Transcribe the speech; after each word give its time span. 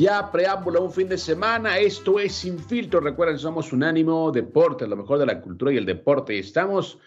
Ya 0.00 0.32
preámbulo 0.32 0.82
un 0.82 0.90
fin 0.90 1.10
de 1.10 1.18
semana, 1.18 1.76
esto 1.76 2.18
es 2.18 2.32
Sin 2.32 2.58
Filtro. 2.58 3.00
Recuerden, 3.00 3.38
somos 3.38 3.70
Unánimo 3.70 4.32
Deporte, 4.32 4.86
lo 4.86 4.96
mejor 4.96 5.18
de 5.18 5.26
la 5.26 5.42
cultura 5.42 5.74
y 5.74 5.76
el 5.76 5.84
deporte. 5.84 6.34
Y 6.34 6.38
estamos 6.38 6.98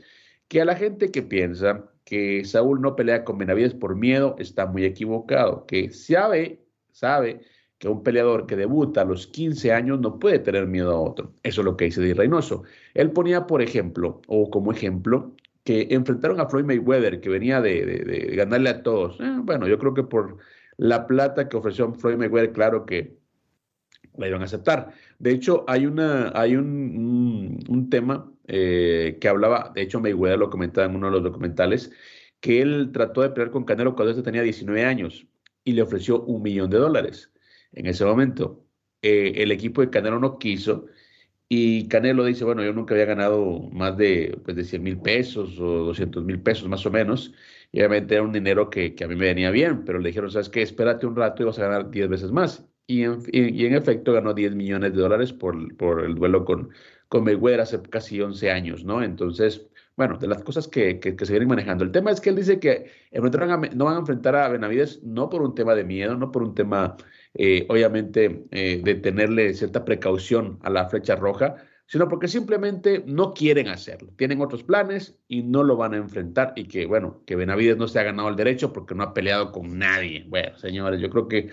que 0.48 0.60
a 0.60 0.64
la 0.64 0.76
gente 0.76 1.10
que 1.10 1.22
piensa 1.22 1.84
que 2.04 2.44
Saúl 2.44 2.80
no 2.80 2.96
pelea 2.96 3.24
con 3.24 3.38
Benavides 3.38 3.74
por 3.74 3.94
miedo 3.96 4.34
está 4.38 4.66
muy 4.66 4.84
equivocado, 4.84 5.66
que 5.66 5.90
sabe, 5.92 6.62
sabe 6.90 7.40
que 7.78 7.88
un 7.88 8.02
peleador 8.02 8.46
que 8.46 8.56
debuta 8.56 9.02
a 9.02 9.04
los 9.04 9.26
15 9.26 9.72
años 9.72 10.00
no 10.00 10.18
puede 10.18 10.38
tener 10.38 10.66
miedo 10.66 10.90
a 10.90 11.00
otro. 11.00 11.34
Eso 11.42 11.60
es 11.60 11.64
lo 11.64 11.76
que 11.76 11.86
dice 11.86 12.00
Di 12.00 12.12
Reynoso. 12.14 12.64
Él 12.94 13.12
ponía, 13.12 13.46
por 13.46 13.62
ejemplo, 13.62 14.22
o 14.26 14.50
como 14.50 14.72
ejemplo, 14.72 15.34
que 15.64 15.86
enfrentaron 15.90 16.40
a 16.40 16.48
Floyd 16.48 16.64
Mayweather, 16.64 17.20
que 17.20 17.28
venía 17.28 17.60
de, 17.60 18.32
ganarle 18.34 18.70
a 18.70 18.82
todos. 18.82 19.20
Eh, 19.20 19.36
bueno, 19.42 19.68
yo 19.68 19.78
creo 19.78 19.92
que 19.92 20.02
por 20.02 20.38
la 20.78 21.06
plata 21.06 21.48
que 21.48 21.58
ofreció 21.58 21.92
Floyd 21.92 22.16
Mayweather, 22.16 22.52
claro 22.52 22.86
que 22.86 23.17
la 24.18 24.28
iban 24.28 24.42
a 24.42 24.46
aceptar. 24.46 24.92
De 25.18 25.30
hecho, 25.32 25.64
hay, 25.68 25.86
una, 25.86 26.32
hay 26.34 26.56
un, 26.56 27.64
un, 27.68 27.90
tema 27.90 28.30
eh, 28.46 29.18
que 29.20 29.28
hablaba, 29.28 29.72
de 29.74 29.82
hecho 29.82 30.00
Mayweather 30.00 30.38
lo 30.38 30.50
comentaba 30.50 30.86
en 30.86 30.96
uno 30.96 31.06
de 31.06 31.12
los 31.12 31.22
documentales, 31.22 31.90
que 32.40 32.60
él 32.62 32.90
trató 32.92 33.22
de 33.22 33.30
pelear 33.30 33.50
con 33.50 33.64
Canelo 33.64 33.94
cuando 33.94 34.10
este 34.10 34.22
tenía 34.22 34.42
19 34.42 34.84
años 34.84 35.26
y 35.64 35.72
le 35.72 35.82
ofreció 35.82 36.22
un 36.22 36.42
millón 36.42 36.70
de 36.70 36.78
dólares. 36.78 37.32
En 37.72 37.86
ese 37.86 38.04
momento, 38.04 38.64
eh, 39.02 39.34
el 39.36 39.52
equipo 39.52 39.80
de 39.80 39.90
Canelo 39.90 40.18
no 40.18 40.38
quiso 40.38 40.86
y 41.48 41.88
Canelo 41.88 42.24
dice, 42.24 42.44
bueno, 42.44 42.62
yo 42.64 42.72
nunca 42.72 42.94
había 42.94 43.06
ganado 43.06 43.60
más 43.72 43.96
de, 43.96 44.38
pues, 44.44 44.56
de 44.56 44.64
100 44.64 44.82
mil 44.82 44.98
pesos 45.00 45.58
o 45.58 45.84
200 45.86 46.24
mil 46.24 46.40
pesos 46.42 46.68
más 46.68 46.84
o 46.86 46.90
menos. 46.90 47.32
Y 47.72 47.80
obviamente 47.80 48.14
era 48.14 48.22
un 48.24 48.32
dinero 48.32 48.70
que, 48.70 48.94
que, 48.94 49.04
a 49.04 49.08
mí 49.08 49.16
me 49.16 49.26
venía 49.26 49.50
bien, 49.50 49.84
pero 49.84 49.98
le 49.98 50.08
dijeron, 50.08 50.30
¿sabes 50.30 50.48
qué? 50.48 50.62
Espérate 50.62 51.06
un 51.06 51.16
rato 51.16 51.42
y 51.42 51.46
vas 51.46 51.58
a 51.58 51.62
ganar 51.62 51.90
10 51.90 52.08
veces 52.08 52.32
más 52.32 52.68
y 52.88 53.04
en, 53.04 53.74
efecto 53.74 54.14
ganó 54.14 54.32
10 54.32 54.54
millones 54.54 54.94
de 54.94 55.02
dólares 55.02 55.32
por, 55.34 55.56
el 56.04 56.14
duelo 56.14 56.46
con, 56.46 56.70
con 57.08 57.22
Mayweather 57.22 57.60
hace 57.60 57.82
casi 57.82 58.20
11 58.20 58.50
años, 58.50 58.82
¿no? 58.82 59.02
Entonces, 59.02 59.68
bueno, 59.94 60.16
de 60.16 60.26
las 60.26 60.42
cosas 60.42 60.66
que, 60.68 60.98
se 61.02 61.32
vienen 61.32 61.48
manejando. 61.48 61.84
El 61.84 61.92
tema 61.92 62.10
es 62.10 62.20
que 62.20 62.30
él 62.30 62.36
dice 62.36 62.58
que 62.58 62.90
no 63.12 63.84
van 63.84 63.94
a 63.94 63.98
enfrentar 63.98 64.36
a 64.36 64.48
Benavides 64.48 65.02
no 65.02 65.28
por 65.28 65.42
un 65.42 65.54
tema 65.54 65.74
de 65.74 65.84
miedo, 65.84 66.16
no 66.16 66.32
por 66.32 66.42
un 66.42 66.54
tema, 66.54 66.96
eh, 67.34 67.66
obviamente, 67.68 68.46
eh, 68.52 68.80
de 68.82 68.94
tenerle 68.94 69.52
cierta 69.52 69.84
precaución 69.84 70.58
a 70.62 70.70
la 70.70 70.88
flecha 70.88 71.14
roja, 71.14 71.56
sino 71.86 72.08
porque 72.08 72.28
simplemente 72.28 73.02
no 73.06 73.34
quieren 73.34 73.68
hacerlo. 73.68 74.12
Tienen 74.16 74.40
otros 74.40 74.62
planes 74.62 75.18
y 75.28 75.42
no 75.42 75.62
lo 75.62 75.76
van 75.76 75.92
a 75.92 75.98
enfrentar 75.98 76.54
y 76.56 76.64
que, 76.64 76.86
bueno, 76.86 77.22
que 77.26 77.36
Benavides 77.36 77.76
no 77.76 77.86
se 77.86 77.98
ha 77.98 78.04
ganado 78.04 78.30
el 78.30 78.36
derecho 78.36 78.72
porque 78.72 78.94
no 78.94 79.02
ha 79.02 79.12
peleado 79.12 79.52
con 79.52 79.78
nadie. 79.78 80.24
Bueno, 80.28 80.56
señores, 80.56 81.00
yo 81.02 81.10
creo 81.10 81.28
que 81.28 81.50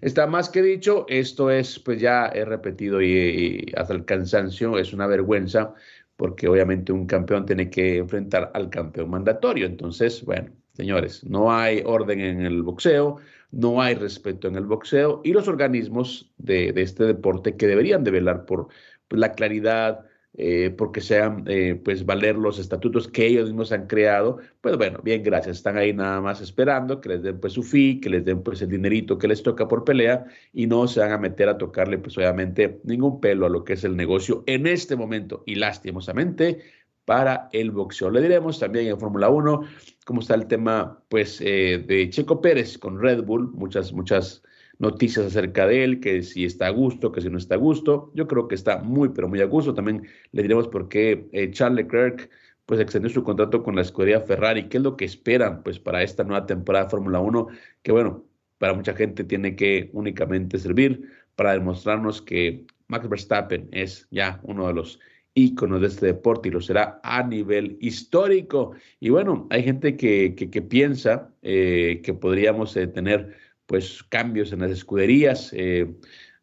Está 0.00 0.26
más 0.26 0.50
que 0.50 0.62
dicho, 0.62 1.06
esto 1.08 1.50
es, 1.50 1.78
pues 1.78 2.00
ya 2.00 2.26
he 2.26 2.44
repetido 2.44 3.00
y, 3.00 3.72
hasta 3.76 3.94
el 3.94 4.04
cansancio, 4.04 4.78
es 4.78 4.92
una 4.92 5.06
vergüenza, 5.06 5.74
porque 6.16 6.48
obviamente 6.48 6.92
un 6.92 7.06
campeón 7.06 7.46
tiene 7.46 7.70
que 7.70 7.98
enfrentar 7.98 8.50
al 8.54 8.68
campeón 8.70 9.10
mandatorio. 9.10 9.66
Entonces, 9.66 10.24
bueno, 10.24 10.50
señores, 10.74 11.24
no 11.24 11.52
hay 11.52 11.82
orden 11.84 12.20
en 12.20 12.42
el 12.42 12.62
boxeo, 12.62 13.18
no 13.52 13.80
hay 13.80 13.94
respeto 13.94 14.48
en 14.48 14.56
el 14.56 14.66
boxeo 14.66 15.20
y 15.24 15.32
los 15.32 15.48
organismos 15.48 16.32
de, 16.38 16.72
de 16.72 16.82
este 16.82 17.04
deporte 17.04 17.56
que 17.56 17.66
deberían 17.66 18.04
de 18.04 18.10
velar 18.10 18.44
por 18.44 18.68
la 19.10 19.32
claridad, 19.32 20.04
eh, 20.38 20.74
porque 20.76 21.00
sean 21.00 21.44
eh, 21.46 21.80
pues 21.82 22.04
valer 22.04 22.36
los 22.36 22.58
estatutos 22.58 23.08
que 23.08 23.26
ellos 23.26 23.46
mismos 23.46 23.72
han 23.72 23.86
creado, 23.86 24.38
pues 24.60 24.76
bueno, 24.76 25.00
bien, 25.02 25.22
gracias, 25.22 25.56
están 25.56 25.78
ahí 25.78 25.94
nada 25.94 26.20
más 26.20 26.42
esperando 26.42 27.00
que 27.00 27.08
les 27.08 27.22
den 27.22 27.40
pues 27.40 27.54
su 27.54 27.62
fee, 27.62 28.00
que 28.00 28.10
les 28.10 28.24
den 28.24 28.42
pues 28.42 28.60
el 28.60 28.68
dinerito 28.68 29.16
que 29.16 29.28
les 29.28 29.42
toca 29.42 29.66
por 29.66 29.84
pelea 29.84 30.26
y 30.52 30.66
no 30.66 30.86
se 30.88 31.00
van 31.00 31.12
a 31.12 31.18
meter 31.18 31.48
a 31.48 31.56
tocarle 31.56 31.96
pues 31.98 32.18
obviamente 32.18 32.80
ningún 32.84 33.20
pelo 33.20 33.46
a 33.46 33.48
lo 33.48 33.64
que 33.64 33.72
es 33.72 33.84
el 33.84 33.96
negocio 33.96 34.44
en 34.46 34.66
este 34.66 34.94
momento 34.94 35.42
y 35.46 35.54
lastimosamente 35.54 36.60
para 37.06 37.48
el 37.52 37.70
boxeo. 37.70 38.10
Le 38.10 38.20
diremos 38.20 38.58
también 38.58 38.88
en 38.88 39.00
Fórmula 39.00 39.30
1 39.30 39.62
cómo 40.04 40.20
está 40.20 40.34
el 40.34 40.46
tema 40.48 41.02
pues 41.08 41.40
eh, 41.40 41.82
de 41.86 42.10
Checo 42.10 42.42
Pérez 42.42 42.76
con 42.76 43.00
Red 43.00 43.22
Bull, 43.24 43.52
muchas, 43.52 43.92
muchas 43.92 44.42
noticias 44.78 45.26
acerca 45.26 45.66
de 45.66 45.84
él, 45.84 46.00
que 46.00 46.22
si 46.22 46.44
está 46.44 46.66
a 46.66 46.70
gusto, 46.70 47.12
que 47.12 47.20
si 47.20 47.30
no 47.30 47.38
está 47.38 47.54
a 47.54 47.58
gusto. 47.58 48.10
Yo 48.14 48.26
creo 48.26 48.48
que 48.48 48.54
está 48.54 48.78
muy, 48.78 49.10
pero 49.10 49.28
muy 49.28 49.40
a 49.40 49.46
gusto. 49.46 49.74
También 49.74 50.06
le 50.32 50.42
diremos 50.42 50.68
por 50.68 50.88
qué 50.88 51.28
eh, 51.32 51.50
Charles 51.50 51.84
Leclerc 51.84 52.30
pues 52.66 52.80
extendió 52.80 53.08
su 53.10 53.22
contrato 53.22 53.62
con 53.62 53.76
la 53.76 53.82
escudería 53.82 54.20
Ferrari. 54.20 54.68
¿Qué 54.68 54.78
es 54.78 54.82
lo 54.82 54.96
que 54.96 55.04
esperan 55.04 55.62
pues 55.62 55.78
para 55.78 56.02
esta 56.02 56.24
nueva 56.24 56.46
temporada 56.46 56.86
de 56.86 56.90
Fórmula 56.90 57.20
1? 57.20 57.48
Que 57.82 57.92
bueno, 57.92 58.24
para 58.58 58.74
mucha 58.74 58.94
gente 58.94 59.24
tiene 59.24 59.54
que 59.56 59.90
únicamente 59.92 60.58
servir 60.58 61.08
para 61.36 61.52
demostrarnos 61.52 62.22
que 62.22 62.66
Max 62.88 63.08
Verstappen 63.08 63.68
es 63.72 64.08
ya 64.10 64.40
uno 64.42 64.66
de 64.66 64.74
los 64.74 64.98
íconos 65.34 65.82
de 65.82 65.88
este 65.88 66.06
deporte 66.06 66.48
y 66.48 66.52
lo 66.52 66.60
será 66.60 66.98
a 67.02 67.22
nivel 67.22 67.76
histórico. 67.80 68.72
Y 69.00 69.10
bueno, 69.10 69.46
hay 69.50 69.62
gente 69.62 69.96
que, 69.96 70.34
que, 70.34 70.62
piensa 70.62 71.30
eh, 71.42 72.00
que 72.02 72.14
podríamos 72.14 72.76
eh, 72.76 72.86
tener 72.86 73.36
pues 73.66 74.02
cambios 74.04 74.52
en 74.52 74.60
las 74.60 74.70
escuderías. 74.70 75.52
Eh, 75.52 75.92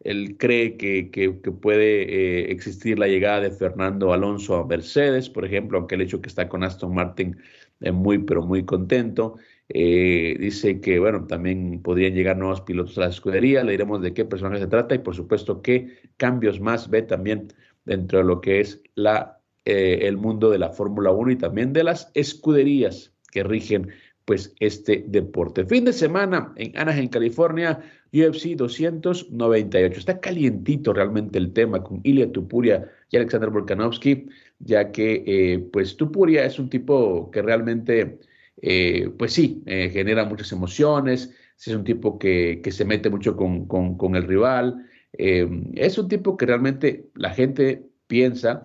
él 0.01 0.35
cree 0.37 0.75
que, 0.77 1.09
que, 1.11 1.31
puede 1.31 2.03
eh, 2.03 2.51
existir 2.51 2.99
la 2.99 3.07
llegada 3.07 3.39
de 3.41 3.51
Fernando 3.51 4.11
Alonso 4.11 4.57
a 4.57 4.65
Mercedes, 4.67 5.29
por 5.29 5.45
ejemplo, 5.45 5.77
aunque 5.77 5.95
el 5.95 6.01
hecho 6.01 6.21
que 6.21 6.27
está 6.27 6.49
con 6.49 6.63
Aston 6.63 6.93
Martin 6.93 7.37
es 7.79 7.93
muy, 7.93 8.19
pero 8.19 8.43
muy 8.43 8.65
contento. 8.65 9.35
Eh, 9.69 10.35
dice 10.39 10.81
que, 10.81 10.99
bueno, 10.99 11.25
también 11.25 11.81
podrían 11.81 12.13
llegar 12.13 12.37
nuevos 12.37 12.61
pilotos 12.61 12.97
a 12.97 13.01
la 13.01 13.07
escudería. 13.07 13.63
Le 13.63 13.71
diremos 13.71 14.01
de 14.01 14.13
qué 14.13 14.25
personaje 14.25 14.61
se 14.61 14.67
trata 14.67 14.93
y, 14.95 14.99
por 14.99 15.15
supuesto, 15.15 15.61
qué 15.61 15.99
cambios 16.17 16.59
más 16.59 16.89
ve 16.89 17.01
también 17.01 17.47
dentro 17.85 18.19
de 18.19 18.25
lo 18.25 18.41
que 18.41 18.59
es 18.59 18.81
la 18.95 19.39
el 19.65 20.17
mundo 20.17 20.49
de 20.49 20.57
la 20.57 20.71
Fórmula 20.71 21.11
1 21.11 21.31
y 21.31 21.35
también 21.37 21.71
de 21.71 21.85
las 21.85 22.11
escuderías 22.15 23.13
que 23.31 23.43
rigen 23.43 23.93
pues 24.25 24.53
este 24.59 25.03
deporte. 25.07 25.65
Fin 25.65 25.85
de 25.85 25.93
semana 25.93 26.53
en 26.55 26.77
Anaheim, 26.77 27.09
California, 27.09 27.79
UFC 28.13 28.55
298. 28.55 29.99
Está 29.99 30.19
calientito 30.19 30.93
realmente 30.93 31.37
el 31.37 31.51
tema 31.51 31.83
con 31.83 31.99
Ilya 32.03 32.31
Tupuria 32.31 32.89
y 33.09 33.17
Alexander 33.17 33.49
Volkanovski, 33.49 34.27
ya 34.59 34.91
que 34.91 35.23
eh, 35.25 35.59
pues 35.71 35.97
Tupuria 35.97 36.45
es 36.45 36.59
un 36.59 36.69
tipo 36.69 37.29
que 37.31 37.41
realmente, 37.41 38.19
eh, 38.61 39.09
pues 39.17 39.33
sí, 39.33 39.61
eh, 39.65 39.89
genera 39.89 40.25
muchas 40.25 40.51
emociones, 40.51 41.35
es 41.65 41.75
un 41.75 41.83
tipo 41.83 42.19
que, 42.19 42.61
que 42.63 42.71
se 42.71 42.85
mete 42.85 43.09
mucho 43.09 43.35
con, 43.35 43.67
con, 43.67 43.97
con 43.97 44.15
el 44.15 44.23
rival, 44.23 44.89
es 45.15 45.97
un 45.99 46.07
tipo 46.07 46.35
que 46.35 46.47
realmente 46.47 47.05
la 47.13 47.29
gente 47.29 47.85
piensa 48.07 48.63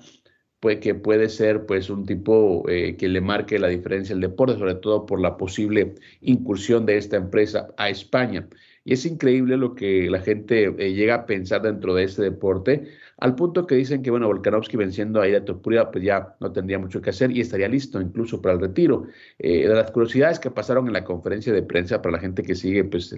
pues, 0.61 0.79
que 0.81 0.95
puede 0.95 1.29
ser 1.29 1.67
pues 1.67 1.91
un 1.91 2.05
tipo 2.07 2.69
eh, 2.69 2.97
que 2.97 3.09
le 3.09 3.21
marque 3.21 3.59
la 3.59 3.69
diferencia 3.69 4.15
el 4.15 4.21
deporte, 4.21 4.59
sobre 4.59 4.75
todo 4.77 5.07
por 5.07 5.21
la 5.21 5.37
posible 5.37 5.95
incursión 6.21 6.87
de 6.87 6.97
esta 6.97 7.17
empresa 7.17 7.69
a 7.77 7.91
España. 7.91 8.49
Y 8.85 8.95
es 8.95 9.05
increíble 9.05 9.57
lo 9.59 9.75
que 9.75 10.09
la 10.11 10.21
gente 10.21 10.65
eh, 10.65 10.95
llega 10.95 11.15
a 11.15 11.27
pensar 11.27 11.63
dentro 11.63 11.95
de 11.95 12.05
este 12.05 12.23
deporte, 12.23 12.89
al 13.19 13.35
punto 13.35 13.67
que 13.67 13.75
dicen 13.75 14.03
que, 14.03 14.11
bueno, 14.11 14.29
Volkanovski 14.29 14.77
venciendo 14.77 15.21
a 15.21 15.29
Ida 15.29 15.45
Topuria, 15.45 15.91
pues 15.91 16.05
ya 16.05 16.37
no 16.41 16.53
tendría 16.53 16.79
mucho 16.79 17.03
que 17.03 17.11
hacer 17.11 17.31
y 17.31 17.41
estaría 17.41 17.69
listo 17.69 18.01
incluso 18.01 18.41
para 18.41 18.55
el 18.55 18.61
retiro. 18.61 19.07
Eh, 19.39 19.69
de 19.69 19.75
las 19.75 19.91
curiosidades 19.91 20.39
que 20.39 20.51
pasaron 20.51 20.87
en 20.87 20.93
la 20.93 21.05
conferencia 21.05 21.53
de 21.53 21.63
prensa 21.63 22.01
para 22.01 22.13
la 22.13 22.21
gente 22.21 22.43
que 22.43 22.55
sigue, 22.55 22.85
pues, 22.85 23.15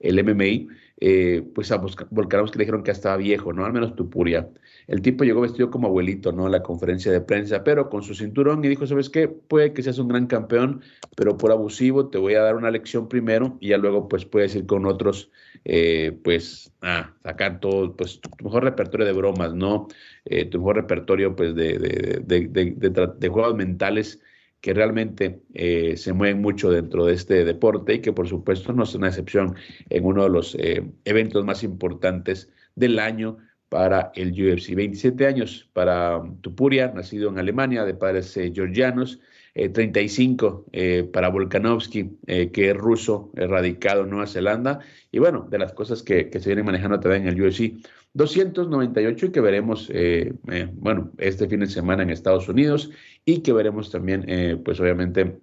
el 0.00 0.18
MMI, 0.24 0.68
eh, 1.02 1.42
pues 1.54 1.72
a 1.72 1.76
Volkanovski 2.10 2.58
le 2.58 2.64
dijeron 2.64 2.82
que 2.82 2.90
estaba 2.90 3.16
viejo, 3.16 3.52
¿no? 3.52 3.64
Al 3.64 3.72
menos 3.72 3.94
Tupuria. 3.96 4.50
El 4.86 5.00
tipo 5.02 5.24
llegó 5.24 5.40
vestido 5.40 5.70
como 5.70 5.86
abuelito, 5.88 6.32
¿no? 6.32 6.46
A 6.46 6.50
la 6.50 6.62
conferencia 6.62 7.12
de 7.12 7.20
prensa, 7.20 7.64
pero 7.64 7.88
con 7.88 8.02
su 8.02 8.14
cinturón 8.14 8.64
y 8.64 8.68
dijo, 8.68 8.86
¿sabes 8.86 9.08
qué? 9.08 9.28
Puede 9.28 9.72
que 9.72 9.82
seas 9.82 9.98
un 9.98 10.08
gran 10.08 10.26
campeón, 10.26 10.82
pero 11.16 11.36
por 11.36 11.52
abusivo 11.52 12.08
te 12.08 12.18
voy 12.18 12.34
a 12.34 12.42
dar 12.42 12.56
una 12.56 12.70
lección 12.70 13.08
primero 13.08 13.56
y 13.60 13.68
ya 13.68 13.78
luego 13.78 14.08
pues 14.08 14.24
puedes 14.24 14.54
ir 14.54 14.66
con 14.66 14.84
otros, 14.86 15.30
eh, 15.64 16.18
pues, 16.24 16.72
a 16.82 17.14
sacar 17.22 17.60
todo, 17.60 17.94
pues 17.96 18.20
tu 18.20 18.30
mejor 18.44 18.64
repertorio 18.64 19.06
de 19.06 19.12
bromas, 19.12 19.54
¿no? 19.54 19.88
Eh, 20.24 20.44
tu 20.46 20.58
mejor 20.58 20.76
repertorio 20.76 21.34
pues 21.36 21.54
de, 21.54 21.78
de, 21.78 22.48
de, 22.48 23.10
de 23.18 23.28
juegos 23.28 23.54
mentales 23.54 24.20
que 24.60 24.74
realmente 24.74 25.42
eh, 25.54 25.96
se 25.96 26.12
mueven 26.12 26.40
mucho 26.40 26.70
dentro 26.70 27.06
de 27.06 27.14
este 27.14 27.44
deporte 27.44 27.94
y 27.94 28.00
que 28.00 28.12
por 28.12 28.28
supuesto 28.28 28.72
no 28.72 28.84
es 28.84 28.94
una 28.94 29.08
excepción 29.08 29.56
en 29.88 30.04
uno 30.04 30.24
de 30.24 30.30
los 30.30 30.54
eh, 30.56 30.90
eventos 31.04 31.44
más 31.44 31.62
importantes 31.62 32.50
del 32.74 32.98
año 32.98 33.38
para 33.68 34.10
el 34.14 34.32
UFC. 34.32 34.74
27 34.74 35.26
años 35.26 35.68
para 35.72 36.22
Tupuria, 36.40 36.92
nacido 36.94 37.30
en 37.30 37.38
Alemania, 37.38 37.84
de 37.84 37.94
padres 37.94 38.36
eh, 38.36 38.52
georgianos. 38.54 39.20
35 39.52 40.66
para 41.12 41.28
Volkanovski, 41.28 42.18
que 42.24 42.70
es 42.70 42.76
ruso, 42.76 43.32
radicado 43.34 44.04
en 44.04 44.10
Nueva 44.10 44.28
Zelanda. 44.28 44.78
Y 45.10 45.18
bueno, 45.18 45.48
de 45.50 45.58
las 45.58 45.72
cosas 45.72 46.04
que, 46.04 46.30
que 46.30 46.38
se 46.38 46.50
vienen 46.50 46.66
manejando 46.66 47.00
también 47.00 47.26
en 47.26 47.34
el 47.34 47.42
UFC, 47.42 47.84
298 48.14 49.26
y 49.26 49.30
que 49.30 49.40
veremos, 49.40 49.88
eh, 49.92 50.32
eh, 50.50 50.68
bueno, 50.72 51.12
este 51.18 51.48
fin 51.48 51.60
de 51.60 51.66
semana 51.66 52.02
en 52.02 52.10
Estados 52.10 52.48
Unidos 52.48 52.90
y 53.24 53.42
que 53.42 53.52
veremos 53.52 53.90
también, 53.90 54.24
eh, 54.28 54.60
pues 54.62 54.80
obviamente, 54.80 55.38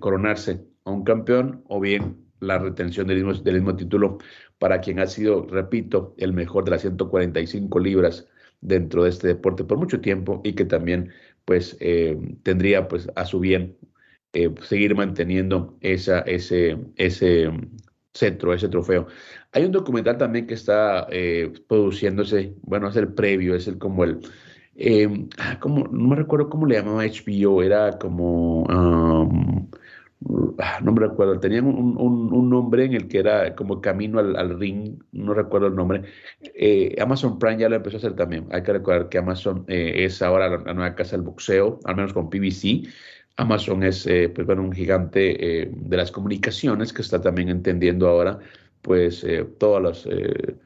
coronarse 0.00 0.64
a 0.84 0.90
un 0.90 1.04
campeón 1.04 1.62
o 1.68 1.78
bien 1.78 2.16
la 2.40 2.58
retención 2.58 3.06
del 3.06 3.22
mismo, 3.22 3.34
del 3.34 3.56
mismo 3.56 3.76
título 3.76 4.18
para 4.58 4.80
quien 4.80 4.98
ha 4.98 5.06
sido, 5.06 5.46
repito, 5.46 6.14
el 6.16 6.32
mejor 6.32 6.64
de 6.64 6.70
las 6.70 6.80
145 6.82 7.78
libras 7.78 8.26
dentro 8.62 9.04
de 9.04 9.10
este 9.10 9.28
deporte 9.28 9.64
por 9.64 9.76
mucho 9.76 10.00
tiempo 10.00 10.40
y 10.42 10.54
que 10.54 10.64
también 10.64 11.12
pues 11.44 11.76
tendría 12.42 12.88
pues 12.88 13.08
a 13.14 13.26
su 13.26 13.40
bien 13.40 13.76
seguir 14.62 14.94
manteniendo 14.94 15.76
esa, 15.82 16.20
ese, 16.20 16.78
ese 16.96 17.50
centro, 18.14 18.54
ese 18.54 18.68
trofeo. 18.68 19.06
Hay 19.52 19.64
un 19.64 19.72
documental 19.72 20.18
también 20.18 20.46
que 20.46 20.54
está 20.54 21.06
eh, 21.10 21.52
produciéndose, 21.68 22.54
bueno, 22.62 22.88
es 22.88 22.96
el 22.96 23.12
previo, 23.14 23.54
es 23.54 23.66
el 23.66 23.78
como 23.78 24.04
el, 24.04 24.20
como, 25.60 25.88
no 25.88 26.08
me 26.08 26.16
recuerdo 26.16 26.50
cómo 26.50 26.66
le 26.66 26.76
llamaba 26.76 27.04
HBO, 27.04 27.62
era 27.62 27.98
como, 27.98 28.64
um, 28.64 29.68
no 30.20 30.92
me 30.92 31.00
recuerdo, 31.00 31.40
tenían 31.40 31.64
un, 31.66 31.96
un, 31.96 32.50
nombre 32.50 32.84
en 32.84 32.92
el 32.94 33.08
que 33.08 33.18
era 33.20 33.54
como 33.56 33.80
camino 33.80 34.18
al, 34.18 34.58
ring, 34.58 35.02
no 35.12 35.32
recuerdo 35.32 35.68
el 35.68 35.74
nombre. 35.76 36.02
Eh, 36.54 36.94
Amazon 37.00 37.38
Prime 37.38 37.58
ya 37.58 37.68
lo 37.68 37.76
empezó 37.76 37.96
a 37.96 37.98
hacer 37.98 38.16
también. 38.16 38.46
Hay 38.50 38.62
que 38.62 38.72
recordar 38.72 39.08
que 39.08 39.18
Amazon 39.18 39.64
eh, 39.68 40.04
es 40.04 40.20
ahora 40.22 40.48
la, 40.50 40.74
nueva 40.74 40.94
casa 40.94 41.16
del 41.16 41.22
boxeo, 41.22 41.80
al 41.84 41.96
menos 41.96 42.12
con 42.12 42.28
PBC. 42.28 42.86
Amazon 43.36 43.82
es 43.84 44.04
pues, 44.34 44.46
bueno, 44.46 44.62
un 44.62 44.72
gigante 44.72 45.70
de 45.70 45.96
las 45.96 46.10
comunicaciones 46.10 46.92
que 46.92 47.02
está 47.02 47.20
también 47.20 47.48
entendiendo 47.48 48.08
ahora 48.08 48.40
pues 48.88 49.22
eh, 49.22 49.44
todas 49.58 49.82
las, 49.82 50.06
eh, 50.06 50.56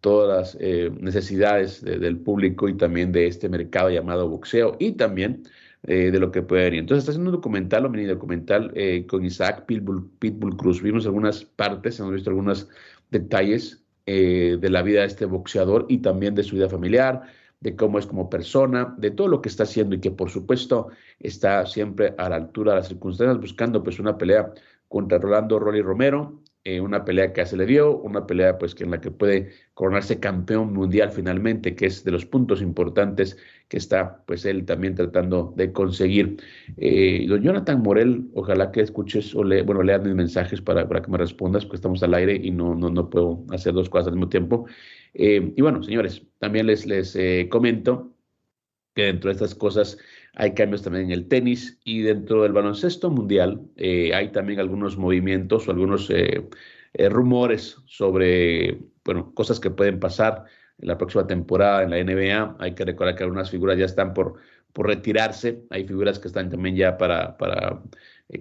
todas 0.00 0.54
las 0.54 0.56
eh, 0.60 0.92
necesidades 1.00 1.82
del 1.82 2.18
público 2.18 2.68
y 2.68 2.74
también 2.76 3.10
de 3.10 3.26
este 3.26 3.48
mercado 3.48 3.90
llamado 3.90 4.28
boxeo 4.28 4.76
y 4.78 4.92
también 4.92 5.42
de 5.82 6.18
lo 6.18 6.30
que 6.30 6.40
puede 6.40 6.64
venir. 6.64 6.80
Entonces 6.80 7.02
está 7.02 7.10
haciendo 7.10 7.30
un 7.30 7.36
documental, 7.36 7.84
un 7.84 7.92
mini 7.92 8.06
documental 8.06 8.72
con 9.06 9.22
Isaac 9.22 9.66
Pitbull, 9.66 10.08
Pitbull, 10.18 10.56
Cruz. 10.56 10.80
Vimos 10.80 11.04
algunas 11.04 11.44
partes, 11.44 12.00
hemos 12.00 12.14
visto 12.14 12.30
algunos 12.30 12.70
detalles 13.10 13.84
de 14.06 14.68
la 14.70 14.80
vida 14.80 15.00
de 15.00 15.08
este 15.08 15.26
boxeador 15.26 15.84
y 15.90 15.98
también 15.98 16.34
de 16.34 16.42
su 16.42 16.56
vida 16.56 16.70
familiar, 16.70 17.24
de 17.60 17.76
cómo 17.76 17.98
es 17.98 18.06
como 18.06 18.30
persona, 18.30 18.94
de 18.96 19.10
todo 19.10 19.28
lo 19.28 19.42
que 19.42 19.50
está 19.50 19.64
haciendo 19.64 19.94
y 19.94 20.00
que 20.00 20.10
por 20.10 20.30
supuesto 20.30 20.88
está 21.20 21.66
siempre 21.66 22.14
a 22.16 22.30
la 22.30 22.36
altura 22.36 22.72
de 22.72 22.78
las 22.78 22.88
circunstancias 22.88 23.38
buscando 23.38 23.82
pues 23.82 23.98
una 23.98 24.16
pelea 24.16 24.54
contra 24.88 25.18
Rolando 25.18 25.58
Rolly 25.58 25.82
Romero, 25.82 26.40
eh, 26.64 26.80
una 26.80 27.04
pelea 27.04 27.32
que 27.34 27.44
se 27.44 27.58
le 27.58 27.66
dio, 27.66 27.94
una 27.98 28.26
pelea 28.26 28.56
pues 28.56 28.74
que 28.74 28.84
en 28.84 28.90
la 28.90 29.00
que 29.00 29.10
puede 29.10 29.50
coronarse 29.74 30.18
campeón 30.18 30.72
mundial 30.72 31.12
finalmente, 31.12 31.74
que 31.74 31.84
es 31.86 32.04
de 32.04 32.10
los 32.10 32.24
puntos 32.24 32.62
importantes 32.62 33.36
que 33.68 33.76
está 33.76 34.24
pues 34.26 34.46
él 34.46 34.64
también 34.64 34.94
tratando 34.94 35.52
de 35.56 35.72
conseguir. 35.72 36.38
Eh, 36.78 37.26
don 37.28 37.42
Jonathan 37.42 37.82
Morel, 37.82 38.30
ojalá 38.32 38.72
que 38.72 38.80
escuches 38.80 39.34
o 39.34 39.44
le, 39.44 39.62
bueno, 39.62 39.82
leas 39.82 40.02
mis 40.02 40.14
mensajes 40.14 40.62
para, 40.62 40.88
para 40.88 41.02
que 41.02 41.10
me 41.10 41.18
respondas, 41.18 41.64
porque 41.66 41.76
estamos 41.76 42.02
al 42.02 42.14
aire 42.14 42.34
y 42.34 42.50
no, 42.50 42.74
no, 42.74 42.88
no 42.88 43.10
puedo 43.10 43.44
hacer 43.50 43.74
dos 43.74 43.90
cosas 43.90 44.08
al 44.08 44.14
mismo 44.14 44.30
tiempo. 44.30 44.66
Eh, 45.12 45.52
y 45.54 45.60
bueno, 45.60 45.82
señores, 45.82 46.22
también 46.38 46.66
les, 46.66 46.86
les 46.86 47.16
comento 47.50 48.14
que 48.94 49.02
dentro 49.02 49.28
de 49.28 49.34
estas 49.34 49.54
cosas 49.54 49.98
hay 50.36 50.54
cambios 50.54 50.82
también 50.82 51.06
en 51.06 51.12
el 51.12 51.28
tenis 51.28 51.78
y 51.84 52.02
dentro 52.02 52.42
del 52.42 52.52
baloncesto 52.52 53.10
mundial 53.10 53.60
eh, 53.76 54.14
hay 54.14 54.32
también 54.32 54.60
algunos 54.60 54.96
movimientos 54.96 55.68
o 55.68 55.70
algunos 55.70 56.10
eh, 56.10 56.46
eh, 56.94 57.08
rumores 57.08 57.76
sobre 57.86 58.78
bueno, 59.04 59.32
cosas 59.34 59.60
que 59.60 59.70
pueden 59.70 60.00
pasar 60.00 60.44
en 60.78 60.88
la 60.88 60.98
próxima 60.98 61.26
temporada 61.26 61.84
en 61.84 61.90
la 61.90 62.02
NBA. 62.02 62.56
Hay 62.58 62.74
que 62.74 62.84
recordar 62.84 63.14
que 63.14 63.22
algunas 63.22 63.50
figuras 63.50 63.78
ya 63.78 63.84
están 63.84 64.12
por, 64.12 64.34
por 64.72 64.86
retirarse, 64.88 65.62
hay 65.70 65.86
figuras 65.86 66.18
que 66.18 66.28
están 66.28 66.50
también 66.50 66.74
ya 66.76 66.98
para, 66.98 67.36
para 67.36 67.82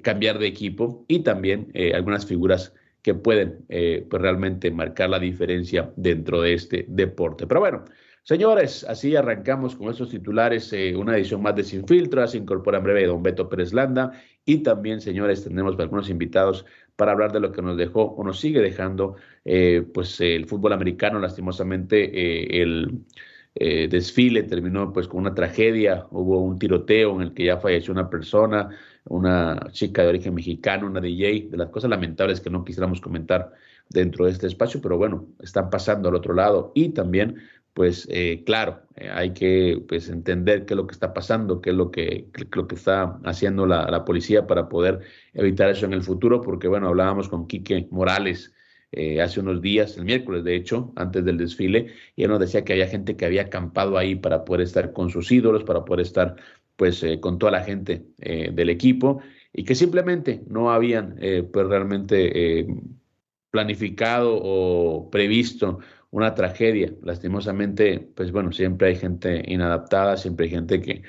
cambiar 0.01 0.39
de 0.39 0.47
equipo 0.47 1.05
y 1.07 1.19
también 1.19 1.71
algunas 1.93 2.25
figuras 2.25 2.73
que 3.03 3.13
pueden 3.13 3.65
pues 3.67 4.21
realmente 4.21 4.71
marcar 4.71 5.09
la 5.09 5.19
diferencia 5.19 5.91
dentro 5.95 6.41
de 6.41 6.53
este 6.53 6.85
deporte. 6.88 7.45
Pero 7.45 7.59
bueno, 7.59 7.83
Señores, 8.25 8.85
así 8.87 9.17
arrancamos 9.17 9.75
con 9.75 9.89
estos 9.89 10.09
titulares, 10.09 10.71
eh, 10.71 10.95
una 10.95 11.17
edición 11.17 11.41
más 11.41 11.57
de 11.57 11.63
Sin 11.65 11.85
Filtro, 11.85 12.25
se 12.25 12.37
incorpora 12.37 12.77
en 12.77 12.85
breve 12.85 13.05
don 13.05 13.21
Beto 13.21 13.49
Pérez 13.49 13.73
Landa 13.73 14.13
y 14.45 14.59
también, 14.59 15.01
señores, 15.01 15.43
tenemos 15.43 15.77
algunos 15.77 16.09
invitados 16.09 16.65
para 16.95 17.11
hablar 17.11 17.33
de 17.33 17.41
lo 17.41 17.51
que 17.51 17.61
nos 17.61 17.75
dejó 17.75 18.03
o 18.03 18.23
nos 18.23 18.39
sigue 18.39 18.61
dejando 18.61 19.17
eh, 19.43 19.85
pues 19.93 20.21
el 20.21 20.45
fútbol 20.45 20.71
americano, 20.71 21.19
lastimosamente 21.19 22.03
eh, 22.03 22.61
el 22.61 23.03
desfile 23.55 24.43
terminó 24.43 24.91
pues 24.93 25.07
con 25.07 25.19
una 25.19 25.35
tragedia, 25.35 26.07
hubo 26.09 26.41
un 26.41 26.57
tiroteo 26.57 27.15
en 27.17 27.21
el 27.23 27.33
que 27.33 27.45
ya 27.45 27.57
falleció 27.57 27.93
una 27.93 28.09
persona, 28.09 28.69
una 29.05 29.59
chica 29.71 30.01
de 30.01 30.07
origen 30.07 30.33
mexicano, 30.33 30.87
una 30.87 31.01
DJ, 31.01 31.49
de 31.51 31.57
las 31.57 31.69
cosas 31.69 31.89
lamentables 31.89 32.39
que 32.39 32.49
no 32.49 32.63
quisiéramos 32.63 33.01
comentar 33.01 33.51
dentro 33.89 34.25
de 34.25 34.31
este 34.31 34.47
espacio, 34.47 34.81
pero 34.81 34.97
bueno, 34.97 35.27
están 35.39 35.69
pasando 35.69 36.09
al 36.09 36.15
otro 36.15 36.33
lado. 36.33 36.71
Y 36.73 36.89
también 36.89 37.35
pues 37.73 38.07
eh, 38.11 38.43
claro, 38.45 38.81
eh, 38.95 39.09
hay 39.09 39.33
que 39.33 39.83
pues, 39.87 40.09
entender 40.09 40.65
qué 40.65 40.73
es 40.73 40.77
lo 40.77 40.87
que 40.87 40.93
está 40.93 41.13
pasando, 41.13 41.61
qué 41.61 41.71
es 41.71 41.75
lo 41.75 41.89
que, 41.91 42.27
lo 42.55 42.67
que 42.67 42.75
está 42.75 43.19
haciendo 43.23 43.65
la, 43.65 44.05
policía 44.05 44.45
para 44.45 44.69
poder 44.69 44.99
evitar 45.33 45.69
eso 45.69 45.85
en 45.85 45.93
el 45.93 46.03
futuro, 46.03 46.41
porque 46.41 46.67
bueno, 46.67 46.87
hablábamos 46.87 47.29
con 47.29 47.47
Quique 47.47 47.87
Morales 47.89 48.53
eh, 48.91 49.21
hace 49.21 49.39
unos 49.39 49.61
días, 49.61 49.97
el 49.97 50.05
miércoles 50.05 50.43
de 50.43 50.55
hecho, 50.55 50.93
antes 50.95 51.25
del 51.25 51.37
desfile, 51.37 51.87
y 52.15 52.23
él 52.23 52.29
nos 52.29 52.39
decía 52.39 52.63
que 52.63 52.73
había 52.73 52.87
gente 52.87 53.15
que 53.17 53.25
había 53.25 53.43
acampado 53.43 53.97
ahí 53.97 54.15
para 54.15 54.45
poder 54.45 54.61
estar 54.61 54.93
con 54.93 55.09
sus 55.09 55.31
ídolos, 55.31 55.63
para 55.63 55.83
poder 55.83 56.05
estar 56.05 56.35
pues 56.75 57.05
con 57.21 57.37
toda 57.37 57.51
la 57.51 57.63
gente 57.63 58.07
del 58.17 58.69
equipo, 58.69 59.21
y 59.53 59.63
que 59.63 59.75
simplemente 59.75 60.41
no 60.47 60.71
habían 60.71 61.17
pues 61.51 61.67
realmente 61.67 62.65
planificado 63.51 64.39
o 64.41 65.11
previsto 65.11 65.79
una 66.13 66.36
tragedia. 66.36 66.93
Lastimosamente, 67.03 68.00
pues 68.15 68.32
bueno, 68.32 68.51
siempre 68.51 68.89
hay 68.89 68.96
gente 68.96 69.43
inadaptada, 69.48 70.15
siempre 70.15 70.46
hay 70.46 70.51
gente 70.51 70.79
que, 70.79 71.01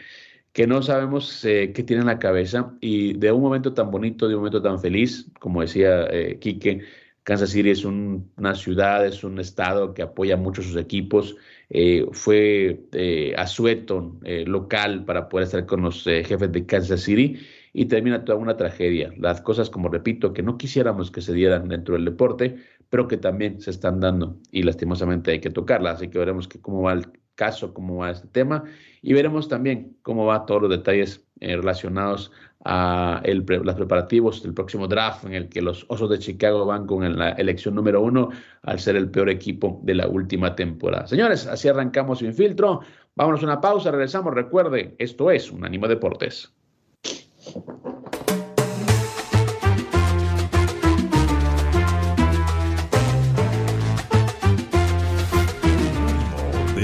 que 0.53 0.67
no 0.67 0.83
sabemos 0.83 1.45
eh, 1.45 1.73
qué 1.75 1.83
tiene 1.83 2.01
en 2.03 2.07
la 2.09 2.19
cabeza 2.19 2.75
y 2.81 3.13
de 3.19 3.31
un 3.33 3.43
momento 3.43 3.75
tan 3.75 3.91
bonito, 3.91 4.29
de 4.29 4.35
un 4.35 4.41
momento 4.41 4.63
tan 4.63 4.81
feliz, 4.81 5.31
como 5.41 5.61
decía 5.61 6.07
eh, 6.11 6.39
Quique, 6.41 6.83
Kansas 7.25 7.51
City 7.51 7.71
es 7.71 7.85
una 7.85 8.55
ciudad, 8.55 9.07
es 9.07 9.25
un 9.25 9.39
estado 9.41 9.95
que 9.95 10.03
apoya 10.03 10.37
mucho 10.37 10.61
a 10.61 10.65
sus 10.65 10.77
equipos. 10.77 11.37
Eh, 11.71 12.07
fue 12.13 12.87
eh, 12.93 13.35
asueto 13.37 14.19
eh, 14.25 14.45
local 14.47 15.05
para 15.05 15.29
poder 15.29 15.47
estar 15.47 15.67
con 15.67 15.83
los 15.83 16.07
eh, 16.07 16.23
jefes 16.25 16.53
de 16.53 16.67
Kansas 16.67 17.01
City 17.01 17.41
y 17.73 17.87
termina 17.87 18.25
toda 18.25 18.39
una 18.39 18.57
tragedia. 18.57 19.13
Las 19.19 19.41
cosas, 19.41 19.71
como 19.71 19.89
repito, 19.89 20.33
que 20.33 20.43
no 20.43 20.59
quisiéramos 20.59 21.11
que 21.11 21.23
se 21.23 21.33
dieran 21.33 21.69
dentro 21.69 21.95
del 21.95 22.05
deporte, 22.05 22.57
pero 22.95 23.09
que 23.09 23.17
también 23.17 23.61
se 23.61 23.73
están 23.73 23.99
dando 23.99 24.37
y 24.53 24.63
lastimosamente 24.63 25.33
hay 25.33 25.41
que 25.41 25.51
tocarlas. 25.51 25.97
Así 25.97 26.07
que 26.07 26.17
veremos 26.17 26.47
que 26.47 26.61
cómo 26.61 26.83
va 26.83 26.93
el 26.93 27.05
caso, 27.35 27.75
cómo 27.75 27.97
va 27.97 28.13
este 28.13 28.29
tema 28.29 28.63
y 29.03 29.15
veremos 29.15 29.49
también 29.49 29.97
cómo 30.03 30.27
va 30.27 30.47
todos 30.47 30.63
los 30.63 30.71
detalles 30.71 31.27
eh, 31.41 31.57
relacionados 31.57 32.31
a 32.65 33.21
el 33.25 33.45
los 33.49 33.75
preparativos 33.75 34.45
del 34.45 34.55
próximo 34.55 34.87
draft 34.87 35.25
en 35.25 35.35
el 35.35 35.49
que 35.49 35.61
los 35.61 35.85
Osos 35.89 36.09
de 36.09 36.21
Chicago 36.21 36.67
van 36.67 36.87
con 36.87 37.19
la 37.19 37.31
elección 37.31 37.75
número 37.75 38.01
uno 38.01 38.29
al 38.63 38.79
ser 38.79 38.95
el 38.95 39.11
peor 39.11 39.29
equipo 39.29 39.81
de 39.83 39.97
la 39.97 40.07
última 40.07 40.55
temporada. 40.55 41.09
Señores, 41.09 41.49
así 41.49 41.67
arrancamos 41.67 42.21
sin 42.21 42.33
filtro. 42.33 42.79
Vámonos 43.17 43.43
a 43.43 43.47
una 43.47 43.61
pausa, 43.61 43.91
regresamos. 43.91 44.33
Recuerde, 44.33 44.95
esto 44.99 45.33
es 45.33 45.51
un 45.51 45.65
ánimo 45.65 45.89
Deportes. 45.89 46.53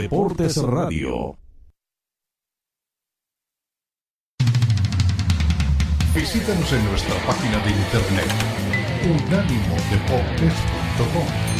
Deportes 0.02 0.56
Radio. 0.56 1.36
Visítanos 6.14 6.72
en 6.72 6.84
nuestra 6.86 7.14
página 7.26 7.58
de 7.58 7.70
internet 7.70 8.30
unánimodeportes.com. 9.04 11.59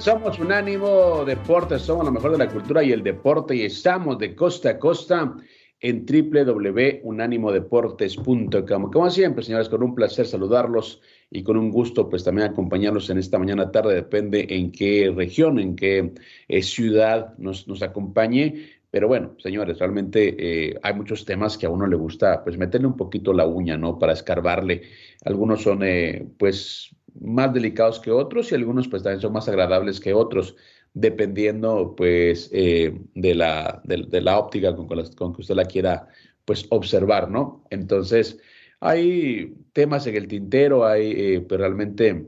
Somos 0.00 0.38
Unánimo 0.38 1.24
Deportes, 1.26 1.82
somos 1.82 2.06
lo 2.06 2.12
mejor 2.12 2.32
de 2.32 2.38
la 2.38 2.48
cultura 2.48 2.82
y 2.82 2.90
el 2.90 3.02
deporte 3.02 3.54
y 3.54 3.64
estamos 3.64 4.18
de 4.18 4.34
costa 4.34 4.70
a 4.70 4.78
costa 4.78 5.36
en 5.80 6.06
www.unanimodeportes.com. 6.06 8.90
Como 8.90 9.10
siempre, 9.10 9.44
señores, 9.44 9.68
con 9.68 9.82
un 9.82 9.94
placer 9.94 10.26
saludarlos 10.26 11.02
y 11.30 11.42
con 11.42 11.58
un 11.58 11.70
gusto, 11.70 12.08
pues 12.08 12.24
también 12.24 12.48
acompañarlos 12.48 13.10
en 13.10 13.18
esta 13.18 13.38
mañana 13.38 13.70
tarde, 13.70 13.94
depende 13.94 14.46
en 14.48 14.72
qué 14.72 15.12
región, 15.14 15.58
en 15.58 15.76
qué 15.76 16.14
eh, 16.48 16.62
ciudad 16.62 17.36
nos, 17.36 17.68
nos 17.68 17.82
acompañe. 17.82 18.70
Pero 18.90 19.06
bueno, 19.06 19.36
señores, 19.38 19.78
realmente 19.78 20.34
eh, 20.38 20.78
hay 20.82 20.94
muchos 20.94 21.24
temas 21.24 21.56
que 21.56 21.66
a 21.66 21.70
uno 21.70 21.86
le 21.86 21.94
gusta, 21.96 22.42
pues 22.42 22.58
meterle 22.58 22.88
un 22.88 22.96
poquito 22.96 23.32
la 23.32 23.46
uña, 23.46 23.76
¿no? 23.76 23.98
Para 23.98 24.14
escarbarle. 24.14 24.82
Algunos 25.24 25.62
son, 25.62 25.84
eh, 25.84 26.26
pues, 26.38 26.90
más 27.20 27.52
delicados 27.52 28.00
que 28.00 28.10
otros 28.10 28.50
y 28.50 28.54
algunos, 28.54 28.88
pues, 28.88 29.02
también 29.02 29.20
son 29.20 29.32
más 29.32 29.48
agradables 29.48 30.00
que 30.00 30.14
otros, 30.14 30.56
dependiendo, 30.94 31.94
pues, 31.96 32.50
eh, 32.52 33.00
de, 33.14 33.34
la, 33.34 33.80
de, 33.84 34.20
la 34.20 34.38
óptica 34.38 34.74
con, 34.74 34.86
con, 34.86 35.04
con, 35.14 35.34
que 35.34 35.40
usted 35.42 35.54
la 35.54 35.64
quiera, 35.64 36.08
pues, 36.44 36.66
observar, 36.70 37.30
¿no? 37.30 37.64
Entonces, 37.70 38.38
hay 38.80 39.54
temas 39.72 40.06
en 40.06 40.16
el 40.16 40.28
tintero, 40.28 40.86
hay, 40.86 41.40
pues, 41.40 41.60
realmente 41.60 42.26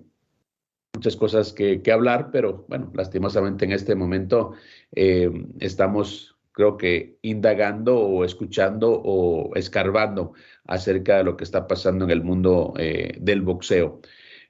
muchas 0.94 1.16
cosas 1.16 1.52
que, 1.52 1.82
hablar, 1.92 2.30
pero 2.30 2.64
bueno, 2.68 2.90
lastimosamente 2.94 3.64
en 3.64 3.72
este 3.72 3.94
momento 3.94 4.52
eh, 4.92 5.30
estamos 5.60 6.36
creo 6.52 6.76
que 6.76 7.18
indagando 7.22 7.98
o 7.98 8.24
escuchando 8.24 9.00
o 9.02 9.54
escarbando 9.56 10.34
acerca 10.66 11.16
de 11.16 11.24
lo 11.24 11.36
que 11.36 11.44
está 11.44 11.66
pasando 11.66 12.04
en 12.04 12.10
el 12.10 12.22
mundo 12.22 12.74
eh, 12.78 13.16
del 13.18 13.40
boxeo. 13.40 14.00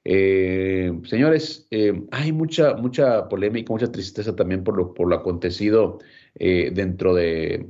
Eh, 0.05 0.93
señores, 1.05 1.67
eh, 1.71 2.03
hay 2.11 2.33
mucha, 2.33 2.75
mucha 2.75 3.29
polémica, 3.29 3.73
mucha 3.73 3.93
tristeza 3.93 4.35
también 4.35 4.65
por 4.65 4.77
lo, 4.77 4.95
por 4.95 5.09
lo 5.09 5.17
acontecido 5.17 6.01
eh, 6.35 6.71
dentro 6.75 7.15
de, 7.15 7.67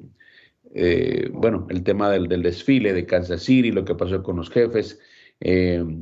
bueno, 1.33 1.67
el 1.71 1.83
tema 1.83 2.11
del, 2.11 2.29
del, 2.29 2.43
desfile 2.43 2.93
de 2.95 3.05
Kansas 3.07 3.43
City, 3.43 3.71
lo 3.73 3.85
que 3.85 3.95
pasó 3.95 4.23
con 4.23 4.37
los 4.37 4.51
jefes. 4.51 4.99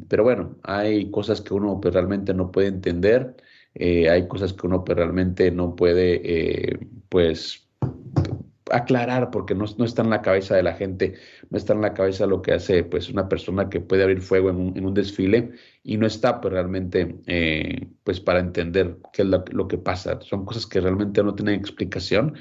pero 0.09 0.23
bueno, 0.23 0.57
hay 0.63 1.11
cosas 1.11 1.41
que 1.41 1.55
uno 1.55 1.81
pues, 1.81 1.95
realmente 1.95 2.35
no 2.35 2.51
puede 2.53 2.69
entender, 2.69 3.37
hay 3.75 4.29
cosas 4.29 4.53
que 4.53 4.67
uno 4.67 4.85
pues, 4.85 4.97
realmente 4.97 5.51
no 5.51 5.75
puede, 5.75 6.79
pues, 7.09 7.70
aclarar 8.71 9.31
porque 9.31 9.55
no, 9.55 9.65
no, 9.79 9.85
está 9.85 10.03
en 10.03 10.11
la 10.11 10.23
cabeza 10.23 10.57
de 10.57 10.63
la 10.63 10.75
gente, 10.75 11.15
no 11.51 11.59
está 11.59 11.73
en 11.73 11.81
la 11.83 11.95
cabeza 11.95 12.27
lo 12.27 12.43
que 12.43 12.53
hace 12.53 12.85
pues 12.85 13.09
una 13.09 13.29
persona 13.29 13.69
que 13.69 13.81
puede 13.81 14.03
abrir 14.03 14.21
fuego 14.21 14.51
en 14.51 14.85
un, 14.85 14.95
desfile 14.95 15.53
y 15.83 15.97
no 15.97 16.07
está 16.07 16.41
pues 16.41 16.53
realmente 16.53 17.17
eh, 17.27 17.89
pues 18.05 18.21
para 18.21 18.41
entender 18.41 18.97
qué 19.13 19.23
es 19.23 19.29
lo, 19.29 19.45
lo, 19.51 19.69
que 19.69 19.79
pasa. 19.79 20.21
Son 20.23 20.45
cosas 20.45 20.67
que 20.67 20.81
realmente 20.81 21.23
no 21.23 21.35
tienen 21.35 21.55
explicación, 21.55 22.35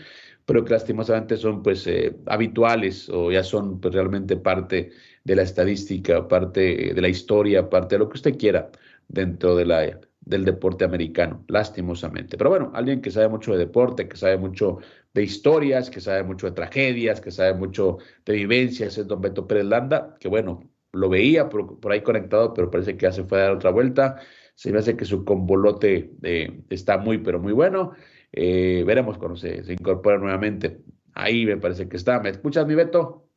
pero 0.46 0.66
que 0.66 0.74
lastimosamente 0.74 1.38
son 1.38 1.62
pues 1.62 1.86
eh, 1.88 2.16
habituales 2.26 3.10
o 3.10 3.32
ya 3.32 3.44
son 3.44 3.80
pues 3.80 3.94
realmente 3.94 4.36
parte 4.38 4.92
de 5.24 5.36
la 5.36 5.44
estadística, 5.44 6.28
parte 6.28 6.94
de 6.94 7.02
la 7.02 7.10
historia, 7.10 7.70
parte 7.70 7.96
de 7.96 8.00
lo 8.00 8.10
que 8.10 8.18
usted 8.18 8.38
quiera 8.38 8.72
dentro 9.08 9.56
de 9.56 9.66
la 9.66 10.00
del 10.30 10.46
deporte 10.46 10.86
americano, 10.86 11.44
lastimosamente. 11.48 12.38
Pero 12.38 12.52
bueno, 12.52 12.72
alguien 12.76 13.02
que 13.02 13.10
sabe 13.10 13.30
mucho 13.30 13.52
de 13.52 13.58
deporte, 13.58 14.08
que 14.08 14.16
sabe 14.16 14.38
mucho 14.38 14.78
de 15.13 15.24
historias, 15.24 15.89
que 15.89 16.01
sabe 16.01 16.24
mucho 16.24 16.48
de 16.48 16.54
tragedias, 16.54 17.22
que 17.22 17.32
sabe 17.32 17.54
mucho 17.54 17.98
de 18.25 18.34
vivencias, 18.34 18.98
es 18.98 19.08
don 19.08 19.22
Beto 19.22 19.48
Pérez 19.48 19.66
Landa, 19.66 20.16
que 20.20 20.28
bueno, 20.28 20.70
lo 20.92 21.10
veía 21.10 21.50
por, 21.50 21.92
ahí 21.92 22.01
conectado, 22.01 22.54
pero 22.54 22.72
parece 22.72 22.98
que 22.98 23.04
ya 23.04 23.12
se 23.12 23.24
fue 23.24 23.39
a 23.39 23.44
dar 23.44 23.51
otra 23.54 23.72
vuelta. 23.72 24.22
Se 24.56 24.72
me 24.72 24.80
hace 24.80 24.98
que 24.98 25.06
su 25.06 25.24
convolote 25.24 26.12
eh, 26.24 26.62
está 26.70 26.98
muy, 26.98 27.20
pero 27.20 27.39
muy 27.39 27.54
bueno. 27.54 27.94
Eh, 28.32 28.84
veremos 28.86 29.18
cuando 29.18 29.38
se, 29.38 29.63
se 29.63 29.74
incorpora 29.74 30.18
nuevamente. 30.18 30.82
Ahí 31.13 31.46
me 31.46 31.58
parece 31.58 31.88
que 31.88 31.98
está. 31.98 32.20
¿Me 32.20 32.30
escuchas, 32.30 32.66
mi 32.66 32.75
Beto? 32.75 33.28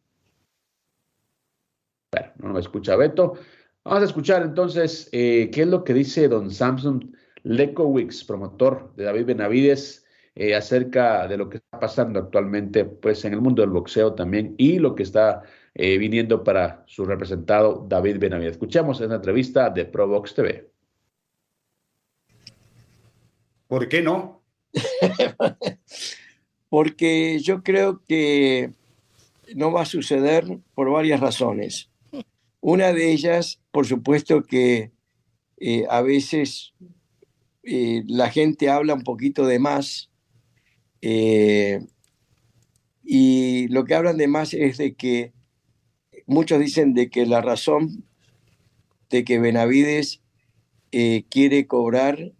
Bueno, 2.12 2.32
no 2.38 2.52
me 2.54 2.60
escucha 2.60 2.96
Beto. 2.96 3.34
Vamos 3.84 4.02
a 4.02 4.06
escuchar 4.06 4.42
entonces 4.42 5.08
eh, 5.12 5.50
qué 5.52 5.62
es 5.62 5.68
lo 5.68 5.82
que 5.82 5.92
dice 5.92 6.28
don 6.28 6.50
Samson 6.50 7.16
Lekowicz, 7.42 8.24
promotor 8.24 8.94
de 8.94 9.04
David 9.04 9.26
Benavides, 9.26 10.01
eh, 10.34 10.54
acerca 10.54 11.28
de 11.28 11.36
lo 11.36 11.48
que 11.48 11.58
está 11.58 11.78
pasando 11.78 12.18
actualmente 12.18 12.84
pues, 12.84 13.24
en 13.24 13.34
el 13.34 13.40
mundo 13.40 13.62
del 13.62 13.70
boxeo 13.70 14.14
también 14.14 14.54
y 14.56 14.78
lo 14.78 14.94
que 14.94 15.02
está 15.02 15.42
eh, 15.74 15.98
viniendo 15.98 16.42
para 16.44 16.84
su 16.86 17.04
representado 17.04 17.86
David 17.88 18.18
Benavides. 18.18 18.52
Escuchemos 18.52 19.00
en 19.00 19.10
la 19.10 19.16
entrevista 19.16 19.70
de 19.70 19.84
ProBox 19.84 20.34
TV. 20.34 20.70
¿Por 23.66 23.88
qué 23.88 24.02
no? 24.02 24.42
Porque 26.68 27.38
yo 27.40 27.62
creo 27.62 28.02
que 28.06 28.72
no 29.54 29.72
va 29.72 29.82
a 29.82 29.86
suceder 29.86 30.44
por 30.74 30.90
varias 30.90 31.20
razones. 31.20 31.90
Una 32.60 32.92
de 32.92 33.12
ellas, 33.12 33.60
por 33.70 33.86
supuesto 33.86 34.42
que 34.42 34.92
eh, 35.58 35.84
a 35.88 36.00
veces 36.02 36.74
eh, 37.62 38.02
la 38.06 38.30
gente 38.30 38.70
habla 38.70 38.94
un 38.94 39.02
poquito 39.02 39.46
de 39.46 39.58
más 39.58 40.11
eh, 41.02 41.80
y 43.04 43.68
lo 43.68 43.84
que 43.84 43.94
hablan 43.94 44.16
de 44.16 44.28
más 44.28 44.54
es 44.54 44.78
de 44.78 44.94
que 44.94 45.32
muchos 46.26 46.60
dicen 46.60 46.94
de 46.94 47.10
que 47.10 47.26
la 47.26 47.40
razón 47.42 48.04
de 49.10 49.24
que 49.24 49.38
Benavides 49.38 50.22
eh, 50.92 51.24
quiere 51.28 51.66
cobrar 51.66 52.32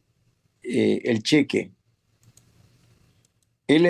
eh, 0.63 1.01
el 1.05 1.23
cheque. 1.23 1.73
Él 3.67 3.87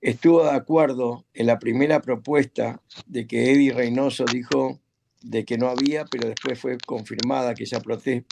estuvo 0.00 0.44
de 0.44 0.50
acuerdo 0.50 1.26
en 1.34 1.46
la 1.46 1.58
primera 1.58 2.00
propuesta 2.00 2.80
de 3.06 3.26
que 3.26 3.52
Eddie 3.52 3.72
Reynoso 3.72 4.24
dijo 4.24 4.80
de 5.22 5.44
que 5.44 5.58
no 5.58 5.68
había, 5.68 6.04
pero 6.04 6.28
después 6.28 6.58
fue 6.58 6.78
confirmada 6.78 7.54
que 7.54 7.64
esa, 7.64 7.82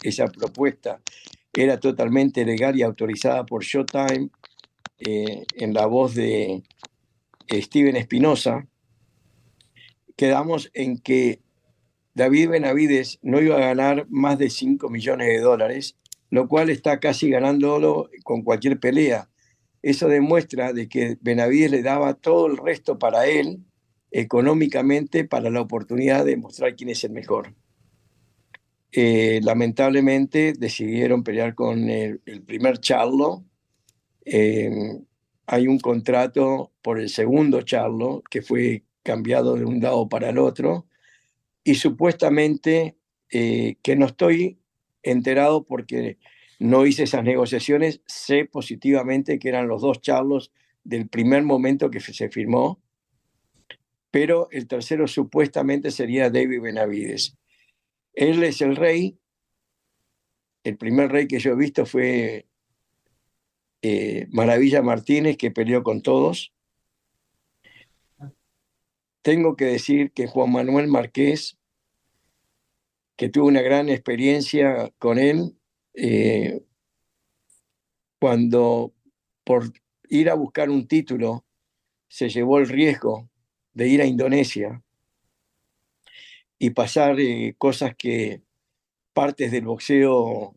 esa 0.03 0.27
propuesta 0.29 1.01
era 1.53 1.81
totalmente 1.81 2.45
legal 2.45 2.79
y 2.79 2.83
autorizada 2.83 3.45
por 3.45 3.65
Showtime 3.65 4.31
eh, 5.07 5.45
en 5.55 5.75
la 5.75 5.87
voz 5.87 6.15
de 6.15 6.63
Steven 7.51 7.97
Espinosa. 7.97 8.67
Quedamos 10.17 10.71
en 10.75 10.99
que 10.99 11.41
David 12.15 12.51
Benavides 12.51 13.19
no 13.23 13.41
iba 13.41 13.57
a 13.57 13.61
ganar 13.75 14.07
más 14.09 14.39
de 14.39 14.51
5 14.51 14.89
millones 14.91 15.29
de 15.29 15.41
dólares, 15.41 15.97
lo 16.31 16.49
cual 16.49 16.71
está 16.71 17.01
casi 17.01 17.31
ganándolo 17.31 18.11
con 18.25 18.43
cualquier 18.43 18.79
pelea. 18.79 19.29
Eso 19.83 20.09
demuestra 20.09 20.73
de 20.73 20.89
que 20.89 21.19
Benavides 21.21 21.71
le 21.71 21.83
daba 21.83 22.15
todo 22.15 22.47
el 22.47 22.57
resto 22.57 22.99
para 22.99 23.27
él 23.27 23.65
económicamente 24.13 25.25
para 25.25 25.51
la 25.51 25.63
oportunidad 25.63 26.25
de 26.25 26.37
mostrar 26.37 26.77
quién 26.77 26.91
es 26.91 27.03
el 27.05 27.13
mejor. 27.13 27.55
Eh, 28.93 29.41
lamentablemente 29.43 30.53
decidieron 30.53 31.25
pelear 31.25 31.55
con 31.55 31.89
el, 31.89 32.21
primer 32.47 32.79
Charlo. 32.79 33.43
Eh, 34.25 34.71
hay 35.47 35.67
un 35.67 35.79
contrato 35.79 36.73
por 36.83 36.99
el 36.99 37.09
segundo 37.09 37.63
Charlo 37.63 38.23
que 38.31 38.43
fue 38.43 38.85
cambiado 39.03 39.57
de 39.57 39.65
un 39.65 39.81
lado 39.81 40.09
para 40.09 40.31
el 40.31 40.39
otro 40.39 40.87
y 41.65 41.75
supuestamente 41.75 42.97
eh, 43.31 43.77
que 43.83 43.97
no 43.97 44.07
estoy 44.07 44.59
enterado 45.03 45.65
porque 45.65 46.19
no 46.59 46.87
hice 46.87 47.05
esas 47.05 47.25
negociaciones, 47.25 48.03
sé 48.07 48.45
positivamente 48.45 49.39
que 49.39 49.49
eran 49.49 49.69
los 49.69 49.83
dos 49.83 50.01
charlos 50.01 50.53
del 50.85 51.09
primer 51.09 51.43
momento 51.43 51.91
que 51.91 52.01
se 52.01 52.29
firmó, 52.29 52.81
pero 54.11 54.49
el 54.53 54.69
tercero 54.69 55.09
supuestamente 55.09 55.91
sería 55.91 56.31
David 56.31 56.61
Benavides. 56.61 57.37
Él 58.15 58.43
es 58.45 58.61
el 58.61 58.77
rey, 58.77 59.19
el 60.65 60.77
primer 60.77 61.11
rey 61.11 61.27
que 61.27 61.39
yo 61.39 61.53
he 61.53 61.57
visto 61.57 61.87
fue 61.87 62.47
eh, 63.83 64.29
Maravilla 64.31 64.81
Martínez, 64.81 65.37
que 65.37 65.51
peleó 65.51 65.83
con 65.83 66.03
todos, 66.03 66.55
tengo 69.23 69.57
que 69.57 69.65
decir 69.65 70.13
que 70.13 70.29
Juan 70.29 70.53
Manuel 70.53 70.87
Márquez, 70.87 71.59
que 73.17 73.29
tuvo 73.29 73.47
una 73.47 73.61
gran 73.61 73.89
experiencia 73.89 74.93
con 74.99 75.19
él, 75.19 75.57
eh, 75.95 76.63
cuando 78.21 78.95
por 79.43 79.73
ir 80.09 80.31
a 80.31 80.35
buscar 80.35 80.71
un 80.71 80.87
título 80.87 81.45
se 82.09 82.29
llevó 82.29 82.59
el 82.59 82.69
riesgo 82.69 83.29
de 83.73 83.89
ir 83.89 84.01
a 84.01 84.07
Indonesia 84.07 84.81
y 86.61 86.71
pasar 86.71 87.19
eh, 87.19 87.57
cosas 87.59 87.97
que 87.97 88.43
partes 89.13 89.51
del 89.51 89.65
boxeo 89.65 90.55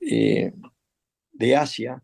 de 0.00 1.56
Asia, 1.56 2.02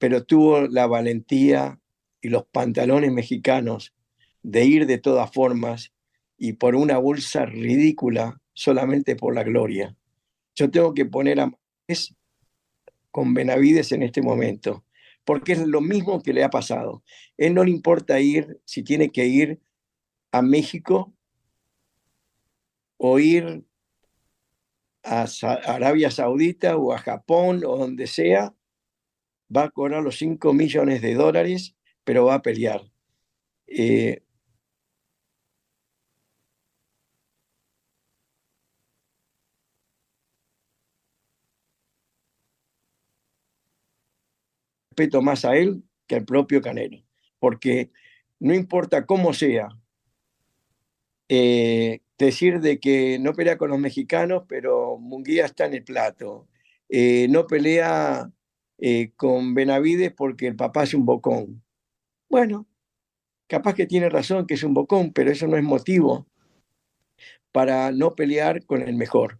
pero 0.00 0.24
tuvo 0.24 0.62
la 0.62 0.86
valentía 0.86 1.78
y 2.22 2.30
los 2.30 2.46
pantalones 2.46 3.12
mexicanos 3.12 3.94
de 4.42 4.64
ir 4.64 4.86
de 4.86 4.96
todas 4.96 5.30
formas 5.30 5.92
y 6.38 6.54
por 6.54 6.74
una 6.74 6.96
bolsa 6.96 7.44
ridícula 7.44 8.40
solamente 8.54 9.14
por 9.14 9.34
la 9.34 9.44
gloria. 9.44 9.94
Yo 10.54 10.70
tengo 10.70 10.94
que 10.94 11.04
poner 11.04 11.38
a 11.38 11.52
es 11.86 12.14
con 13.10 13.34
Benavides 13.34 13.92
en 13.92 14.02
este 14.02 14.22
momento, 14.22 14.86
porque 15.24 15.52
es 15.52 15.66
lo 15.66 15.82
mismo 15.82 16.22
que 16.22 16.32
le 16.32 16.44
ha 16.44 16.50
pasado. 16.50 17.02
Él 17.36 17.52
no 17.52 17.62
le 17.62 17.70
importa 17.70 18.20
ir, 18.20 18.58
si 18.64 18.82
tiene 18.82 19.10
que 19.10 19.26
ir 19.26 19.60
a 20.32 20.40
México 20.40 21.12
o 22.96 23.18
ir 23.18 23.64
a 25.02 25.26
Arabia 25.66 26.10
Saudita 26.10 26.78
o 26.78 26.94
a 26.94 26.98
Japón 26.98 27.64
o 27.66 27.76
donde 27.76 28.06
sea, 28.06 28.54
va 29.54 29.64
a 29.64 29.70
cobrar 29.70 30.02
los 30.02 30.16
5 30.18 30.52
millones 30.52 31.02
de 31.02 31.14
dólares, 31.14 31.76
pero 32.04 32.26
va 32.26 32.34
a 32.36 32.42
pelear. 32.42 32.82
Eh, 33.66 34.22
respeto 44.90 45.22
más 45.22 45.44
a 45.44 45.56
él 45.56 45.82
que 46.06 46.16
al 46.16 46.24
propio 46.24 46.60
Canelo, 46.60 46.98
porque 47.38 47.90
no 48.38 48.54
importa 48.54 49.06
cómo 49.06 49.32
sea, 49.32 49.68
eh, 51.28 52.00
decir 52.18 52.60
de 52.60 52.80
que 52.80 53.18
no 53.18 53.32
pelea 53.34 53.56
con 53.56 53.70
los 53.70 53.78
mexicanos, 53.78 54.44
pero 54.48 54.98
Munguía 54.98 55.46
está 55.46 55.66
en 55.66 55.74
el 55.74 55.84
plato, 55.84 56.48
eh, 56.88 57.28
no 57.30 57.46
pelea 57.46 58.30
eh, 58.82 59.12
con 59.14 59.54
Benavides 59.54 60.10
porque 60.12 60.46
el 60.46 60.56
papá 60.56 60.84
es 60.84 60.94
un 60.94 61.04
bocón. 61.04 61.62
Bueno, 62.30 62.66
capaz 63.46 63.74
que 63.74 63.86
tiene 63.86 64.08
razón 64.08 64.46
que 64.46 64.54
es 64.54 64.62
un 64.62 64.72
bocón, 64.72 65.12
pero 65.12 65.30
eso 65.30 65.46
no 65.46 65.58
es 65.58 65.62
motivo 65.62 66.26
para 67.52 67.92
no 67.92 68.14
pelear 68.14 68.64
con 68.64 68.80
el 68.80 68.94
mejor. 68.94 69.38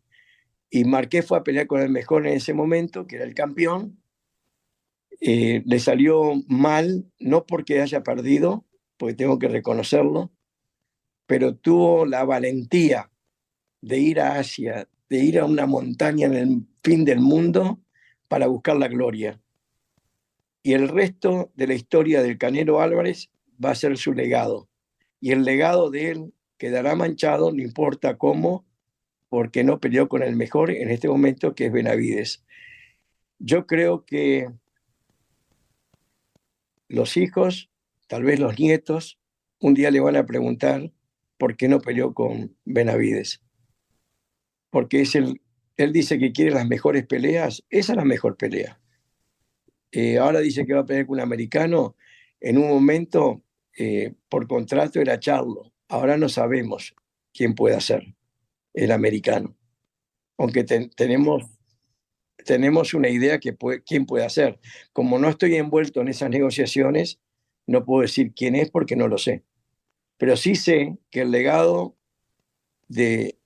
Y 0.68 0.84
Marqués 0.84 1.26
fue 1.26 1.38
a 1.38 1.42
pelear 1.42 1.66
con 1.66 1.80
el 1.80 1.88
mejor 1.88 2.26
en 2.26 2.34
ese 2.34 2.52
momento, 2.52 3.06
que 3.06 3.16
era 3.16 3.24
el 3.24 3.34
campeón, 3.34 4.02
eh, 5.20 5.62
le 5.64 5.78
salió 5.78 6.34
mal, 6.46 7.10
no 7.18 7.46
porque 7.46 7.80
haya 7.80 8.02
perdido, 8.02 8.66
porque 8.98 9.14
tengo 9.14 9.38
que 9.38 9.48
reconocerlo, 9.48 10.32
pero 11.26 11.54
tuvo 11.56 12.04
la 12.04 12.24
valentía 12.24 13.10
de 13.80 13.98
ir 13.98 14.20
a 14.20 14.38
Asia, 14.38 14.86
de 15.08 15.18
ir 15.18 15.38
a 15.38 15.46
una 15.46 15.66
montaña 15.66 16.26
en 16.26 16.34
el 16.34 16.66
fin 16.82 17.04
del 17.04 17.20
mundo 17.20 17.80
para 18.30 18.46
buscar 18.46 18.76
la 18.76 18.86
gloria. 18.86 19.40
Y 20.62 20.74
el 20.74 20.88
resto 20.88 21.50
de 21.56 21.66
la 21.66 21.74
historia 21.74 22.22
del 22.22 22.38
Canelo 22.38 22.80
Álvarez 22.80 23.28
va 23.62 23.72
a 23.72 23.74
ser 23.74 23.98
su 23.98 24.12
legado. 24.12 24.68
Y 25.20 25.32
el 25.32 25.42
legado 25.42 25.90
de 25.90 26.12
él 26.12 26.32
quedará 26.56 26.94
manchado, 26.94 27.50
no 27.50 27.60
importa 27.60 28.18
cómo, 28.18 28.64
porque 29.28 29.64
no 29.64 29.80
peleó 29.80 30.08
con 30.08 30.22
el 30.22 30.36
mejor 30.36 30.70
en 30.70 30.90
este 30.90 31.08
momento, 31.08 31.56
que 31.56 31.66
es 31.66 31.72
Benavides. 31.72 32.44
Yo 33.40 33.66
creo 33.66 34.04
que 34.04 34.48
los 36.86 37.16
hijos, 37.16 37.68
tal 38.06 38.22
vez 38.22 38.38
los 38.38 38.60
nietos, 38.60 39.18
un 39.58 39.74
día 39.74 39.90
le 39.90 39.98
van 39.98 40.14
a 40.14 40.24
preguntar 40.24 40.92
por 41.36 41.56
qué 41.56 41.66
no 41.66 41.80
peleó 41.80 42.14
con 42.14 42.56
Benavides. 42.64 43.42
Porque 44.70 45.00
es 45.00 45.16
el, 45.16 45.40
él 45.84 45.92
dice 45.92 46.18
que 46.18 46.32
quiere 46.32 46.52
las 46.52 46.66
mejores 46.66 47.06
peleas, 47.06 47.64
esa 47.70 47.92
es 47.92 47.96
la 47.96 48.04
mejor 48.04 48.36
pelea. 48.36 48.80
Eh, 49.92 50.18
ahora 50.18 50.40
dice 50.40 50.64
que 50.66 50.74
va 50.74 50.80
a 50.80 50.86
pelear 50.86 51.06
con 51.06 51.14
un 51.14 51.22
americano, 51.22 51.96
en 52.40 52.58
un 52.58 52.68
momento 52.68 53.42
eh, 53.76 54.14
por 54.28 54.46
contrato 54.46 55.00
era 55.00 55.18
Charlo, 55.18 55.72
ahora 55.88 56.16
no 56.16 56.28
sabemos 56.28 56.94
quién 57.32 57.54
puede 57.54 57.80
ser 57.80 58.14
el 58.74 58.92
americano. 58.92 59.56
Aunque 60.38 60.64
tenemos 60.64 61.44
tenemos 62.44 62.94
una 62.94 63.08
idea 63.08 63.38
que 63.38 63.56
quién 63.84 64.06
puede 64.06 64.24
hacer. 64.24 64.60
Como 64.92 65.18
no 65.18 65.28
estoy 65.28 65.56
envuelto 65.56 66.00
en 66.00 66.08
esas 66.08 66.30
negociaciones, 66.30 67.20
no 67.66 67.84
puedo 67.84 68.02
decir 68.02 68.32
quién 68.34 68.54
es 68.56 68.70
porque 68.70 68.96
no 68.96 69.08
lo 69.08 69.18
sé. 69.18 69.44
Pero 70.16 70.36
sí 70.36 70.54
sé 70.54 70.98
que 71.10 71.22
el 71.22 71.30
legado 71.30 71.96
de 72.88 73.38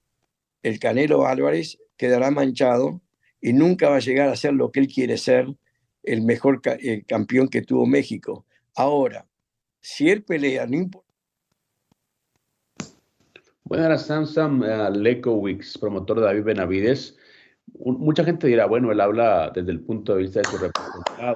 el 0.62 0.78
Canelo 0.78 1.26
Álvarez 1.26 1.78
quedará 1.96 2.30
manchado 2.30 3.00
y 3.40 3.52
nunca 3.52 3.88
va 3.88 3.96
a 3.96 4.00
llegar 4.00 4.28
a 4.28 4.36
ser 4.36 4.54
lo 4.54 4.70
que 4.70 4.80
él 4.80 4.88
quiere 4.88 5.18
ser, 5.18 5.46
el 6.02 6.22
mejor 6.22 6.60
campeón 7.06 7.48
que 7.48 7.62
tuvo 7.62 7.86
México. 7.86 8.46
Ahora, 8.74 9.26
si 9.80 10.08
él 10.10 10.24
pelea, 10.24 10.66
no 10.66 10.76
importa. 10.76 11.04
Bueno, 13.64 13.96
Samsung 13.96 14.62
uh, 14.62 14.90
Lekowicz, 14.90 15.78
promotor 15.78 16.20
de 16.20 16.26
David 16.26 16.44
Benavides, 16.44 17.16
mucha 17.78 18.24
gente 18.24 18.46
dirá, 18.46 18.66
bueno, 18.66 18.92
él 18.92 19.00
habla 19.00 19.50
desde 19.54 19.72
el 19.72 19.80
punto 19.80 20.14
de 20.14 20.22
vista 20.22 20.40
de 20.40 20.48
su 20.48 20.58
representado. 20.58 21.34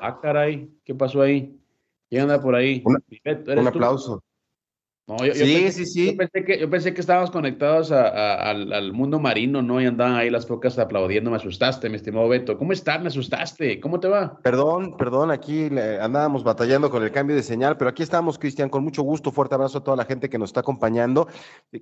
Ah, 0.00 0.18
caray, 0.22 0.70
¿qué 0.84 0.94
pasó 0.94 1.22
ahí? 1.22 1.58
¿Quién 2.08 2.22
anda 2.22 2.40
por 2.40 2.54
ahí? 2.54 2.82
un 2.84 3.66
aplauso. 3.66 4.22
Sí, 5.18 5.72
sí, 5.72 5.86
sí. 5.86 6.06
Yo 6.06 6.16
pensé, 6.16 6.44
que, 6.44 6.58
yo 6.58 6.70
pensé 6.70 6.94
que 6.94 7.00
estábamos 7.00 7.30
conectados 7.30 7.90
al, 7.92 8.92
mundo 8.92 9.18
marino, 9.18 9.62
¿no? 9.62 9.80
Y 9.80 9.86
andaban 9.86 10.16
ahí 10.16 10.30
las 10.30 10.46
focas 10.46 10.78
aplaudiendo. 10.78 11.30
Me 11.30 11.36
asustaste, 11.36 11.88
mi 11.88 11.96
estimado 11.96 12.28
Beto. 12.28 12.56
¿Cómo 12.58 12.72
estás? 12.72 13.00
Me 13.00 13.08
asustaste. 13.08 13.80
¿Cómo 13.80 14.00
te 14.00 14.08
va? 14.08 14.38
Perdón, 14.42 14.96
perdón. 14.96 15.30
Aquí 15.30 15.68
andábamos 16.00 16.44
batallando 16.44 16.90
con 16.90 17.02
el 17.02 17.10
cambio 17.10 17.36
de 17.36 17.42
señal, 17.42 17.76
pero 17.76 17.90
aquí 17.90 18.02
estamos, 18.02 18.38
Cristian, 18.38 18.68
con 18.68 18.84
mucho 18.84 19.02
gusto. 19.02 19.32
Fuerte 19.32 19.54
abrazo 19.54 19.78
a 19.78 19.84
toda 19.84 19.96
la 19.96 20.04
gente 20.04 20.28
que 20.28 20.38
nos 20.38 20.50
está 20.50 20.60
acompañando. 20.60 21.28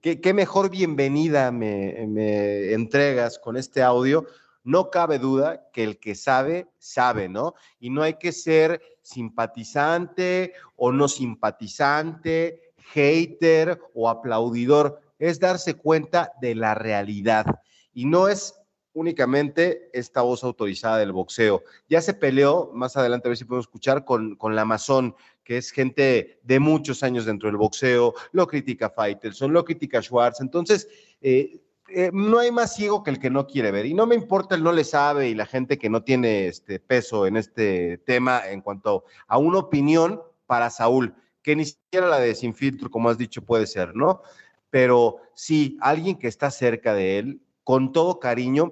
Qué, 0.01 0.35
mejor 0.35 0.71
bienvenida 0.71 1.51
me, 1.51 2.07
me 2.09 2.73
entregas 2.73 3.39
con 3.39 3.57
este 3.57 3.83
audio. 3.83 4.27
No 4.65 4.91
cabe 4.91 5.19
duda 5.19 5.71
que 5.73 5.83
el 5.83 5.99
que 5.99 6.15
sabe, 6.15 6.69
sabe, 6.79 7.29
¿no? 7.29 7.55
Y 7.81 7.91
no 7.91 8.03
hay 8.03 8.15
que 8.15 8.33
ser 8.33 8.83
simpatizante 9.01 10.53
o 10.77 10.93
no 10.93 11.09
simpatizante 11.09 12.68
hater 12.93 13.81
o 13.95 14.09
aplaudidor, 14.09 15.01
es 15.19 15.41
darse 15.41 15.75
cuenta 15.75 16.33
de 16.41 16.55
la 16.55 16.75
realidad. 16.75 17.47
Y 17.93 18.05
no 18.05 18.29
es 18.29 18.55
únicamente 18.93 19.91
esta 19.93 20.23
voz 20.23 20.43
autorizada 20.43 20.99
del 20.99 21.13
boxeo. 21.13 21.63
Ya 21.89 22.01
se 22.01 22.15
peleó, 22.15 22.71
más 22.75 22.97
adelante 22.97 23.29
a 23.29 23.31
ver 23.31 23.39
si 23.39 23.45
podemos 23.45 23.67
escuchar, 23.67 24.05
con, 24.05 24.37
con 24.37 24.57
la 24.57 24.63
Amazon, 24.63 25.15
que 25.45 25.57
es 25.57 25.71
gente 25.71 26.41
de 26.43 26.61
muchos 26.61 27.03
años 27.03 27.25
dentro 27.25 27.49
del 27.49 27.57
boxeo, 27.57 28.15
lo 28.33 28.47
critica 28.47 28.91
Faitelson, 28.91 29.53
lo 29.53 29.65
critica 29.65 30.03
Schwartz. 30.03 30.41
Entonces, 30.41 30.89
eh, 31.21 31.61
eh, 31.91 32.11
no 32.13 32.39
hay 32.39 32.51
más 32.51 32.75
ciego 32.75 33.03
que 33.03 33.11
el 33.11 33.19
que 33.19 33.31
no 33.31 33.47
quiere 33.47 33.71
ver. 33.71 33.87
Y 33.87 33.95
no 33.95 34.07
me 34.07 34.15
importa 34.15 34.55
el 34.55 34.63
no 34.63 34.73
le 34.73 34.85
sabe 34.85 35.29
y 35.29 35.35
la 35.35 35.47
gente 35.47 35.79
que 35.79 35.89
no 35.89 36.03
tiene 36.03 36.49
este 36.49 36.81
peso 36.81 37.27
en 37.27 37.37
este 37.37 37.99
tema 37.99 38.43
en 38.49 38.61
cuanto 38.61 39.05
a 39.27 39.39
una 39.39 39.59
opinión 39.59 40.21
para 40.47 40.71
Saúl 40.71 41.15
que 41.49 41.57
ni 41.57 41.65
siquiera 41.65 42.07
la 42.09 42.21
de 42.21 42.35
sin 42.35 42.55
como 42.91 43.09
has 43.09 43.17
dicho, 43.17 43.41
puede 43.41 43.67
ser, 43.67 43.97
¿no? 43.97 44.21
Pero 44.69 45.17
sí, 45.33 45.79
alguien 45.81 46.19
que 46.19 46.29
está 46.29 46.51
cerca 46.51 46.93
de 46.93 47.19
él, 47.19 47.41
con 47.65 47.91
todo 47.93 48.21
cariño. 48.21 48.71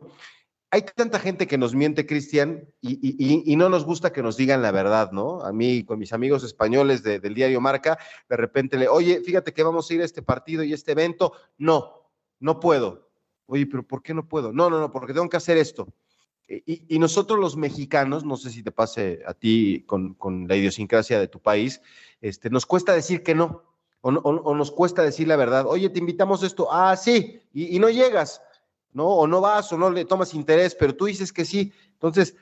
Hay 0.70 0.82
tanta 0.94 1.18
gente 1.18 1.46
que 1.46 1.56
nos 1.56 1.74
miente, 1.74 2.04
Cristian, 2.04 2.68
y, 2.82 3.56
no 3.56 3.70
nos 3.70 3.86
gusta 3.86 4.12
que 4.12 4.22
nos 4.22 4.36
digan 4.36 4.60
la 4.60 4.72
verdad, 4.72 5.10
¿no? 5.10 5.40
A 5.40 5.54
mí, 5.54 5.84
con 5.84 5.98
mis 5.98 6.12
amigos 6.12 6.44
españoles 6.44 7.02
del 7.02 7.32
diario 7.32 7.62
Marca, 7.62 7.98
de 8.28 8.36
repente 8.36 8.76
le, 8.76 8.88
oye, 8.88 9.22
fíjate 9.24 9.54
que 9.54 9.62
vamos 9.62 9.90
a 9.90 9.94
ir 9.94 10.02
a 10.02 10.04
este 10.04 10.20
partido 10.20 10.62
y 10.62 10.74
este 10.74 10.92
evento. 10.92 11.32
No, 11.56 12.10
no 12.40 12.60
puedo. 12.60 13.08
Oye, 13.46 13.64
pero 13.64 13.84
¿por 13.84 14.02
qué 14.02 14.12
no 14.12 14.28
puedo? 14.28 14.52
No, 14.52 14.68
no, 14.68 14.80
no, 14.80 14.90
porque 14.90 15.14
tengo 15.14 15.30
que 15.30 15.38
hacer 15.38 15.56
esto. 15.56 15.88
Y, 16.48 16.98
nosotros 16.98 17.40
los 17.40 17.56
mexicanos, 17.56 18.24
no 18.24 18.37
sé 18.37 18.50
si 18.50 18.62
te 18.62 18.70
pase 18.70 19.20
a 19.26 19.35
ti 19.35 19.82
con, 19.87 20.14
con, 20.14 20.46
la 20.46 20.54
idiosincrasia 20.54 21.18
de 21.18 21.26
tu 21.26 21.40
país, 21.40 21.82
este, 22.20 22.50
nos 22.50 22.66
cuesta 22.66 22.92
decir 22.92 23.24
que 23.24 23.35
no 23.35 23.64
o, 24.00 24.11
o, 24.11 24.54
nos 24.54 24.70
cuesta 24.70 25.02
decir 25.02 25.26
la 25.26 25.35
verdad. 25.35 25.66
Oye, 25.66 25.90
te 25.90 25.98
invitamos 25.98 26.44
esto, 26.44 26.68
ah, 26.70 26.96
sí, 26.96 27.40
y, 27.52 27.74
y, 27.74 27.78
no 27.80 27.88
llegas, 27.88 28.40
¿no? 28.92 29.09
O 29.09 29.26
no 29.26 29.40
vas 29.40 29.72
o 29.72 29.78
no 29.78 29.90
le 29.90 30.04
tomas 30.04 30.35
interés, 30.35 30.76
pero 30.76 30.94
tú 30.94 31.06
dices 31.06 31.32
que 31.32 31.44
sí. 31.44 31.72
Entonces, 31.94 32.37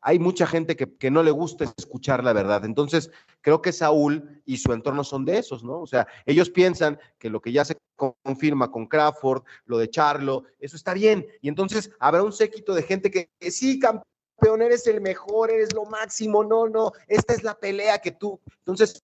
hay 0.00 0.18
mucha 0.18 0.46
gente 0.46 0.76
que, 0.76 1.10
no 1.10 1.22
le 1.22 1.30
gusta 1.30 1.64
escuchar 1.76 2.22
la 2.22 2.32
verdad. 2.32 2.64
Entonces, 2.64 3.10
creo 3.40 3.60
que 3.60 3.72
Saúl 3.72 4.42
y 4.44 4.58
su 4.58 4.72
entorno 4.72 5.04
son 5.04 5.24
de 5.24 5.38
esos, 5.38 5.64
¿no? 5.64 5.80
O 5.80 5.86
sea, 5.86 6.06
ellos 6.26 6.50
piensan 6.50 6.98
que 7.18 7.30
lo 7.30 7.40
que 7.40 7.52
ya 7.52 7.64
se 7.64 7.76
confirma 7.96 8.70
con 8.70 8.86
Crawford, 8.86 9.42
lo 9.64 9.78
de 9.78 9.90
Charlo, 9.90 10.44
eso 10.60 10.76
está 10.76 10.94
bien. 10.94 11.26
Y 11.40 11.48
entonces 11.48 11.90
habrá 11.98 12.22
un 12.22 12.32
séquito 12.32 12.74
de 12.74 12.82
gente 12.82 13.10
que, 13.10 13.30
sí, 13.50 13.78
campeón, 13.78 14.62
eres 14.62 14.86
el 14.86 15.00
mejor, 15.00 15.50
eres 15.50 15.74
lo 15.74 15.84
máximo, 15.84 16.44
no, 16.44 16.68
no, 16.68 16.92
esta 17.08 17.34
es 17.34 17.42
la 17.42 17.58
pelea 17.58 17.98
que 17.98 18.12
tú. 18.12 18.40
Entonces, 18.58 19.02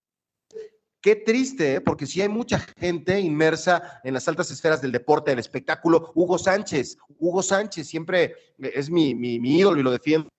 Qué 1.00 1.16
triste, 1.16 1.74
¿eh? 1.74 1.80
porque 1.82 2.06
sí 2.06 2.22
hay 2.22 2.30
mucha 2.30 2.58
gente 2.78 3.20
inmersa 3.20 4.00
en 4.04 4.14
las 4.14 4.26
altas 4.26 4.50
esferas 4.50 4.80
del 4.80 4.90
deporte, 4.90 5.32
del 5.32 5.38
espectáculo. 5.38 6.12
Hugo 6.14 6.38
Sánchez, 6.38 6.96
Hugo 7.18 7.42
Sánchez 7.42 7.86
siempre 7.86 8.34
es 8.56 8.88
mi, 8.88 9.14
mi, 9.14 9.38
mi 9.38 9.58
ídolo 9.58 9.78
y 9.78 9.82
lo 9.82 9.90
defiendo 9.90 10.30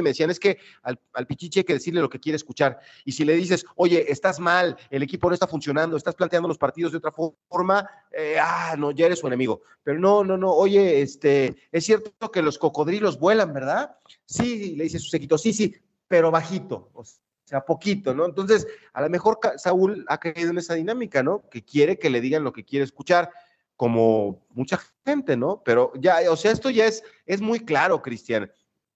me 0.00 0.10
decían, 0.10 0.30
es 0.30 0.40
que 0.40 0.58
al, 0.82 0.98
Pichichi 1.26 1.60
hay 1.60 1.64
que 1.64 1.74
decirle 1.74 2.00
lo 2.00 2.08
que 2.08 2.20
quiere 2.20 2.36
escuchar. 2.36 2.78
Y 3.04 3.12
si 3.12 3.24
le 3.24 3.34
dices, 3.34 3.66
oye, 3.76 4.10
estás 4.10 4.40
mal, 4.40 4.76
el 4.88 5.02
equipo 5.02 5.28
no 5.28 5.34
está 5.34 5.46
funcionando, 5.46 5.96
estás 5.96 6.14
planteando 6.14 6.48
los 6.48 6.58
partidos 6.58 6.92
de 6.92 6.98
otra 6.98 7.12
forma, 7.12 7.88
eh, 8.12 8.36
ah, 8.40 8.74
no, 8.78 8.92
ya 8.92 9.06
eres 9.06 9.18
su 9.18 9.26
enemigo. 9.26 9.62
Pero 9.82 9.98
no, 9.98 10.24
no, 10.24 10.36
no, 10.38 10.52
oye, 10.52 11.02
este, 11.02 11.56
es 11.70 11.84
cierto 11.84 12.30
que 12.30 12.40
los 12.40 12.56
cocodrilos 12.56 13.18
vuelan, 13.18 13.52
¿verdad? 13.52 13.96
Sí, 14.24 14.76
le 14.76 14.84
dice 14.84 14.98
su 14.98 15.10
sequito, 15.10 15.36
sí, 15.36 15.52
sí, 15.52 15.74
pero 16.08 16.30
bajito, 16.30 16.90
o 16.94 17.04
sea, 17.44 17.64
poquito, 17.64 18.14
¿no? 18.14 18.26
Entonces, 18.26 18.66
a 18.92 19.02
lo 19.02 19.10
mejor 19.10 19.38
Saúl 19.56 20.04
ha 20.08 20.18
caído 20.18 20.50
en 20.50 20.58
esa 20.58 20.74
dinámica, 20.74 21.22
¿no? 21.22 21.48
Que 21.50 21.64
quiere 21.64 21.98
que 21.98 22.10
le 22.10 22.20
digan 22.20 22.44
lo 22.44 22.52
que 22.52 22.64
quiere 22.64 22.84
escuchar 22.84 23.30
como 23.76 24.46
mucha 24.50 24.78
gente, 25.04 25.36
¿no? 25.36 25.60
Pero 25.64 25.92
ya, 25.96 26.18
o 26.30 26.36
sea, 26.36 26.52
esto 26.52 26.70
ya 26.70 26.86
es, 26.86 27.02
es 27.26 27.40
muy 27.40 27.60
claro, 27.60 28.00
Cristian. 28.00 28.50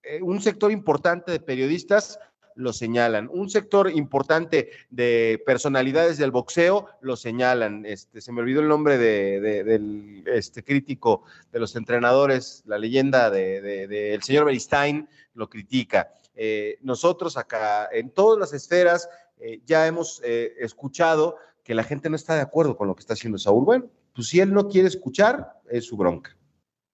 Eh, 0.07 0.23
un 0.23 0.40
sector 0.40 0.71
importante 0.71 1.33
de 1.33 1.40
periodistas 1.40 2.21
lo 2.55 2.73
señalan. 2.73 3.29
Un 3.31 3.51
sector 3.51 3.90
importante 3.90 4.71
de 4.88 5.42
personalidades 5.45 6.16
del 6.16 6.31
boxeo 6.31 6.87
lo 7.01 7.16
señalan. 7.16 7.85
Este, 7.85 8.21
se 8.21 8.33
me 8.33 8.40
olvidó 8.40 8.61
el 8.61 8.69
nombre 8.69 8.97
de, 8.99 9.64
del 9.64 10.25
este, 10.27 10.62
crítico 10.62 11.25
de 11.53 11.59
los 11.59 11.77
entrenadores, 11.77 12.62
la 12.66 12.79
leyenda 12.79 13.31
del 13.31 13.88
de, 13.88 14.19
señor 14.23 14.47
Beristain 14.47 15.09
lo 15.35 15.51
critica. 15.51 16.14
Eh, 16.35 16.79
nosotros 16.83 17.37
acá, 17.37 17.88
en 17.92 18.11
todas 18.11 18.38
las 18.38 18.53
esferas, 18.55 19.11
eh, 19.38 19.61
ya 19.66 19.87
hemos 19.87 20.23
escuchado 20.23 21.37
que 21.62 21.75
la 21.75 21.83
gente 21.83 22.09
no 22.09 22.16
está 22.16 22.37
de 22.37 22.42
acuerdo 22.42 22.77
con 22.77 22.87
lo 22.87 22.95
que 22.95 23.01
está 23.01 23.14
haciendo 23.14 23.38
Saúl. 23.38 23.64
Bueno, 23.64 23.90
pues 24.14 24.29
si 24.29 24.40
él 24.40 24.53
no 24.55 24.69
quiere 24.69 24.88
escuchar, 24.88 25.61
es 25.69 25.85
su 25.85 25.97
bronca. 25.97 26.37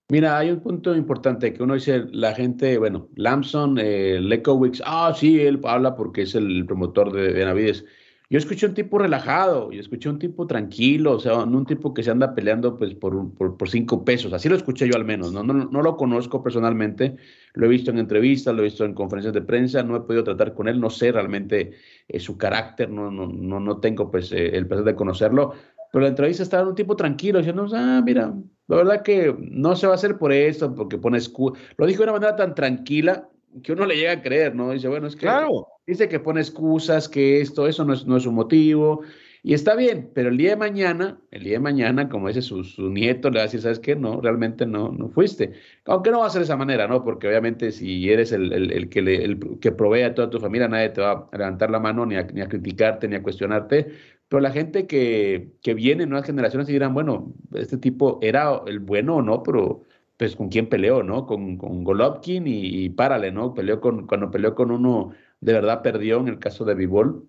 Mira, 0.09 0.37
hay 0.37 0.51
un 0.51 0.61
punto 0.61 0.95
importante 0.95 1.55
que 1.55 1.63
uno 1.63 1.75
dice, 1.75 2.05
la 2.13 2.35
gente, 2.35 2.77
bueno, 2.77 3.09
Lamson, 3.17 3.79
eh, 3.79 4.21
Lekowicz, 4.21 4.83
ah, 4.85 5.15
sí, 5.17 5.41
él 5.41 5.61
habla 5.65 5.97
porque 5.97 6.23
es 6.23 6.35
el 6.35 6.67
promotor 6.67 7.13
de, 7.13 7.33
de 7.33 7.45
Navides. 7.45 7.85
Yo 8.33 8.39
escuché 8.39 8.67
un 8.67 8.73
tipo 8.73 8.99
relajado, 8.99 9.71
yo 9.73 9.79
escuché 9.79 10.09
un 10.09 10.19
tipo 10.19 10.47
tranquilo, 10.47 11.17
o 11.17 11.21
sea, 11.21 11.45
no 11.45 11.59
un 11.59 11.67
tipo 11.67 11.93
que 11.93 12.03
se 12.03 12.11
anda 12.11 12.35
peleando 12.35 12.79
pues 12.79 12.95
por, 12.95 13.35
por, 13.35 13.59
por, 13.59 13.69
cinco 13.69 14.07
pesos, 14.07 14.33
así 14.33 14.49
lo 14.49 14.57
escuché 14.57 14.89
yo 14.89 14.97
al 14.97 15.05
menos, 15.05 15.35
¿no? 15.35 15.43
No, 15.43 15.53
no 15.53 15.83
lo 15.83 15.99
conozco 15.99 16.43
personalmente, 16.43 17.17
lo 17.53 17.67
he 17.67 17.69
visto 17.69 17.91
en 17.91 17.99
entrevistas, 17.99 18.55
lo 18.55 18.63
he 18.63 18.65
visto 18.65 18.87
en 18.87 18.95
conferencias 18.95 19.35
de 19.35 19.43
prensa, 19.43 19.83
no 19.83 19.97
he 19.97 20.01
podido 20.01 20.25
tratar 20.25 20.55
con 20.55 20.67
él, 20.67 20.81
no 20.81 20.89
sé 20.89 21.13
realmente 21.13 21.73
eh, 22.09 22.21
su 22.21 22.39
carácter, 22.39 22.89
no, 22.89 23.11
no, 23.11 23.27
no, 23.27 23.61
no 23.61 23.81
tengo 23.81 24.11
pues 24.11 24.33
eh, 24.33 24.57
el 24.57 24.67
placer 24.67 24.87
de 24.87 24.95
conocerlo, 24.95 25.53
pero 25.93 26.01
la 26.03 26.09
entrevista 26.09 26.43
estaba 26.43 26.67
un 26.67 26.75
tipo 26.75 26.97
tranquilo, 26.97 27.39
diciendo, 27.39 27.67
ah, 27.75 28.01
mira, 28.03 28.33
la 28.73 28.79
verdad 28.79 29.03
que 29.03 29.37
no 29.39 29.77
se 29.77 29.87
va 29.87 29.93
a 29.93 29.97
hacer 29.97 30.17
por 30.17 30.33
eso, 30.33 30.75
porque 30.75 30.97
pone 30.97 31.19
Lo 31.77 31.87
dijo 31.87 31.99
de 31.99 32.05
una 32.05 32.13
manera 32.13 32.37
tan 32.37 32.55
tranquila 32.55 33.29
que 33.63 33.73
uno 33.73 33.85
le 33.85 33.97
llega 33.97 34.13
a 34.13 34.23
creer, 34.23 34.55
¿no? 34.55 34.71
Dice, 34.71 34.89
bueno, 34.89 35.09
es 35.09 35.15
que. 35.15 35.27
Claro. 35.27 35.69
Dice 35.87 36.09
que 36.09 36.21
pone 36.21 36.41
excusas, 36.41 37.07
que 37.07 37.43
esto, 37.43 37.67
eso 37.67 37.85
no 37.85 37.93
es, 37.93 38.07
no 38.07 38.17
es 38.17 38.25
un 38.25 38.35
motivo. 38.35 39.03
Y 39.45 39.55
está 39.55 39.75
bien, 39.75 40.11
pero 40.15 40.29
el 40.29 40.37
día 40.37 40.51
de 40.51 40.57
mañana, 40.57 41.21
el 41.33 41.43
día 41.43 41.55
de 41.55 41.59
mañana, 41.59 42.09
como 42.09 42.29
dice 42.29 42.43
su, 42.43 42.63
su, 42.63 42.91
nieto, 42.91 43.29
le 43.29 43.39
va 43.39 43.41
a 43.43 43.47
decir, 43.47 43.61
¿sabes 43.61 43.81
qué? 43.81 43.97
No, 43.97 44.21
realmente 44.21 44.67
no, 44.67 44.93
no 44.93 45.09
fuiste. 45.09 45.53
Aunque 45.85 46.13
no 46.13 46.21
va 46.21 46.27
a 46.27 46.31
ser 46.31 46.41
de 46.41 46.45
esa 46.45 46.57
manera, 46.57 46.87
¿no? 46.87 47.03
Porque 47.03 47.27
obviamente 47.27 47.73
si 47.73 48.09
eres 48.09 48.31
el, 48.31 48.53
el, 48.53 48.71
el 48.71 48.89
que, 48.89 49.01
el 49.01 49.59
que 49.61 49.73
provee 49.73 50.03
a 50.03 50.15
toda 50.15 50.31
tu 50.31 50.39
familia, 50.39 50.69
nadie 50.69 50.91
te 50.91 51.01
va 51.01 51.29
a 51.33 51.37
levantar 51.37 51.71
la 51.71 51.81
mano 51.81 52.07
ni 52.07 52.15
a, 52.17 52.23
ni 52.25 52.41
a 52.41 52.49
criticarte, 52.49 53.09
ni 53.09 53.17
a 53.17 53.23
cuestionarte. 53.23 53.93
Pero 54.29 54.41
la 54.41 54.53
gente 54.53 54.87
que, 54.87 55.53
que 55.61 55.75
viene 55.75 56.05
en 56.05 56.11
nuevas 56.11 56.27
generaciones 56.27 56.69
y 56.69 56.73
dirán, 56.73 56.95
bueno, 56.95 57.35
este 57.55 57.79
tipo 57.79 58.19
era 58.23 58.63
el 58.67 58.79
bueno 58.79 59.17
o 59.17 59.23
no, 59.23 59.43
pero 59.43 59.83
pues 60.17 60.37
con 60.37 60.51
quién 60.51 60.69
peleó, 60.69 61.03
¿no? 61.03 61.27
Con, 61.27 61.59
con 61.59 61.83
Golovkin 61.85 62.45
y, 62.47 62.89
párale, 62.91 63.33
¿no? 63.33 63.55
Peleó 63.55 63.81
con, 63.81 64.07
cuando 64.07 64.31
peleó 64.31 64.55
con 64.55 64.71
uno, 64.71 65.13
de 65.41 65.53
verdad 65.53 65.83
perdió 65.83 66.21
en 66.21 66.29
el 66.29 66.39
caso 66.39 66.65
de 66.65 66.75
Vivol. 66.77 67.29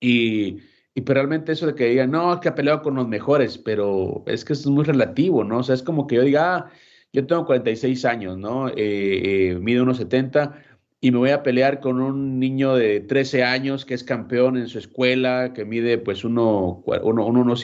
Y, 0.00 0.58
y 0.96 1.02
pero 1.02 1.20
realmente 1.20 1.52
eso 1.52 1.66
de 1.66 1.74
que 1.74 1.90
digan, 1.90 2.10
no, 2.10 2.32
es 2.32 2.40
que 2.40 2.48
ha 2.48 2.54
peleado 2.54 2.80
con 2.80 2.94
los 2.94 3.06
mejores, 3.06 3.58
pero 3.58 4.24
es 4.26 4.46
que 4.46 4.54
es 4.54 4.66
muy 4.66 4.82
relativo, 4.82 5.44
¿no? 5.44 5.58
O 5.58 5.62
sea, 5.62 5.74
es 5.74 5.82
como 5.82 6.06
que 6.06 6.16
yo 6.16 6.22
diga, 6.22 6.56
ah, 6.56 6.70
yo 7.12 7.26
tengo 7.26 7.44
46 7.44 8.06
años, 8.06 8.38
¿no? 8.38 8.68
Eh, 8.70 9.52
eh, 9.52 9.80
unos 9.80 9.98
70 9.98 10.62
y 10.98 11.10
me 11.10 11.18
voy 11.18 11.30
a 11.30 11.42
pelear 11.42 11.80
con 11.80 12.00
un 12.00 12.38
niño 12.40 12.74
de 12.76 13.00
13 13.00 13.44
años 13.44 13.84
que 13.84 13.92
es 13.92 14.04
campeón 14.04 14.56
en 14.56 14.68
su 14.68 14.78
escuela, 14.78 15.52
que 15.54 15.66
mide 15.66 15.98
pues 15.98 16.24
uno, 16.24 16.82
uno, 16.86 17.26
uno, 17.26 17.54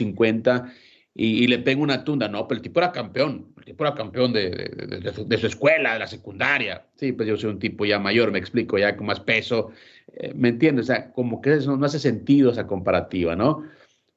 y, 1.15 1.43
y, 1.43 1.47
le 1.47 1.59
pego 1.59 1.81
una 1.81 2.03
tunda. 2.03 2.27
No, 2.27 2.47
pero 2.47 2.57
el 2.57 2.61
tipo 2.61 2.79
era 2.79 2.91
campeón, 2.91 3.53
el 3.57 3.65
tipo 3.65 3.83
era 3.83 3.95
campeón 3.95 4.33
de, 4.33 4.49
de, 4.49 5.37
su, 5.37 5.47
escuela, 5.47 5.93
de 5.93 5.99
la 5.99 6.07
secundaria. 6.07 6.85
Sí, 6.95 7.13
pues 7.13 7.27
yo 7.27 7.37
soy 7.37 7.51
un 7.51 7.59
tipo 7.59 7.85
ya 7.85 7.99
mayor, 7.99 8.31
me 8.31 8.39
explico, 8.39 8.77
ya 8.77 8.95
con 8.95 9.07
más 9.07 9.19
peso. 9.19 9.71
Eh, 10.13 10.33
¿Me 10.35 10.49
entiendes? 10.49 10.85
O 10.85 10.93
sea, 10.93 11.11
como 11.11 11.41
que 11.41 11.53
eso 11.53 11.75
no 11.77 11.85
hace 11.85 11.99
sentido 11.99 12.51
esa 12.51 12.67
comparativa, 12.67 13.35
¿no? 13.35 13.63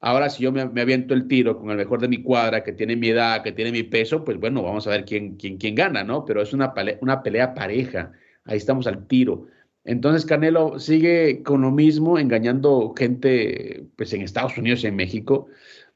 Ahora, 0.00 0.30
si 0.30 0.42
yo 0.42 0.52
me, 0.52 0.66
me, 0.68 0.82
aviento 0.82 1.14
el 1.14 1.26
tiro 1.26 1.59
con 1.59 1.70
el 1.70 1.76
mejor 1.76 2.00
de 2.00 2.09
mi 2.09 2.22
cuadra, 2.22 2.62
que 2.62 2.72
tiene 2.72 2.96
mi 2.96 3.09
edad, 3.09 3.42
que 3.42 3.52
tiene 3.52 3.72
mi 3.72 3.82
peso, 3.82 4.24
pues 4.24 4.38
bueno, 4.38 4.62
vamos 4.62 4.87
a 4.87 4.90
ver 4.90 5.04
quién, 5.04 5.37
quién, 5.37 5.56
quién 5.59 5.74
gana, 5.74 6.04
¿no? 6.04 6.24
Pero 6.24 6.42
es 6.42 6.52
una 6.52 6.74
pelea, 6.74 6.98
una 7.00 7.22
pelea 7.22 7.54
pareja 7.54 8.12
ahí 8.46 8.56
estamos 8.56 8.87
al 8.87 9.06
tiro. 9.06 9.46
Entonces 9.85 10.26
Canelo 10.26 10.78
sigue 10.78 11.42
con 11.42 11.62
lo 11.62 11.70
mismo, 11.70 12.18
engañando 12.18 12.92
gente 12.96 13.87
pues, 13.96 14.12
en 14.12 14.22
Estados 14.22 14.59
Unidos 14.59 14.82
y 14.85 14.88
en 14.88 14.96
México. 14.96 15.48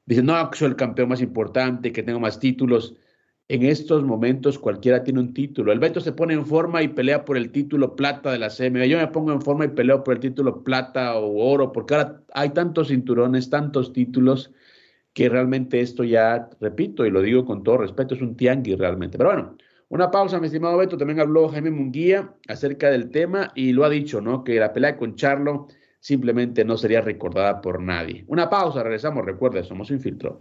Dice, 0.07 0.23
no, 0.23 0.51
soy 0.53 0.69
el 0.69 0.77
campeón 0.77 1.09
más 1.09 1.21
importante, 1.21 1.93
que 1.93 2.03
tengo 2.03 2.21
más 2.21 2.39
títulos. 2.39 2.97
En 3.51 3.65
estos 3.65 4.05
momentos 4.05 4.61
cualquiera 4.61 5.03
tiene 5.03 5.19
un 5.19 5.35
título. 5.35 5.73
El 5.73 5.81
Beto 5.81 5.99
se 6.01 6.13
pone 6.13 6.35
en 6.35 6.47
forma 6.47 6.85
y 6.85 6.89
pelea 6.89 7.25
por 7.25 7.37
el 7.37 7.51
título 7.51 7.97
plata 7.97 8.31
de 8.31 8.39
la 8.39 8.49
CMB. 8.49 8.85
Yo 8.85 8.97
me 8.97 9.09
pongo 9.09 9.33
en 9.33 9.43
forma 9.43 9.65
y 9.65 9.69
peleo 9.71 10.05
por 10.05 10.15
el 10.15 10.21
título 10.21 10.63
plata 10.63 11.17
o 11.17 11.37
oro, 11.53 11.73
porque 11.73 11.95
ahora 11.95 12.23
hay 12.33 12.51
tantos 12.51 12.87
cinturones, 12.89 13.51
tantos 13.51 13.93
títulos, 13.93 14.53
que 15.15 15.29
realmente 15.29 15.81
esto 15.81 16.05
ya, 16.05 16.49
repito, 16.61 17.05
y 17.05 17.11
lo 17.11 17.23
digo 17.23 17.45
con 17.45 17.65
todo 17.65 17.79
respeto, 17.79 18.15
es 18.15 18.23
un 18.23 18.37
tianguis 18.37 18.79
realmente. 18.79 19.19
Pero 19.19 19.31
bueno, 19.31 19.57
una 19.89 20.13
pausa, 20.13 20.39
mi 20.39 20.47
estimado 20.47 20.79
Beto. 20.79 20.97
También 20.97 21.19
habló 21.19 21.49
Jaime 21.49 21.73
Munguía 21.73 22.33
acerca 22.47 22.89
del 22.89 23.11
tema 23.11 23.51
y 23.57 23.73
lo 23.73 23.85
ha 23.85 23.91
dicho, 23.91 24.21
¿no? 24.21 24.45
Que 24.45 24.61
la 24.61 24.73
pelea 24.73 24.97
con 24.97 25.17
Charlo 25.17 25.67
simplemente 25.99 26.65
no 26.65 26.77
sería 26.77 27.01
recordada 27.01 27.61
por 27.61 27.83
nadie. 27.83 28.25
Una 28.29 28.49
pausa, 28.49 28.85
regresamos. 28.85 29.27
Recuerde, 29.27 29.65
somos 29.65 29.91
Infiltro. 29.91 30.41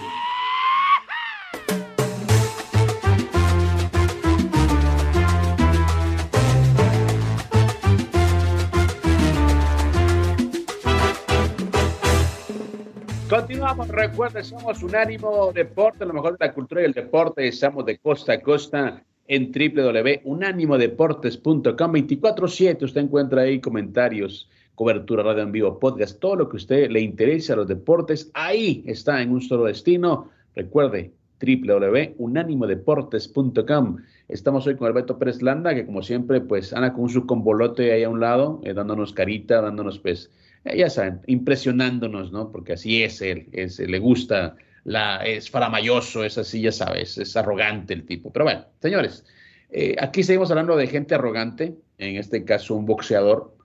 Recuerden, 13.91 14.43
somos 14.43 14.81
Unánimo 14.83 15.51
Deporte, 15.53 16.05
lo 16.05 16.13
mejor 16.13 16.37
de 16.37 16.47
la 16.47 16.53
cultura 16.53 16.81
y 16.81 16.85
el 16.85 16.93
deporte, 16.93 17.47
estamos 17.47 17.85
de 17.85 17.97
costa 17.97 18.33
a 18.33 18.41
costa 18.41 19.03
en 19.27 19.51
www.unanimodeportes.com 19.51 21.65
24-7, 21.65 22.83
usted 22.83 23.01
encuentra 23.01 23.43
ahí 23.43 23.59
comentarios, 23.59 24.49
cobertura, 24.75 25.23
radio 25.23 25.43
en 25.43 25.51
vivo, 25.51 25.79
podcast, 25.79 26.19
todo 26.19 26.37
lo 26.37 26.49
que 26.49 26.55
a 26.55 26.57
usted 26.57 26.89
le 26.89 27.01
interese 27.01 27.53
a 27.53 27.57
los 27.57 27.67
deportes, 27.67 28.31
ahí 28.33 28.83
está 28.87 29.21
en 29.21 29.31
un 29.31 29.41
solo 29.41 29.65
destino. 29.65 30.31
Recuerde, 30.55 31.11
www.unanimodeportes.com. 31.41 33.97
Estamos 34.27 34.67
hoy 34.67 34.75
con 34.75 34.87
Alberto 34.87 35.17
Pérez 35.17 35.41
Landa, 35.41 35.73
que 35.75 35.85
como 35.85 36.01
siempre, 36.01 36.41
pues 36.41 36.73
anda 36.73 36.93
con 36.93 37.07
su 37.09 37.25
convolote 37.25 37.91
ahí 37.91 38.03
a 38.03 38.09
un 38.09 38.19
lado, 38.19 38.59
eh, 38.63 38.73
dándonos 38.73 39.13
carita, 39.13 39.61
dándonos 39.61 39.99
pues 39.99 40.29
eh, 40.65 40.77
ya 40.77 40.89
saben, 40.89 41.21
impresionándonos, 41.27 42.31
¿no? 42.31 42.51
Porque 42.51 42.73
así 42.73 43.03
es 43.03 43.21
él, 43.21 43.47
es, 43.51 43.79
le 43.79 43.99
gusta, 43.99 44.55
la, 44.83 45.17
es 45.25 45.49
faramayoso, 45.49 46.23
es 46.23 46.37
así, 46.37 46.61
ya 46.61 46.71
sabes, 46.71 47.17
es 47.17 47.35
arrogante 47.35 47.93
el 47.93 48.05
tipo. 48.05 48.31
Pero 48.31 48.45
bueno, 48.45 48.65
señores, 48.79 49.25
eh, 49.71 49.95
aquí 49.99 50.23
seguimos 50.23 50.51
hablando 50.51 50.75
de 50.77 50.87
gente 50.87 51.15
arrogante, 51.15 51.75
en 51.97 52.17
este 52.17 52.43
caso 52.45 52.75
un 52.75 52.85
boxeador, 52.85 53.55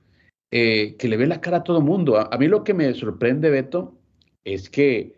eh, 0.51 0.97
que 0.99 1.09
le 1.09 1.17
ve 1.17 1.27
la 1.27 1.41
cara 1.41 1.59
a 1.59 1.65
todo 1.65 1.81
mundo. 1.81 2.19
A, 2.19 2.37
mí 2.39 2.49
lo 2.49 2.65
que 2.65 2.75
me 2.75 2.93
sorprende, 2.95 3.51
Beto, 3.51 3.99
es 4.45 4.71
que 4.71 5.17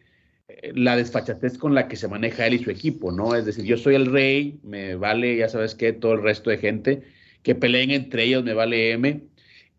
la 0.74 0.96
desfachatez 0.96 1.58
con 1.58 1.74
la 1.74 1.88
que 1.88 1.96
se 1.96 2.08
maneja 2.08 2.46
él 2.46 2.54
y 2.54 2.64
su 2.64 2.70
equipo, 2.70 3.12
¿no? 3.12 3.34
Es 3.34 3.44
decir, 3.44 3.64
yo 3.64 3.76
soy 3.76 3.94
el 3.94 4.06
rey, 4.06 4.58
me 4.64 4.96
vale, 4.96 5.36
ya 5.36 5.48
sabes 5.48 5.74
qué, 5.74 5.92
todo 5.92 6.14
el 6.14 6.22
resto 6.22 6.50
de 6.50 6.58
gente, 6.58 7.02
que 7.42 7.54
peleen 7.54 7.90
entre 7.90 8.24
ellos, 8.24 8.42
me 8.44 8.54
vale 8.54 8.92
M. 8.92 9.22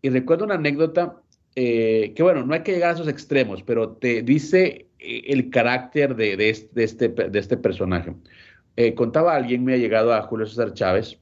Y 0.02 0.08
recuerdo 0.08 0.44
una 0.44 0.54
anécdota 0.54 1.20
eh, 1.56 2.12
que 2.14 2.22
bueno, 2.22 2.44
no 2.44 2.54
hay 2.54 2.62
que 2.62 2.72
llegar 2.72 2.90
a 2.90 2.94
esos 2.94 3.08
extremos, 3.08 3.62
pero 3.62 3.90
te 3.96 4.22
dice 4.22 4.86
eh, 4.98 5.22
el 5.26 5.50
carácter 5.50 6.14
de, 6.14 6.36
de, 6.36 6.48
este, 6.48 7.08
de 7.08 7.38
este, 7.38 7.56
personaje. 7.56 8.14
Eh, 8.76 8.94
contaba 8.94 9.34
alguien, 9.34 9.64
me 9.64 9.74
ha 9.74 9.76
llegado 9.76 10.14
a 10.14 10.22
Julio 10.22 10.46
César 10.46 10.72
Chávez, 10.74 11.18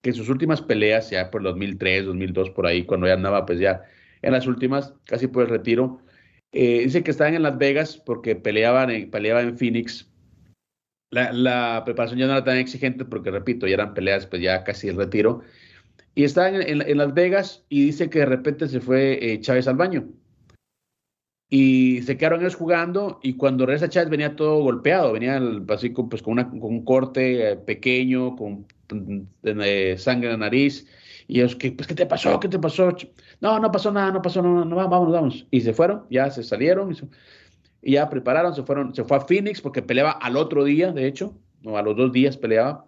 que 0.00 0.10
en 0.10 0.16
sus 0.16 0.28
últimas 0.28 0.62
peleas, 0.62 1.10
ya 1.10 1.30
por 1.30 1.42
2003, 1.42 2.06
2002, 2.06 2.50
por 2.50 2.66
ahí, 2.66 2.84
cuando 2.84 3.06
ya 3.06 3.14
andaba 3.14 3.44
pues 3.44 3.58
ya 3.58 3.82
en 4.22 4.32
las 4.32 4.46
últimas, 4.46 4.94
casi 5.04 5.26
por 5.26 5.44
el 5.44 5.50
retiro, 5.50 6.00
dice 6.52 7.02
que 7.02 7.10
estaban 7.10 7.34
en 7.34 7.42
Las 7.42 7.58
Vegas 7.58 7.96
porque 7.96 8.36
peleaban 8.36 8.90
en, 8.90 9.10
en 9.12 9.58
Phoenix. 9.58 10.08
La, 11.10 11.32
la, 11.32 11.82
preparación 11.84 12.20
ya 12.20 12.26
no 12.26 12.32
era 12.32 12.44
tan 12.44 12.56
exigente 12.58 13.04
porque, 13.04 13.30
repito, 13.30 13.66
ya 13.66 13.74
eran 13.74 13.94
peleas 13.94 14.26
pues 14.26 14.42
ya 14.42 14.64
casi 14.64 14.88
el 14.88 14.96
retiro 14.96 15.42
y 16.14 16.24
estaba 16.24 16.48
en, 16.48 16.98
Las 16.98 17.14
Vegas 17.14 17.64
y 17.68 17.86
dice 17.86 18.10
que 18.10 18.20
de 18.20 18.26
repente 18.26 18.68
se 18.68 18.80
fue 18.80 19.18
eh, 19.32 19.40
Chávez 19.40 19.66
al 19.66 19.76
baño. 19.76 20.08
Y 21.48 22.00
se 22.02 22.16
quedaron 22.16 22.40
ellos 22.40 22.54
jugando 22.54 23.20
y 23.22 23.34
cuando 23.34 23.66
regresa 23.66 23.88
Chávez 23.88 24.08
venía 24.08 24.36
todo 24.36 24.62
golpeado, 24.62 25.12
venía 25.12 25.40
así 25.68 25.92
con, 25.92 26.08
pues, 26.08 26.22
con, 26.22 26.38
un 26.38 26.84
corte 26.84 27.52
eh, 27.52 27.56
pequeño, 27.56 28.36
con 28.36 28.66
eh, 29.42 29.96
sangre 29.98 30.28
en 30.28 30.40
la 30.40 30.46
nariz. 30.46 30.86
Y 31.28 31.40
ellos, 31.40 31.56
¿qué, 31.56 31.72
pues, 31.72 31.86
¿qué 31.86 31.94
te 31.94 32.06
pasó? 32.06 32.40
¿Qué 32.40 32.48
te 32.48 32.58
pasó? 32.58 32.94
No, 33.40 33.58
no 33.58 33.70
pasó 33.70 33.90
nada, 33.92 34.10
no 34.12 34.22
pasó 34.22 34.42
nada, 34.42 34.64
no, 34.64 34.76
vamos, 34.76 35.12
vamos. 35.12 35.46
Y 35.50 35.60
se 35.60 35.72
fueron, 35.72 36.04
ya 36.10 36.30
se 36.30 36.42
salieron 36.42 36.96
y, 37.82 37.92
ya 37.92 38.08
prepararon, 38.08 38.54
se 38.54 38.62
fueron, 38.62 38.94
se 38.94 39.04
fue 39.04 39.16
a 39.16 39.20
Phoenix 39.20 39.60
porque 39.60 39.82
peleaba 39.82 40.12
al 40.12 40.36
otro 40.36 40.64
día, 40.64 40.92
de 40.92 41.06
hecho, 41.06 41.36
no, 41.62 41.76
a 41.76 41.82
los 41.82 41.96
dos 41.96 42.12
días 42.12 42.36
peleaba 42.36 42.86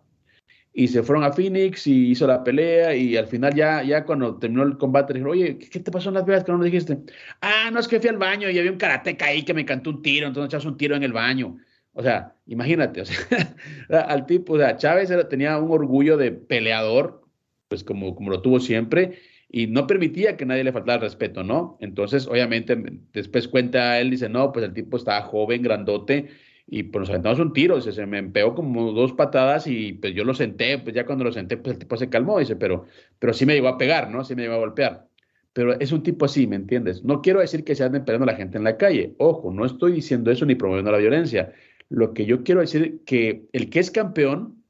y 0.76 0.88
se 0.88 1.04
fueron 1.04 1.22
a 1.22 1.32
Phoenix 1.32 1.86
y 1.86 2.10
hizo 2.10 2.26
la 2.26 2.42
pelea 2.42 2.96
y 2.96 3.16
al 3.16 3.28
final 3.28 3.54
ya, 3.54 3.84
ya 3.84 4.04
cuando 4.04 4.36
terminó 4.38 4.64
el 4.64 4.76
combate 4.76 5.14
dijeron, 5.14 5.32
oye, 5.32 5.56
¿qué, 5.56 5.78
te 5.78 5.92
pasó 5.92 6.08
en 6.08 6.16
Las 6.16 6.26
Vegas 6.26 6.42
que 6.42 6.50
no 6.50 6.58
nos 6.58 6.64
dijiste? 6.64 6.98
Ah, 7.40 7.70
no, 7.72 7.78
es 7.78 7.86
que 7.86 8.00
fui 8.00 8.08
al 8.10 8.18
baño 8.18 8.50
y 8.50 8.58
había 8.58 8.72
un 8.72 8.76
karateca 8.76 9.26
ahí 9.26 9.44
que 9.44 9.54
me 9.54 9.64
cantó 9.64 9.90
un 9.90 10.02
tiro, 10.02 10.26
entonces 10.26 10.52
echas 10.52 10.64
un 10.64 10.76
tiro 10.76 10.96
en 10.96 11.04
el 11.04 11.12
baño. 11.12 11.56
O 11.92 12.02
sea, 12.02 12.34
imagínate, 12.46 13.02
o 13.02 13.04
sea, 13.04 13.16
al 14.08 14.26
tipo, 14.26 14.54
o 14.54 14.58
sea, 14.58 14.76
Chávez 14.76 15.12
tenía 15.30 15.56
un 15.58 15.70
orgullo 15.70 16.16
de 16.16 16.32
peleador, 16.32 17.22
pues 17.68 17.84
como, 17.84 18.16
como 18.16 18.30
lo 18.30 18.42
tuvo 18.42 18.58
siempre, 18.58 19.20
y 19.48 19.68
no 19.68 19.86
permitía 19.86 20.36
que 20.36 20.44
nadie 20.44 20.64
le 20.64 20.72
faltara 20.72 20.98
respeto, 20.98 21.44
¿no? 21.44 21.78
Entonces, 21.80 22.26
obviamente, 22.26 22.76
después 23.12 23.46
cuenta 23.46 24.00
él, 24.00 24.10
dice, 24.10 24.28
no, 24.28 24.50
pues 24.50 24.64
el 24.64 24.74
tipo 24.74 24.96
estaba 24.96 25.22
joven, 25.22 25.62
grandote, 25.62 26.30
y 26.66 26.84
pues 26.84 27.00
nos 27.00 27.10
aventamos 27.10 27.38
un 27.40 27.52
tiro, 27.52 27.76
dice, 27.76 27.92
se 27.92 28.06
me 28.06 28.18
empeó 28.18 28.54
como 28.54 28.92
dos 28.92 29.12
patadas 29.12 29.66
y 29.66 29.92
pues 29.94 30.14
yo 30.14 30.24
lo 30.24 30.34
senté, 30.34 30.78
pues 30.78 30.94
ya 30.94 31.04
cuando 31.04 31.24
lo 31.24 31.32
senté, 31.32 31.56
pues 31.56 31.74
el 31.74 31.78
tipo 31.78 31.96
se 31.96 32.08
calmó, 32.08 32.38
dice, 32.38 32.56
pero, 32.56 32.86
pero 33.18 33.32
sí 33.34 33.44
me 33.44 33.54
llegó 33.54 33.68
a 33.68 33.78
pegar, 33.78 34.10
¿no? 34.10 34.24
Sí 34.24 34.34
me 34.34 34.42
llegó 34.42 34.54
a 34.54 34.58
golpear. 34.58 35.08
Pero 35.52 35.78
es 35.78 35.92
un 35.92 36.02
tipo 36.02 36.24
así, 36.24 36.46
¿me 36.46 36.56
entiendes? 36.56 37.04
No 37.04 37.22
quiero 37.22 37.40
decir 37.40 37.64
que 37.64 37.74
se 37.74 37.84
anden 37.84 38.04
peleando 38.04 38.26
la 38.26 38.34
gente 38.34 38.58
en 38.58 38.64
la 38.64 38.76
calle. 38.76 39.14
Ojo, 39.18 39.52
no 39.52 39.64
estoy 39.64 39.92
diciendo 39.92 40.30
eso 40.30 40.46
ni 40.46 40.54
promoviendo 40.56 40.90
la 40.90 40.98
violencia. 40.98 41.52
Lo 41.90 42.12
que 42.12 42.24
yo 42.26 42.42
quiero 42.42 42.60
decir 42.60 43.02
que 43.06 43.46
el 43.52 43.70
que 43.70 43.78
es 43.78 43.90
campeón, 43.90 44.64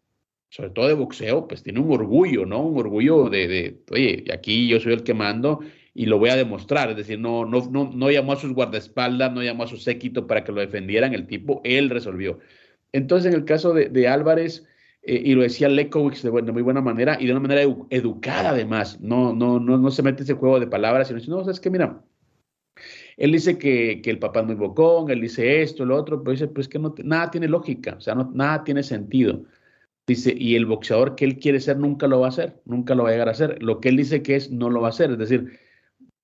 sobre 0.50 0.70
todo 0.70 0.88
de 0.88 0.94
boxeo, 0.94 1.48
pues 1.48 1.62
tiene 1.62 1.80
un 1.80 1.90
orgullo, 1.92 2.44
¿no? 2.44 2.66
Un 2.66 2.78
orgullo 2.78 3.30
de, 3.30 3.48
de 3.48 3.80
oye, 3.90 4.24
aquí 4.32 4.68
yo 4.68 4.78
soy 4.80 4.92
el 4.92 5.04
que 5.04 5.14
mando 5.14 5.60
y 5.94 6.06
lo 6.06 6.18
voy 6.18 6.30
a 6.30 6.36
demostrar. 6.36 6.90
Es 6.90 6.96
decir, 6.96 7.18
no, 7.18 7.44
no, 7.44 7.66
no, 7.70 7.90
no 7.94 8.10
llamó 8.10 8.32
a 8.32 8.36
sus 8.36 8.52
guardaespaldas, 8.52 9.32
no 9.32 9.42
llamó 9.42 9.62
a 9.62 9.68
su 9.68 9.76
séquito 9.76 10.26
para 10.26 10.44
que 10.44 10.52
lo 10.52 10.60
defendieran, 10.60 11.14
el 11.14 11.26
tipo, 11.26 11.60
él 11.64 11.90
resolvió. 11.90 12.40
Entonces, 12.92 13.32
en 13.32 13.38
el 13.38 13.44
caso 13.44 13.72
de, 13.72 14.08
Álvarez, 14.08 14.66
eh, 15.02 15.22
y 15.24 15.34
lo 15.34 15.42
decía 15.42 15.68
Lekowicz 15.68 16.22
de, 16.22 16.30
de, 16.30 16.52
muy 16.52 16.62
buena 16.62 16.80
manera 16.80 17.16
y 17.20 17.26
de 17.26 17.32
una 17.32 17.40
manera 17.40 17.62
educada 17.90 18.50
además, 18.50 19.00
no, 19.00 19.32
no, 19.32 19.60
no, 19.60 19.78
no 19.78 19.90
se 19.90 20.02
mete 20.02 20.22
ese 20.24 20.34
juego 20.34 20.60
de 20.60 20.66
palabras, 20.66 21.08
sino 21.08 21.18
dice, 21.18 21.30
no, 21.30 21.50
es 21.50 21.60
que 21.60 21.70
mira, 21.70 22.02
él 23.16 23.32
dice 23.32 23.58
que, 23.58 24.00
que, 24.02 24.10
el 24.10 24.18
papá 24.18 24.40
es 24.40 24.46
muy 24.46 24.54
bocón, 24.56 25.10
él 25.10 25.20
dice 25.20 25.62
esto, 25.62 25.84
lo 25.84 25.96
otro, 25.96 26.22
pero 26.22 26.32
dice, 26.32 26.48
pues 26.48 26.68
que 26.68 26.80
nada 27.04 27.30
tiene 27.30 27.48
lógica, 27.48 27.94
o 27.96 28.00
sea, 28.00 28.14
nada 28.14 28.64
tiene 28.64 28.82
sentido. 28.82 29.44
Dice, 30.06 30.34
y 30.36 30.54
el 30.56 30.66
boxeador 30.66 31.14
que 31.16 31.24
él 31.24 31.38
quiere 31.38 31.60
ser 31.60 31.78
nunca 31.78 32.06
lo 32.06 32.20
va 32.20 32.26
a 32.26 32.28
hacer, 32.28 32.60
nunca 32.66 32.94
lo 32.94 33.04
va 33.04 33.08
a 33.10 33.12
llegar 33.12 33.28
a 33.28 33.32
hacer. 33.32 33.62
Lo 33.62 33.80
que 33.80 33.88
él 33.88 33.96
dice 33.96 34.22
que 34.22 34.36
es, 34.36 34.50
no 34.50 34.68
lo 34.68 34.82
va 34.82 34.88
a 34.88 34.90
hacer. 34.90 35.10
Es 35.12 35.18
decir, 35.18 35.58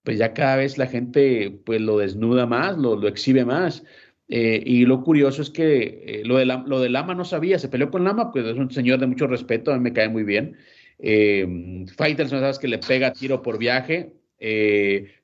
pues 0.03 0.19
ya 0.19 0.33
cada 0.35 0.57
vez 0.57 0.79
la 0.79 0.87
gente 0.87 1.61
pues 1.65 1.81
lo 1.81 1.99
desnuda 1.99 2.47
más, 2.47 2.77
lo, 2.79 2.97
lo 2.97 3.09
exhibe 3.09 3.45
más. 3.45 3.85
Eh, 4.29 4.63
y 4.65 4.87
lo 4.87 5.03
curioso 5.03 5.43
es 5.43 5.51
que 5.51 6.05
eh, 6.07 6.23
lo, 6.25 6.39
de 6.39 6.47
lo 6.47 6.81
de 6.81 6.89
Lama 6.89 7.15
no 7.15 7.25
sabía, 7.25 7.59
se 7.59 7.69
peleó 7.69 7.91
con 7.91 8.05
Lama, 8.05 8.31
pues 8.31 8.47
es 8.47 8.57
un 8.57 8.71
señor 8.71 9.01
de 9.01 9.09
mucho 9.09 9.27
respeto, 9.27 9.73
a 9.73 9.77
mí 9.77 9.83
me 9.83 9.93
cae 9.93 10.09
muy 10.09 10.23
bien. 10.23 10.57
Eh, 10.99 11.85
Fighters, 11.97 12.31
sabes 12.31 12.59
que 12.59 12.69
le 12.69 12.79
pega 12.79 13.13
tiro 13.13 13.43
por 13.43 13.59
viaje. 13.59 14.15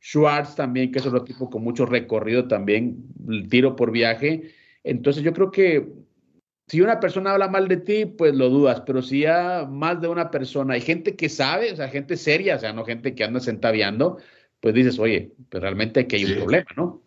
Schwartz 0.01 0.57
también, 0.57 0.93
que 0.93 0.99
es 0.99 1.07
otro 1.07 1.25
tipo 1.25 1.49
con 1.49 1.63
mucho 1.63 1.87
recorrido 1.87 2.49
también, 2.49 3.07
tiro 3.49 3.75
por 3.75 3.91
viaje. 3.91 4.51
Entonces 4.85 5.23
yo 5.23 5.33
creo 5.33 5.51
que 5.51 5.87
si 6.67 6.81
una 6.81 7.01
persona 7.01 7.33
habla 7.33 7.49
mal 7.49 7.69
de 7.69 7.77
ti, 7.77 8.07
pues 8.07 8.35
lo 8.35 8.49
dudas, 8.51 8.83
pero 8.85 9.01
si 9.03 9.21
ya 9.21 9.67
más 9.71 10.01
de 10.01 10.09
una 10.09 10.31
persona, 10.31 10.75
hay 10.75 10.81
gente 10.81 11.17
que 11.17 11.29
sabe, 11.29 11.73
o 11.73 11.77
sea, 11.77 11.89
gente 11.89 12.17
seria, 12.17 12.57
o 12.57 12.59
sea, 12.59 12.73
no 12.73 12.85
gente 12.85 13.15
que 13.15 13.25
anda 13.25 13.41
centaviando, 13.41 14.19
pues 14.61 14.75
dices, 14.75 14.99
oye, 14.99 15.31
pues 15.51 15.63
realmente 15.63 16.01
aquí 16.01 16.17
hay 16.17 16.25
un 16.25 16.37
problema, 16.37 16.67
¿no? 16.77 17.03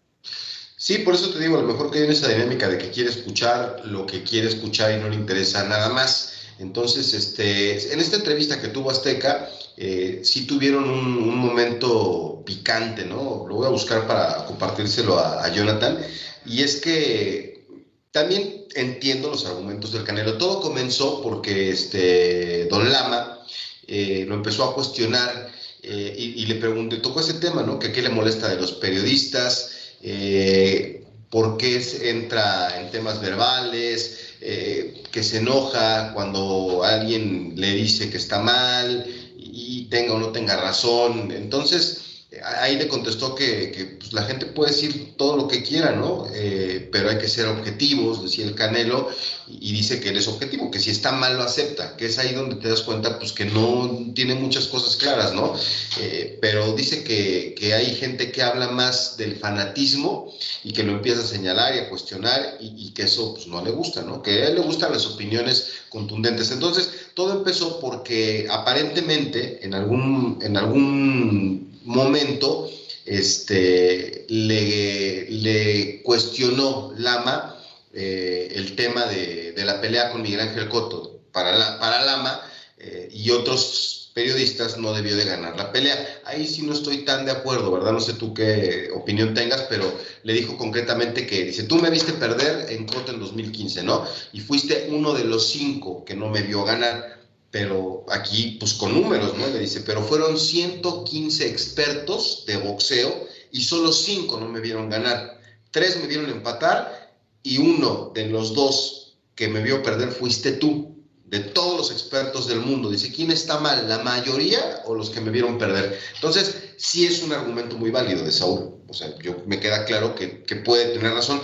Sí, 0.80 1.00
por 1.00 1.14
eso 1.14 1.30
te 1.32 1.40
digo, 1.40 1.58
a 1.58 1.62
lo 1.62 1.68
mejor 1.68 1.92
que 1.92 2.00
hay 2.00 2.10
esa 2.10 2.30
dinámica 2.30 2.70
de 2.70 2.78
que 2.78 2.90
quiere 2.90 3.10
escuchar 3.10 3.82
lo 3.84 4.06
que 4.06 4.24
quiere 4.24 4.48
escuchar 4.48 4.98
y 4.98 5.02
no 5.02 5.10
le 5.10 5.16
interesa 5.16 5.68
nada 5.68 5.90
más. 5.90 6.40
Entonces, 6.60 7.14
este, 7.14 7.92
en 7.94 8.00
esta 8.00 8.16
entrevista 8.16 8.62
que 8.62 8.70
tuvo 8.70 8.90
Azteca, 8.90 9.50
eh, 9.76 10.22
sí 10.24 10.46
tuvieron 10.46 10.90
un, 10.90 11.38
momento 11.38 12.44
picante, 12.46 13.06
¿no? 13.06 13.46
Lo 13.48 13.56
voy 13.56 13.68
a 13.68 13.72
buscar 13.72 14.08
para 14.08 14.46
compartírselo 14.46 15.20
a, 15.20 15.48
Jonathan. 15.54 16.00
Y 16.46 16.64
es 16.64 16.82
que 16.82 17.66
también 18.12 18.66
entiendo 18.76 19.30
los 19.30 19.46
argumentos 19.46 19.92
del 19.92 20.04
Canelo. 20.04 20.38
Todo 20.38 20.62
comenzó 20.62 21.22
porque 21.22 21.72
este, 21.72 22.66
Don 22.66 22.90
Lama 22.92 23.40
eh, 23.88 24.26
lo 24.28 24.36
empezó 24.36 24.64
a 24.64 24.76
cuestionar 24.76 25.52
eh, 25.82 26.14
y, 26.18 26.46
le 26.46 26.56
pregunté, 26.56 26.98
tocó 26.98 27.22
ese 27.22 27.36
tema, 27.36 27.64
¿no? 27.64 27.80
Que 27.80 27.92
qué 27.92 28.02
le 28.02 28.10
molesta 28.10 28.50
de 28.50 28.58
los 28.58 28.74
periodistas, 28.74 29.72
eh, 30.02 31.04
por 31.30 31.58
qué 31.58 31.82
entra 32.10 32.82
en 32.82 32.92
temas 32.92 33.22
verbales, 33.22 34.20
eh, 34.42 35.04
que 35.12 35.24
se 35.24 35.38
enoja 35.38 36.14
cuando 36.14 36.84
alguien 36.84 37.54
le 37.56 37.72
dice 37.76 38.10
que 38.10 38.18
está 38.18 38.40
mal 38.40 39.06
y 39.38 39.86
tenga 39.86 40.14
o 40.14 40.20
no 40.20 40.32
tenga 40.32 40.58
razón. 40.58 41.32
Entonces, 41.32 41.99
ahí 42.44 42.78
le 42.78 42.88
contestó 42.88 43.36
que, 43.36 43.98
pues, 44.00 44.14
la 44.14 44.24
gente 44.24 44.46
puede 44.46 44.72
decir 44.72 45.14
todo 45.18 45.38
lo 45.38 45.48
que 45.48 45.64
quiera, 45.64 45.92
¿no? 45.92 46.28
Eh, 46.34 46.90
pero 46.92 47.10
hay 47.10 47.18
que 47.18 47.28
ser 47.28 47.48
objetivos, 47.48 48.24
decía 48.24 48.46
el 48.46 48.56
Canelo, 48.56 49.10
y, 49.48 49.72
dice 49.72 50.00
que 50.00 50.10
él 50.10 50.18
es 50.18 50.28
objetivo, 50.28 50.70
que 50.70 50.80
si 50.80 50.90
está 50.92 51.12
mal 51.12 51.38
lo 51.38 51.44
acepta, 51.44 51.98
que 51.98 52.06
es 52.06 52.20
ahí 52.20 52.34
donde 52.34 52.56
te 52.56 52.70
das 52.70 52.82
cuenta, 52.82 53.18
pues 53.18 53.32
que 53.32 53.46
no 53.46 54.12
tiene 54.14 54.36
muchas 54.36 54.68
cosas 54.68 54.96
claras, 54.96 55.34
¿no? 55.34 55.56
Eh, 56.00 56.38
pero 56.42 56.74
dice 56.74 57.04
que, 57.04 57.56
hay 57.74 57.96
gente 57.96 58.32
que 58.32 58.42
habla 58.42 58.70
más 58.70 59.16
del 59.18 59.36
fanatismo 59.36 60.34
y 60.64 60.74
que 60.74 60.84
lo 60.84 60.94
empieza 60.94 61.22
a 61.22 61.26
señalar 61.26 61.76
y 61.76 61.80
a 61.80 61.90
cuestionar 61.90 62.58
y, 62.60 62.92
que 62.92 63.04
eso 63.04 63.34
pues, 63.36 63.48
no 63.48 63.64
le 63.64 63.72
gusta, 63.72 64.02
¿no? 64.02 64.22
Que 64.22 64.44
a 64.44 64.48
él 64.48 64.56
le 64.56 64.62
gustan 64.62 64.92
las 64.92 65.06
opiniones 65.06 65.74
contundentes. 65.90 66.52
Entonces, 66.52 66.90
todo 67.14 67.34
empezó 67.34 67.80
porque 67.80 68.48
aparentemente 68.50 69.64
en 69.64 69.74
algún, 69.74 70.40
en 70.42 70.58
algún 70.58 71.69
momento 71.90 72.70
este, 73.06 74.26
le, 74.30 76.02
cuestionó 76.04 76.94
Lama 76.96 77.56
eh, 77.94 78.52
el 78.56 78.76
tema 78.76 79.06
de, 79.06 79.54
la 79.58 79.82
pelea 79.82 80.12
con 80.12 80.22
Miguel 80.22 80.42
Ángel 80.42 80.70
Cotto. 80.70 81.20
Para, 81.32 81.80
para 81.80 82.06
Lama 82.06 82.42
eh, 82.78 83.10
y 83.12 83.30
otros 83.32 84.12
periodistas 84.14 84.78
no 84.78 84.94
debió 84.94 85.16
de 85.16 85.26
ganar 85.26 85.58
la 85.58 85.72
pelea. 85.72 86.22
Ahí 86.26 86.46
sí 86.46 86.62
no 86.62 86.74
estoy 86.74 87.06
tan 87.06 87.26
de 87.26 87.32
acuerdo, 87.32 87.72
¿verdad? 87.72 87.92
No 87.92 88.00
sé 88.00 88.14
tú 88.14 88.34
qué 88.34 88.90
opinión 88.94 89.34
tengas, 89.34 89.62
pero 89.64 89.92
le 90.24 90.34
dijo 90.34 90.58
concretamente 90.58 91.26
que, 91.26 91.46
dice, 91.46 91.64
tú 91.64 91.78
me 91.78 91.90
viste 91.90 92.14
perder 92.14 92.72
en 92.72 92.86
Cotto 92.86 93.12
en 93.12 93.20
2015, 93.20 93.84
¿no? 93.84 94.06
Y 94.32 94.42
fuiste 94.42 94.90
uno 94.92 95.14
de 95.14 95.24
los 95.24 95.50
cinco 95.50 96.06
que 96.06 96.16
no 96.16 96.30
me 96.30 96.42
vio 96.44 96.64
ganar 96.64 97.19
pero 97.52 98.06
aquí 98.10 98.58
pues 98.60 98.74
con 98.74 98.94
números, 98.94 99.38
¿no? 99.38 99.48
Le 99.48 99.60
dice, 99.60 99.82
pero 99.82 100.04
fueron 100.04 100.38
115 100.38 101.48
expertos 101.48 102.44
de 102.46 102.58
boxeo 102.58 103.28
y 103.52 103.62
solo 103.62 103.92
5 103.92 104.40
no 104.40 104.48
me 104.48 104.60
vieron 104.60 104.90
ganar. 104.90 105.40
3 105.72 106.02
me 106.02 106.08
vieron 106.08 106.30
empatar 106.30 107.16
y 107.44 107.58
uno 107.58 108.12
de 108.14 108.28
los 108.28 108.54
dos 108.54 109.18
que 109.36 109.48
me 109.48 109.64
vio 109.64 109.82
perder 109.82 110.12
fuiste 110.12 110.54
tú, 110.54 110.96
de 111.26 111.40
todos 111.40 111.78
los 111.78 111.92
expertos 111.92 112.48
del 112.48 112.60
mundo. 112.60 112.90
Dice, 112.90 113.12
¿quién 113.12 113.32
está 113.32 113.60
mal? 113.60 113.88
¿La 113.88 114.00
mayoría 114.00 114.82
o 114.86 114.96
los 114.96 115.10
que 115.10 115.22
me 115.22 115.32
vieron 115.32 115.58
perder? 115.58 115.98
Entonces, 116.16 116.74
sí 116.78 117.06
es 117.06 117.24
un 117.24 117.32
argumento 117.32 117.78
muy 117.78 117.92
válido 117.92 118.24
de 118.24 118.32
Saúl. 118.32 118.76
O 118.88 118.94
sea, 118.94 119.16
yo 119.20 119.38
me 119.46 119.60
queda 119.60 119.86
claro 119.86 120.16
que, 120.16 120.44
que 120.44 120.56
puede 120.56 120.94
tener 120.94 121.14
razón 121.14 121.40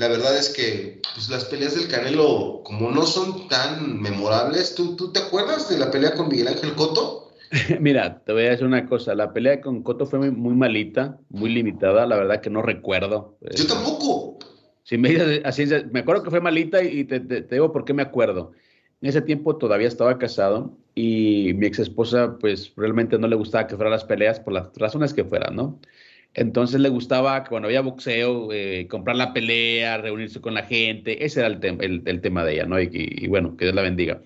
la 0.00 0.08
verdad 0.08 0.34
es 0.34 0.48
que 0.48 0.98
pues, 1.14 1.28
las 1.28 1.44
peleas 1.44 1.74
del 1.74 1.86
Canelo, 1.86 2.62
como 2.64 2.90
no 2.90 3.04
son 3.04 3.48
tan 3.48 4.00
memorables, 4.00 4.74
¿tú, 4.74 4.96
¿tú 4.96 5.12
te 5.12 5.20
acuerdas 5.20 5.68
de 5.68 5.76
la 5.76 5.90
pelea 5.90 6.14
con 6.14 6.28
Miguel 6.28 6.48
Ángel 6.48 6.74
Coto? 6.74 7.34
Mira, 7.80 8.22
te 8.24 8.32
voy 8.32 8.46
a 8.46 8.50
decir 8.50 8.64
una 8.64 8.88
cosa, 8.88 9.14
la 9.14 9.34
pelea 9.34 9.60
con 9.60 9.82
Coto 9.82 10.06
fue 10.06 10.30
muy, 10.30 10.54
malita, 10.54 11.18
muy 11.28 11.50
limitada, 11.50 12.06
la 12.06 12.16
verdad 12.16 12.40
que 12.40 12.48
no 12.48 12.62
recuerdo. 12.62 13.36
Yo 13.54 13.66
tampoco. 13.66 14.38
Si 14.84 14.96
me 14.96 15.42
así, 15.44 15.66
me 15.92 16.00
acuerdo 16.00 16.22
que 16.22 16.30
fue 16.30 16.40
malita 16.40 16.82
y 16.82 17.04
te, 17.04 17.20
te, 17.20 17.42
digo 17.42 17.70
por 17.70 17.84
qué 17.84 17.92
me 17.92 18.02
acuerdo. 18.02 18.52
En 19.02 19.10
ese 19.10 19.20
tiempo 19.20 19.56
todavía 19.56 19.88
estaba 19.88 20.16
casado 20.16 20.78
y 20.94 21.52
mi 21.56 21.66
ex 21.66 21.78
esposa 21.78 22.38
pues 22.40 22.72
realmente 22.74 23.18
no 23.18 23.28
le 23.28 23.36
gustaba 23.36 23.66
que 23.66 23.76
fueran 23.76 23.92
las 23.92 24.04
peleas 24.04 24.40
por 24.40 24.54
las 24.54 24.70
razones 24.76 25.12
que 25.12 25.24
fueran, 25.24 25.56
¿no? 25.56 25.78
Entonces 26.34 26.80
le 26.80 26.88
gustaba 26.88 27.44
cuando 27.44 27.66
había 27.66 27.80
boxeo, 27.80 28.52
eh, 28.52 28.86
comprar 28.88 29.16
la 29.16 29.32
pelea, 29.32 29.98
reunirse 29.98 30.40
con 30.40 30.54
la 30.54 30.64
gente. 30.64 31.24
Ese 31.24 31.40
era 31.40 31.48
el, 31.48 32.02
el, 32.06 32.20
tema 32.20 32.44
de 32.44 32.54
ella, 32.54 32.66
¿no? 32.66 32.80
Y, 32.80 33.26
bueno, 33.28 33.56
que 33.56 33.64
Dios 33.64 33.74
la 33.74 33.82
bendiga. 33.82 34.22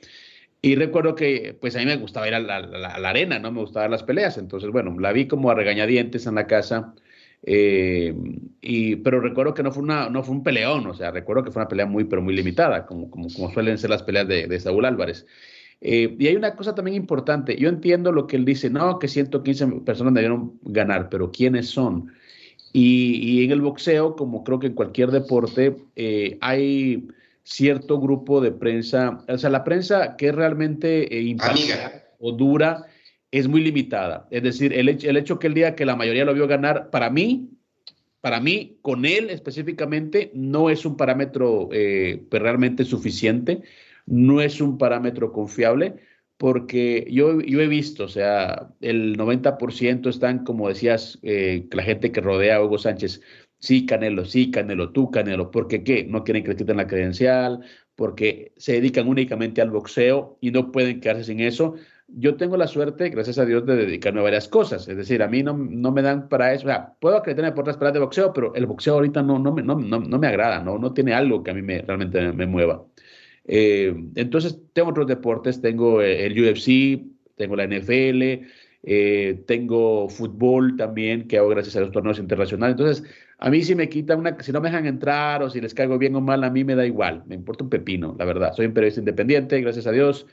Y 0.60 0.76
recuerdo 0.76 1.14
que, 1.14 1.56
pues 1.60 1.76
a 1.76 1.78
mí 1.80 1.86
me 1.86 1.96
gustaba 1.96 2.28
ir 2.28 2.34
a 2.34 2.40
la, 2.40 3.08
arena, 3.08 3.38
¿no? 3.38 3.52
Me 3.52 3.60
gustaban 3.60 3.90
las 3.90 4.02
peleas. 4.02 4.38
Entonces, 4.38 4.70
bueno, 4.70 4.98
la 5.00 5.12
vi 5.12 5.26
como 5.28 5.50
a 5.50 5.54
regañadientes 5.54 6.26
en 6.26 6.34
la 6.36 6.46
casa. 6.46 6.94
Eh, 7.42 8.14
y, 8.60 8.96
pero 8.96 9.20
recuerdo 9.20 9.54
que 9.54 9.62
no 9.62 9.72
fue, 9.72 9.82
una, 9.82 10.08
no 10.10 10.22
fue 10.22 10.34
un 10.34 10.42
peleón, 10.42 10.86
o 10.86 10.94
sea, 10.94 11.10
recuerdo 11.10 11.44
que 11.44 11.50
fue 11.50 11.60
una 11.60 11.68
pelea 11.68 11.84
muy, 11.84 12.04
pero 12.04 12.22
muy 12.22 12.34
limitada, 12.34 12.86
como, 12.86 13.10
como, 13.10 13.28
suelen 13.28 13.76
ser 13.76 13.90
las 13.90 14.02
peleas 14.02 14.26
de 14.26 14.60
Saúl 14.60 14.86
Álvarez. 14.86 15.26
Eh, 15.80 16.16
y 16.18 16.26
hay 16.28 16.36
una 16.36 16.56
cosa 16.56 16.74
también 16.74 16.96
importante. 16.96 17.56
Yo 17.56 17.68
entiendo 17.68 18.12
lo 18.12 18.26
que 18.26 18.36
él 18.36 18.44
dice, 18.44 18.70
no, 18.70 18.98
que 18.98 19.08
115 19.08 19.66
personas 19.84 20.14
debieron 20.14 20.58
ganar, 20.62 21.08
pero 21.10 21.30
¿quiénes 21.30 21.68
son? 21.68 22.12
Y, 22.72 23.44
en 23.44 23.52
el 23.52 23.60
boxeo, 23.60 24.16
como 24.16 24.42
creo 24.42 24.58
que 24.58 24.66
en 24.68 24.74
cualquier 24.74 25.10
deporte, 25.10 25.76
eh, 25.94 26.38
hay 26.40 27.06
cierto 27.44 28.00
grupo 28.00 28.40
de 28.40 28.50
prensa, 28.50 29.22
o 29.28 29.38
sea, 29.38 29.50
la 29.50 29.62
prensa 29.62 30.16
que 30.16 30.28
es 30.28 30.34
realmente 30.34 31.16
eh, 31.16 31.36
o 32.18 32.32
dura 32.32 32.86
es 33.30 33.46
muy 33.46 33.60
limitada. 33.60 34.26
Es 34.30 34.42
decir, 34.42 34.72
el 34.72 34.88
hecho, 34.88 35.08
el 35.08 35.16
hecho 35.18 35.38
que 35.38 35.48
el 35.48 35.54
día 35.54 35.76
que 35.76 35.84
la 35.84 35.96
mayoría 35.96 36.24
lo 36.24 36.34
vio 36.34 36.48
ganar, 36.48 36.90
para 36.90 37.10
mí, 37.10 37.50
para 38.20 38.40
mí, 38.40 38.78
con 38.80 39.04
él 39.04 39.28
específicamente, 39.28 40.30
no 40.34 40.70
es 40.70 40.86
un 40.86 40.96
parámetro 40.96 41.68
pues, 41.68 42.42
realmente 42.42 42.84
suficiente 42.84 43.62
no 44.06 44.40
es 44.40 44.60
un 44.60 44.78
parámetro 44.78 45.32
confiable 45.32 45.96
porque 46.36 47.06
yo, 47.10 47.40
yo 47.40 47.60
he 47.60 47.68
visto, 47.68 48.04
o 48.04 48.08
sea, 48.08 48.70
el 48.80 49.16
90% 49.16 50.08
están, 50.08 50.44
como 50.44 50.68
decías, 50.68 51.18
eh, 51.22 51.66
la 51.70 51.82
gente 51.82 52.12
que 52.12 52.20
rodea 52.20 52.56
a 52.56 52.64
Hugo 52.64 52.78
Sánchez, 52.78 53.20
sí, 53.60 53.86
Canelo, 53.86 54.24
sí, 54.24 54.50
Canelo, 54.50 54.90
tú, 54.92 55.10
Canelo, 55.10 55.50
porque 55.50 55.84
qué, 55.84 56.04
no 56.04 56.24
quieren 56.24 56.42
que 56.42 56.50
les 56.50 56.58
quiten 56.58 56.76
la 56.76 56.86
credencial, 56.86 57.60
porque 57.96 58.52
se 58.56 58.72
dedican 58.72 59.08
únicamente 59.08 59.62
al 59.62 59.70
boxeo 59.70 60.38
y 60.40 60.50
no 60.50 60.72
pueden 60.72 61.00
quedarse 61.00 61.24
sin 61.24 61.40
eso. 61.40 61.74
Yo 62.08 62.36
tengo 62.36 62.56
la 62.56 62.66
suerte, 62.66 63.08
gracias 63.08 63.38
a 63.38 63.46
Dios, 63.46 63.64
de 63.64 63.76
dedicarme 63.76 64.20
a 64.20 64.24
varias 64.24 64.48
cosas. 64.48 64.88
Es 64.88 64.96
decir, 64.96 65.22
a 65.22 65.28
mí 65.28 65.42
no, 65.42 65.56
no 65.56 65.92
me 65.92 66.02
dan 66.02 66.28
para 66.28 66.52
eso. 66.52 66.66
O 66.66 66.68
sea, 66.68 66.94
puedo 67.00 67.16
acreditarme 67.16 67.52
por 67.52 67.62
otras 67.62 67.76
peleas 67.76 67.94
de 67.94 68.00
boxeo, 68.00 68.32
pero 68.32 68.54
el 68.54 68.66
boxeo 68.66 68.94
ahorita 68.94 69.22
no, 69.22 69.38
no, 69.38 69.52
me, 69.52 69.62
no, 69.62 69.76
no, 69.76 70.18
me 70.18 70.26
agrada, 70.26 70.60
no, 70.62 70.78
no 70.78 70.92
tiene 70.92 71.14
algo 71.14 71.42
que 71.42 71.52
a 71.52 71.54
mí 71.54 71.62
me, 71.62 71.80
realmente 71.82 72.32
me 72.32 72.46
mueva. 72.46 72.84
Eh, 73.46 73.94
entonces, 74.14 74.58
tengo 74.72 74.90
otros 74.90 75.06
deportes, 75.06 75.60
tengo 75.60 76.00
eh, 76.02 76.26
el 76.26 76.32
UFC, 76.32 77.04
tengo 77.36 77.56
la 77.56 77.66
NFL, 77.66 78.46
eh, 78.82 79.42
tengo 79.46 80.08
fútbol 80.08 80.76
también, 80.76 81.28
que 81.28 81.38
hago 81.38 81.48
gracias 81.50 81.76
a 81.76 81.80
los 81.80 81.92
torneos 81.92 82.18
internacionales. 82.18 82.76
Entonces, 82.78 83.04
a 83.38 83.50
mí 83.50 83.62
si 83.62 83.74
me 83.74 83.88
quitan 83.88 84.20
una, 84.20 84.36
si 84.40 84.52
no 84.52 84.60
me 84.60 84.68
dejan 84.68 84.86
entrar 84.86 85.42
o 85.42 85.50
si 85.50 85.60
les 85.60 85.74
caigo 85.74 85.98
bien 85.98 86.14
o 86.16 86.20
mal, 86.20 86.42
a 86.44 86.50
mí 86.50 86.64
me 86.64 86.74
da 86.74 86.86
igual, 86.86 87.22
me 87.26 87.34
importa 87.34 87.64
un 87.64 87.70
pepino, 87.70 88.16
la 88.18 88.24
verdad. 88.24 88.52
Soy 88.54 88.66
un 88.66 88.74
periodista 88.74 89.00
independiente, 89.00 89.60
gracias 89.60 89.86
a 89.86 89.92
Dios, 89.92 90.26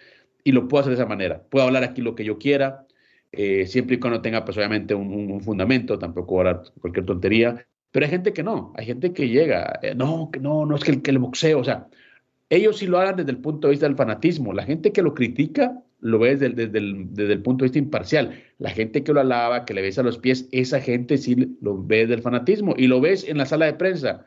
y 0.43 0.52
lo 0.54 0.67
puedo 0.67 0.82
hacer 0.82 0.91
de 0.91 0.95
esa 0.95 1.06
manera. 1.06 1.43
Puedo 1.50 1.65
hablar 1.65 1.84
aquí 1.84 2.02
lo 2.02 2.15
que 2.15 2.24
yo 2.24 2.38
quiera, 2.38 2.86
siempre 3.65 3.95
y 3.95 4.00
cuando 4.00 4.21
tenga, 4.21 4.43
pues 4.43 4.58
obviamente, 4.58 4.93
un, 4.93 5.41
fundamento, 5.41 5.97
tampoco 6.00 6.39
hablar 6.39 6.63
cualquier 6.80 7.06
tontería. 7.06 7.65
Pero 7.91 8.06
hay 8.06 8.12
gente 8.12 8.34
que 8.34 8.43
no, 8.43 8.74
hay 8.78 8.86
gente 8.86 9.13
que 9.13 9.28
llega, 9.30 9.80
no, 9.95 10.30
que 10.32 10.39
no, 10.39 10.65
no 10.65 10.76
es 10.76 10.84
que 10.84 10.91
el, 10.91 11.02
que 11.02 11.12
el 11.12 11.19
boxeo, 11.19 11.60
o 11.60 11.63
sea, 11.63 11.88
ellos 12.51 12.79
sí 12.79 12.85
lo 12.85 12.99
hagan 12.99 13.15
desde 13.15 13.31
el 13.31 13.37
punto 13.37 13.67
de 13.67 13.71
vista 13.71 13.87
del 13.87 13.95
fanatismo. 13.95 14.51
La 14.51 14.63
gente 14.63 14.91
que 14.91 15.01
lo 15.01 15.13
critica 15.13 15.81
lo 16.01 16.19
ve 16.19 16.35
desde, 16.35 16.63
el, 16.63 17.41
punto 17.41 17.63
de 17.63 17.67
vista 17.67 17.79
imparcial. 17.79 18.43
La 18.59 18.71
gente 18.71 19.03
que 19.03 19.13
lo 19.13 19.21
alaba, 19.21 19.63
que 19.63 19.73
le 19.73 19.81
besa 19.81 20.03
los 20.03 20.17
pies, 20.17 20.49
esa 20.51 20.81
gente 20.81 21.17
sí 21.17 21.55
lo 21.61 21.82
ve 21.82 21.99
desde 21.99 22.15
el 22.15 22.21
fanatismo. 22.21 22.76
Y 22.78 22.88
lo 22.88 22.99
ves 22.99 23.26
en 23.26 23.38
la 23.38 23.45
sala 23.45 23.67
de 23.67 23.76
prensa, 23.76 24.26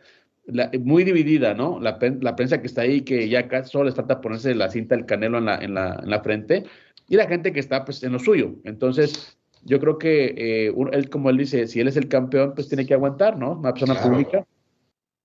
muy 0.80 1.04
dividida, 1.04 1.52
¿no? 1.52 1.78
La, 1.80 1.98
prensa 1.98 2.62
que 2.62 2.66
está 2.66 2.80
ahí, 2.80 3.02
que 3.02 3.28
ya 3.28 3.46
casi 3.46 3.70
solo 3.70 3.84
les 3.84 3.94
falta 3.94 4.22
ponerse 4.22 4.54
la 4.54 4.70
cinta 4.70 4.96
del 4.96 5.04
canelo 5.04 5.36
en 5.36 5.74
la, 5.74 6.20
frente, 6.24 6.64
y 7.10 7.16
la 7.16 7.26
gente 7.26 7.52
que 7.52 7.60
está 7.60 7.84
pues, 7.84 8.02
en 8.02 8.12
lo 8.12 8.18
suyo. 8.18 8.54
Entonces, 8.64 9.36
yo 9.64 9.78
creo 9.80 9.98
que 9.98 10.34
eh, 10.38 10.74
él, 10.92 11.10
como 11.10 11.28
él 11.28 11.36
dice, 11.36 11.66
si 11.66 11.80
él 11.80 11.88
es 11.88 11.98
el 11.98 12.08
campeón, 12.08 12.54
pues 12.54 12.68
tiene 12.68 12.86
que 12.86 12.94
aguantar, 12.94 13.38
¿no? 13.38 13.52
Una 13.52 13.74
persona 13.74 14.00
pública 14.00 14.46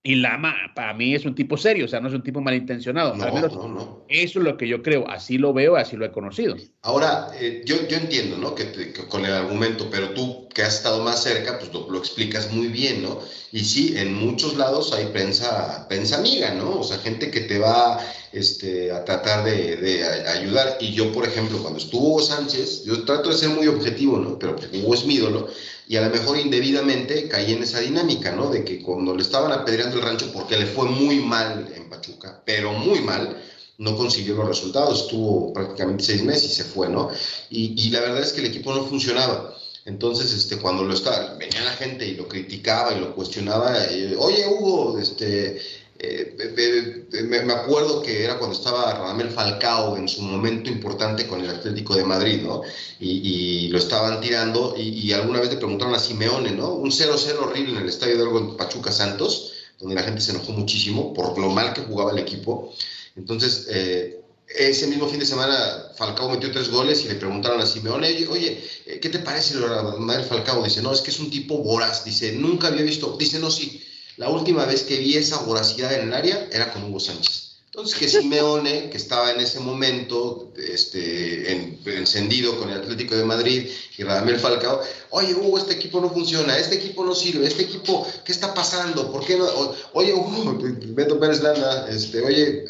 Y 0.02 0.16
Lama, 0.16 0.56
para 0.76 0.94
mí, 0.94 1.14
es 1.14 1.26
un 1.26 1.36
tipo 1.36 1.58
serio, 1.58 1.84
o 1.84 1.88
sea, 1.90 2.00
no 2.00 2.08
es 2.08 2.14
un 2.14 2.24
tipo 2.24 2.40
malintencionado. 2.40 3.16
No, 3.16 3.24
Al 3.26 3.34
menos 3.34 3.54
no, 3.54 3.68
no. 3.68 4.06
Eso 4.08 4.40
es 4.40 4.46
lo 4.46 4.56
que 4.56 4.66
yo 4.68 4.82
creo. 4.82 5.06
Así 5.10 5.38
lo 5.38 5.52
veo, 5.54 5.76
así 5.76 5.98
lo 5.98 6.06
he 6.06 6.12
conocido. 6.12 6.56
Ahora, 6.84 7.28
eh, 7.38 7.64
yo, 7.66 7.76
yo 7.88 7.98
entiendo, 7.98 8.38
¿no? 8.38 8.56
Que, 8.56 8.64
te- 8.66 8.94
que 8.94 9.06
con 9.08 9.26
el 9.26 9.34
argumento, 9.34 9.90
pero 9.92 10.12
tú 10.12 10.48
que 10.56 10.62
has 10.64 10.76
estado 10.78 11.04
más 11.04 11.22
cerca, 11.22 11.60
pues 11.60 11.74
lo, 11.74 11.90
lo 11.92 11.98
explicas 12.00 12.50
muy 12.54 12.68
bien, 12.70 13.04
¿no? 13.04 13.20
Y 13.52 13.60
sí, 13.66 13.94
en 13.98 14.14
muchos 14.14 14.56
lados 14.56 14.94
hay 14.94 15.08
prensa, 15.08 15.86
prensa 15.90 16.18
amiga, 16.18 16.54
¿no? 16.54 16.80
O 16.80 16.84
sea, 16.84 16.98
gente 17.00 17.30
que 17.30 17.42
te 17.42 17.60
va 17.60 18.00
este, 18.32 18.92
a 18.92 19.04
tratar 19.06 19.44
de, 19.44 19.78
de 19.78 20.04
ayudar. 20.30 20.78
Y 20.80 20.94
yo, 20.94 21.12
por 21.12 21.26
ejemplo, 21.26 21.60
cuando 21.60 21.80
estuvo 21.80 22.10
Hugo 22.10 22.22
Sánchez, 22.22 22.84
yo 22.84 23.04
trato 23.04 23.30
de 23.30 23.38
ser 23.38 23.50
muy 23.50 23.68
objetivo, 23.68 24.18
¿no? 24.18 24.38
Pero 24.38 24.56
porque 24.56 24.78
Hugo 24.80 24.94
es 24.94 25.06
mi 25.06 25.16
ídolo, 25.16 25.48
y 25.88 25.96
a 25.96 26.02
lo 26.02 26.10
mejor 26.10 26.38
indebidamente 26.38 27.28
caí 27.28 27.54
en 27.54 27.64
esa 27.64 27.80
dinámica, 27.80 28.32
¿no? 28.32 28.50
De 28.50 28.64
que 28.64 28.82
cuando 28.82 29.16
le 29.16 29.24
estaban 29.24 29.52
apedreando 29.52 29.98
el 29.98 30.04
rancho, 30.04 30.32
porque 30.32 30.58
le 30.58 30.68
fue 30.68 30.86
muy 30.86 31.20
mal 31.20 31.72
en 31.76 31.90
Pachuca, 31.90 32.42
pero 32.46 32.74
muy 32.74 33.00
mal, 33.02 33.42
no 33.80 33.96
consiguió 33.96 34.36
los 34.36 34.48
resultados, 34.48 35.04
estuvo 35.04 35.52
prácticamente 35.54 36.04
seis 36.04 36.22
meses 36.24 36.52
y 36.52 36.56
se 36.56 36.64
fue, 36.66 36.90
¿no? 36.90 37.10
Y, 37.50 37.74
y 37.82 37.90
la 37.90 38.02
verdad 38.02 38.22
es 38.22 38.34
que 38.34 38.42
el 38.42 38.48
equipo 38.48 38.74
no 38.74 38.86
funcionaba. 38.86 39.56
Entonces, 39.86 40.32
este, 40.34 40.58
cuando 40.58 40.84
lo 40.84 40.94
estaba, 40.94 41.34
venía 41.36 41.64
la 41.64 41.72
gente 41.72 42.06
y 42.06 42.14
lo 42.14 42.28
criticaba 42.28 42.94
y 42.94 43.00
lo 43.00 43.16
cuestionaba, 43.16 43.76
eh, 43.86 44.16
oye 44.20 44.46
Hugo, 44.48 45.00
este, 45.00 45.60
eh, 46.02 47.26
me, 47.28 47.54
acuerdo 47.54 48.02
que 48.02 48.24
era 48.24 48.38
cuando 48.38 48.56
estaba 48.56 48.94
Radamel 48.94 49.30
Falcao 49.32 49.98
en 49.98 50.08
su 50.08 50.22
momento 50.22 50.70
importante 50.70 51.28
con 51.28 51.42
el 51.42 51.50
Atlético 51.50 51.94
de 51.94 52.06
Madrid, 52.06 52.42
¿no? 52.42 52.62
Y, 53.02 53.68
lo 53.68 53.78
estaban 53.78 54.22
tirando 54.22 54.76
y, 54.78 55.12
alguna 55.12 55.42
vez 55.42 55.50
le 55.50 55.58
preguntaron 55.58 55.94
a 55.94 56.00
Simeone, 56.00 56.52
¿no? 56.52 56.74
Un 56.74 56.90
0-0 56.90 57.38
horrible 57.40 57.74
en 57.74 57.84
el 57.84 57.90
estadio 57.90 58.16
de 58.16 58.24
Algo 58.24 58.40
en 58.40 58.56
Pachuca 58.56 58.94
Santos, 58.94 59.52
donde 59.78 59.96
la 59.96 60.04
gente 60.04 60.22
se 60.22 60.32
enojó 60.32 60.54
muchísimo 60.54 61.14
por 61.14 61.38
lo 61.38 61.50
mal 61.50 61.74
que 61.74 61.82
jugaba 61.82 62.12
el 62.12 62.20
equipo. 62.20 62.74
Entonces, 63.18 63.68
eh, 63.70 64.22
ese 64.48 64.88
mismo 64.88 65.08
fin 65.08 65.20
de 65.20 65.26
semana 65.26 65.92
Falcao 65.98 66.30
metió 66.30 66.50
tres 66.52 66.70
goles 66.70 67.04
y 67.04 67.10
le 67.10 67.16
preguntaron 67.16 67.60
a 67.60 67.66
Simeone, 67.66 68.08
oye, 68.30 68.64
eh, 68.86 69.00
¿qué 69.02 69.10
te 69.10 69.20
parece 69.20 69.60
Radamel 69.60 70.24
Falcao? 70.24 70.64
Dice, 70.64 70.82
no, 70.82 70.94
es 70.94 71.02
que 71.02 71.12
es 71.12 71.20
un 71.20 71.30
tipo 71.30 71.58
voraz. 71.58 72.06
Dice, 72.06 72.32
nunca 72.32 72.68
había 72.68 72.84
visto. 72.84 73.18
Dice, 73.20 73.38
no, 73.38 73.52
sí, 73.52 73.84
la 74.20 74.30
última 74.30 74.66
vez 74.66 74.84
que 74.84 74.98
vi 74.98 75.16
esa 75.16 75.38
voracidad 75.44 75.94
en 75.94 76.10
el 76.10 76.14
área 76.14 76.48
era 76.52 76.72
con 76.72 76.84
Hugo 76.84 77.00
Sánchez. 77.00 77.48
Entonces, 77.66 77.98
que 77.98 78.08
Simeone, 78.10 78.90
que 78.90 78.98
estaba 78.98 79.32
en 79.32 79.40
ese 79.40 79.60
momento 79.60 80.52
este, 80.58 81.52
en- 81.52 81.80
encendido 81.86 82.58
con 82.60 82.70
el 82.70 82.80
Atlético 82.82 83.16
de 83.16 83.24
Madrid 83.24 83.68
y 83.98 84.04
Radamel 84.04 84.40
Falcao, 84.40 84.82
oye, 85.12 85.34
Hugo, 85.36 85.58
este 85.60 85.74
equipo 85.76 86.02
no 86.02 86.10
funciona, 86.10 86.58
este 86.58 86.76
equipo 86.76 87.06
no 87.06 87.16
sirve, 87.16 87.48
este 87.48 87.64
equipo, 87.64 88.06
¿qué 88.26 88.32
está 88.32 88.54
pasando? 88.54 89.12
¿Por 89.12 89.24
qué 89.26 89.38
no? 89.38 89.46
Oye, 89.94 90.14
Hugo, 90.14 90.58
Beto 90.98 91.20
Pérez 91.20 91.42
Landa, 91.42 91.88
este, 91.90 92.22
oye, 92.22 92.66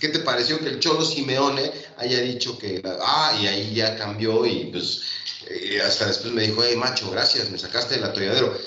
¿qué 0.00 0.08
te 0.08 0.18
pareció 0.20 0.58
que 0.58 0.68
el 0.70 0.80
Cholo 0.80 1.04
Simeone 1.04 1.70
haya 1.98 2.18
dicho 2.20 2.58
que, 2.58 2.82
ah, 3.02 3.38
y 3.40 3.46
ahí 3.46 3.74
ya 3.74 3.96
cambió 3.96 4.44
y 4.46 4.70
pues 4.72 5.02
eh, 5.48 5.80
hasta 5.86 6.06
después 6.06 6.32
me 6.32 6.42
dijo, 6.48 6.62
hey, 6.64 6.74
macho, 6.76 7.10
gracias, 7.10 7.50
me 7.50 7.58
sacaste 7.58 7.94
del 7.96 8.04
atolladero. 8.04 8.58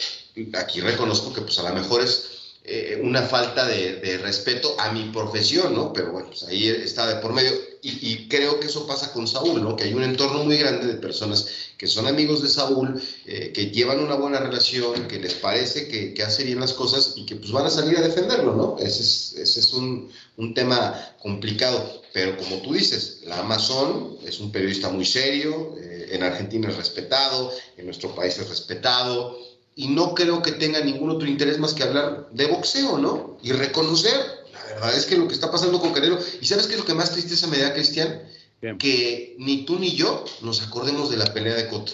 Aquí 0.54 0.82
reconozco 0.82 1.34
que 1.34 1.42
pues 1.42 1.58
a 1.60 1.70
lo 1.70 1.76
mejor 1.76 2.02
es 2.02 2.30
eh, 2.66 3.00
una 3.04 3.24
falta 3.24 3.66
de, 3.68 3.98
de 3.98 4.18
respeto 4.20 4.76
a 4.80 4.92
mi 4.92 5.10
profesión, 5.10 5.76
¿no? 5.76 5.92
Pero 5.92 6.12
bueno, 6.12 6.30
pues 6.30 6.44
ahí 6.44 6.70
está 6.70 7.06
de 7.08 7.16
por 7.16 7.34
medio. 7.34 7.52
Y, 7.82 8.14
y 8.14 8.30
creo 8.30 8.62
que 8.62 8.68
eso 8.68 8.88
pasa 8.88 9.12
con 9.12 9.28
Saúl, 9.28 9.62
¿no? 9.62 9.76
Que 9.76 9.84
hay 9.84 9.94
un 9.94 10.04
entorno 10.04 10.46
muy 10.46 10.56
grande 10.56 10.88
de 10.88 10.94
personas 10.94 11.46
que 11.78 11.86
son 11.86 12.08
amigos 12.08 12.42
de 12.42 12.48
Saúl, 12.48 13.02
eh, 13.26 13.52
que 13.54 13.72
llevan 13.72 14.00
una 14.00 14.16
buena 14.16 14.40
relación, 14.40 15.06
que 15.10 15.20
les 15.20 15.34
parece 15.34 15.90
que, 15.90 16.14
que 16.14 16.24
hace 16.24 16.46
bien 16.46 16.62
las 16.62 16.72
cosas 16.72 17.16
y 17.18 17.26
que 17.26 17.36
pues 17.36 17.52
van 17.52 17.66
a 17.66 17.70
salir 17.70 17.98
a 17.98 18.02
defenderlo, 18.02 18.56
¿no? 18.56 18.78
Ese 18.80 19.04
es, 19.04 19.34
ese 19.38 19.60
es 19.60 19.74
un, 19.74 20.10
un 20.38 20.54
tema 20.54 21.16
complicado. 21.22 22.02
Pero 22.14 22.38
como 22.38 22.62
tú 22.62 22.74
dices, 22.74 23.20
la 23.26 23.40
Amazon 23.40 24.18
es 24.26 24.40
un 24.40 24.54
periodista 24.54 24.88
muy 24.88 25.04
serio, 25.04 25.76
eh, 25.82 26.12
en 26.12 26.24
Argentina 26.24 26.70
es 26.70 26.78
respetado, 26.78 27.52
en 27.76 27.86
nuestro 27.86 28.16
país 28.16 28.38
es 28.38 28.48
respetado, 28.48 29.38
y 29.76 29.88
no 29.88 30.14
creo 30.14 30.42
que 30.42 30.52
tenga 30.54 30.82
ningún 30.82 31.10
otro 31.10 31.28
interés 31.28 31.60
más 31.60 31.74
que 31.74 31.84
hablar 31.84 32.30
de 32.32 32.48
boxeo, 32.48 32.98
¿no? 32.98 33.38
Y 33.42 33.52
reconocer, 33.52 34.14
la 34.54 34.76
verdad 34.76 34.96
es 34.96 35.06
que 35.06 35.18
lo 35.18 35.28
que 35.28 35.34
está 35.34 35.52
pasando 35.52 35.80
con 35.80 35.94
Canelo, 35.94 36.18
y 36.42 36.46
¿sabes 36.46 36.68
qué 36.68 36.74
es 36.74 36.80
lo 36.80 36.86
que 36.86 36.94
más 36.94 37.12
tristeza 37.12 37.48
me 37.48 37.58
da, 37.58 37.74
Cristian? 37.74 38.22
Bien. 38.62 38.78
Que 38.78 39.36
ni 39.40 39.66
tú 39.66 39.78
ni 39.80 39.92
yo 39.96 40.24
nos 40.42 40.66
acordemos 40.66 41.10
de 41.10 41.18
la 41.18 41.26
pelea 41.34 41.56
de 41.56 41.68
Cotto. 41.68 41.94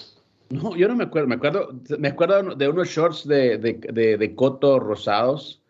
No, 0.49 0.75
yo 0.75 0.87
no 0.87 0.95
me 0.95 1.03
acuerdo. 1.03 1.27
Me 1.27 1.35
acuerdo, 1.35 1.69
me 1.97 2.07
acuerdo 2.07 2.55
de 2.55 2.67
unos 2.67 2.89
shorts 2.89 3.27
de, 3.27 3.57
de, 3.57 3.73
de, 3.73 4.17
de 4.17 4.35
Coto 4.35 4.79
rosados, 4.79 5.61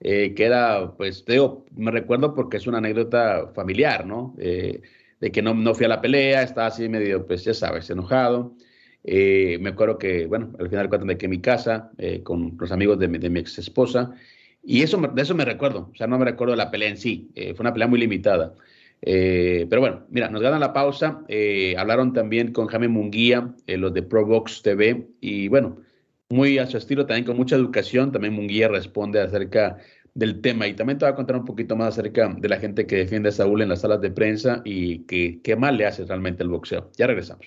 eh, 0.00 0.34
que 0.34 0.44
era, 0.44 0.92
pues, 0.96 1.24
te 1.24 1.32
digo, 1.32 1.64
me 1.74 1.90
recuerdo 1.90 2.34
porque 2.34 2.58
es 2.58 2.66
una 2.66 2.78
anécdota 2.78 3.50
familiar, 3.54 4.06
¿no? 4.06 4.34
Eh, 4.38 4.82
de 5.20 5.32
que 5.32 5.42
no, 5.42 5.54
no 5.54 5.74
fui 5.74 5.86
a 5.86 5.88
la 5.88 6.00
pelea, 6.00 6.42
estaba 6.42 6.68
así 6.68 6.88
medio, 6.88 7.26
pues, 7.26 7.44
ya 7.44 7.54
sabes, 7.54 7.90
enojado. 7.90 8.52
Eh, 9.10 9.56
me 9.62 9.70
acuerdo 9.70 9.96
que, 9.96 10.26
bueno, 10.26 10.52
al 10.58 10.68
final 10.68 10.90
cuentan 10.90 11.08
de 11.08 11.16
que 11.16 11.28
mi 11.28 11.40
casa, 11.40 11.90
eh, 11.96 12.22
con 12.22 12.58
los 12.60 12.70
amigos 12.70 12.98
de 12.98 13.08
mi, 13.08 13.40
ex 13.40 13.58
esposa, 13.58 14.12
y 14.62 14.82
eso, 14.82 14.98
de 14.98 15.22
eso 15.22 15.34
me 15.34 15.46
recuerdo, 15.46 15.88
o 15.90 15.94
sea, 15.94 16.06
no 16.06 16.18
me 16.18 16.26
recuerdo 16.26 16.54
la 16.54 16.70
pelea 16.70 16.90
en 16.90 16.98
sí, 16.98 17.30
eh, 17.34 17.54
fue 17.54 17.64
una 17.64 17.72
pelea 17.72 17.88
muy 17.88 17.98
limitada. 18.00 18.54
Pero 19.00 19.80
bueno, 19.80 20.04
mira, 20.10 20.28
nos 20.28 20.42
ganan 20.42 20.60
la 20.60 20.72
pausa. 20.74 21.24
hablaron 21.78 22.12
también 22.12 22.52
con 22.52 22.66
Jaime 22.66 22.88
Munguía, 22.88 23.54
los 23.66 23.94
de 23.94 24.02
ProBox 24.02 24.60
TV, 24.62 25.06
y 25.20 25.48
bueno, 25.48 25.78
muy 26.28 26.58
a 26.58 26.66
su 26.66 26.76
estilo, 26.76 27.06
también 27.06 27.24
con 27.24 27.36
mucha 27.36 27.56
educación. 27.56 28.12
También 28.12 28.34
Munguía 28.34 28.68
responde 28.68 29.20
acerca 29.20 29.78
del 30.14 30.40
tema 30.42 30.66
y 30.66 30.74
también 30.74 30.98
te 30.98 31.04
va 31.06 31.12
a 31.12 31.14
contar 31.14 31.36
un 31.36 31.44
poquito 31.44 31.76
más 31.76 31.96
acerca 31.96 32.28
de 32.28 32.48
la 32.48 32.58
gente 32.58 32.86
que 32.86 32.96
defiende 32.96 33.30
a 33.30 33.32
Saúl 33.32 33.62
en 33.62 33.68
las 33.70 33.82
salas 33.82 34.00
de 34.00 34.10
prensa 34.10 34.62
y 34.64 35.04
qué 35.06 35.56
mal 35.56 35.78
le 35.78 35.86
hace 35.86 36.04
realmente 36.04 36.42
el 36.42 36.50
boxeo. 36.50 36.90
Ya 36.98 37.06
regresamos. 37.06 37.46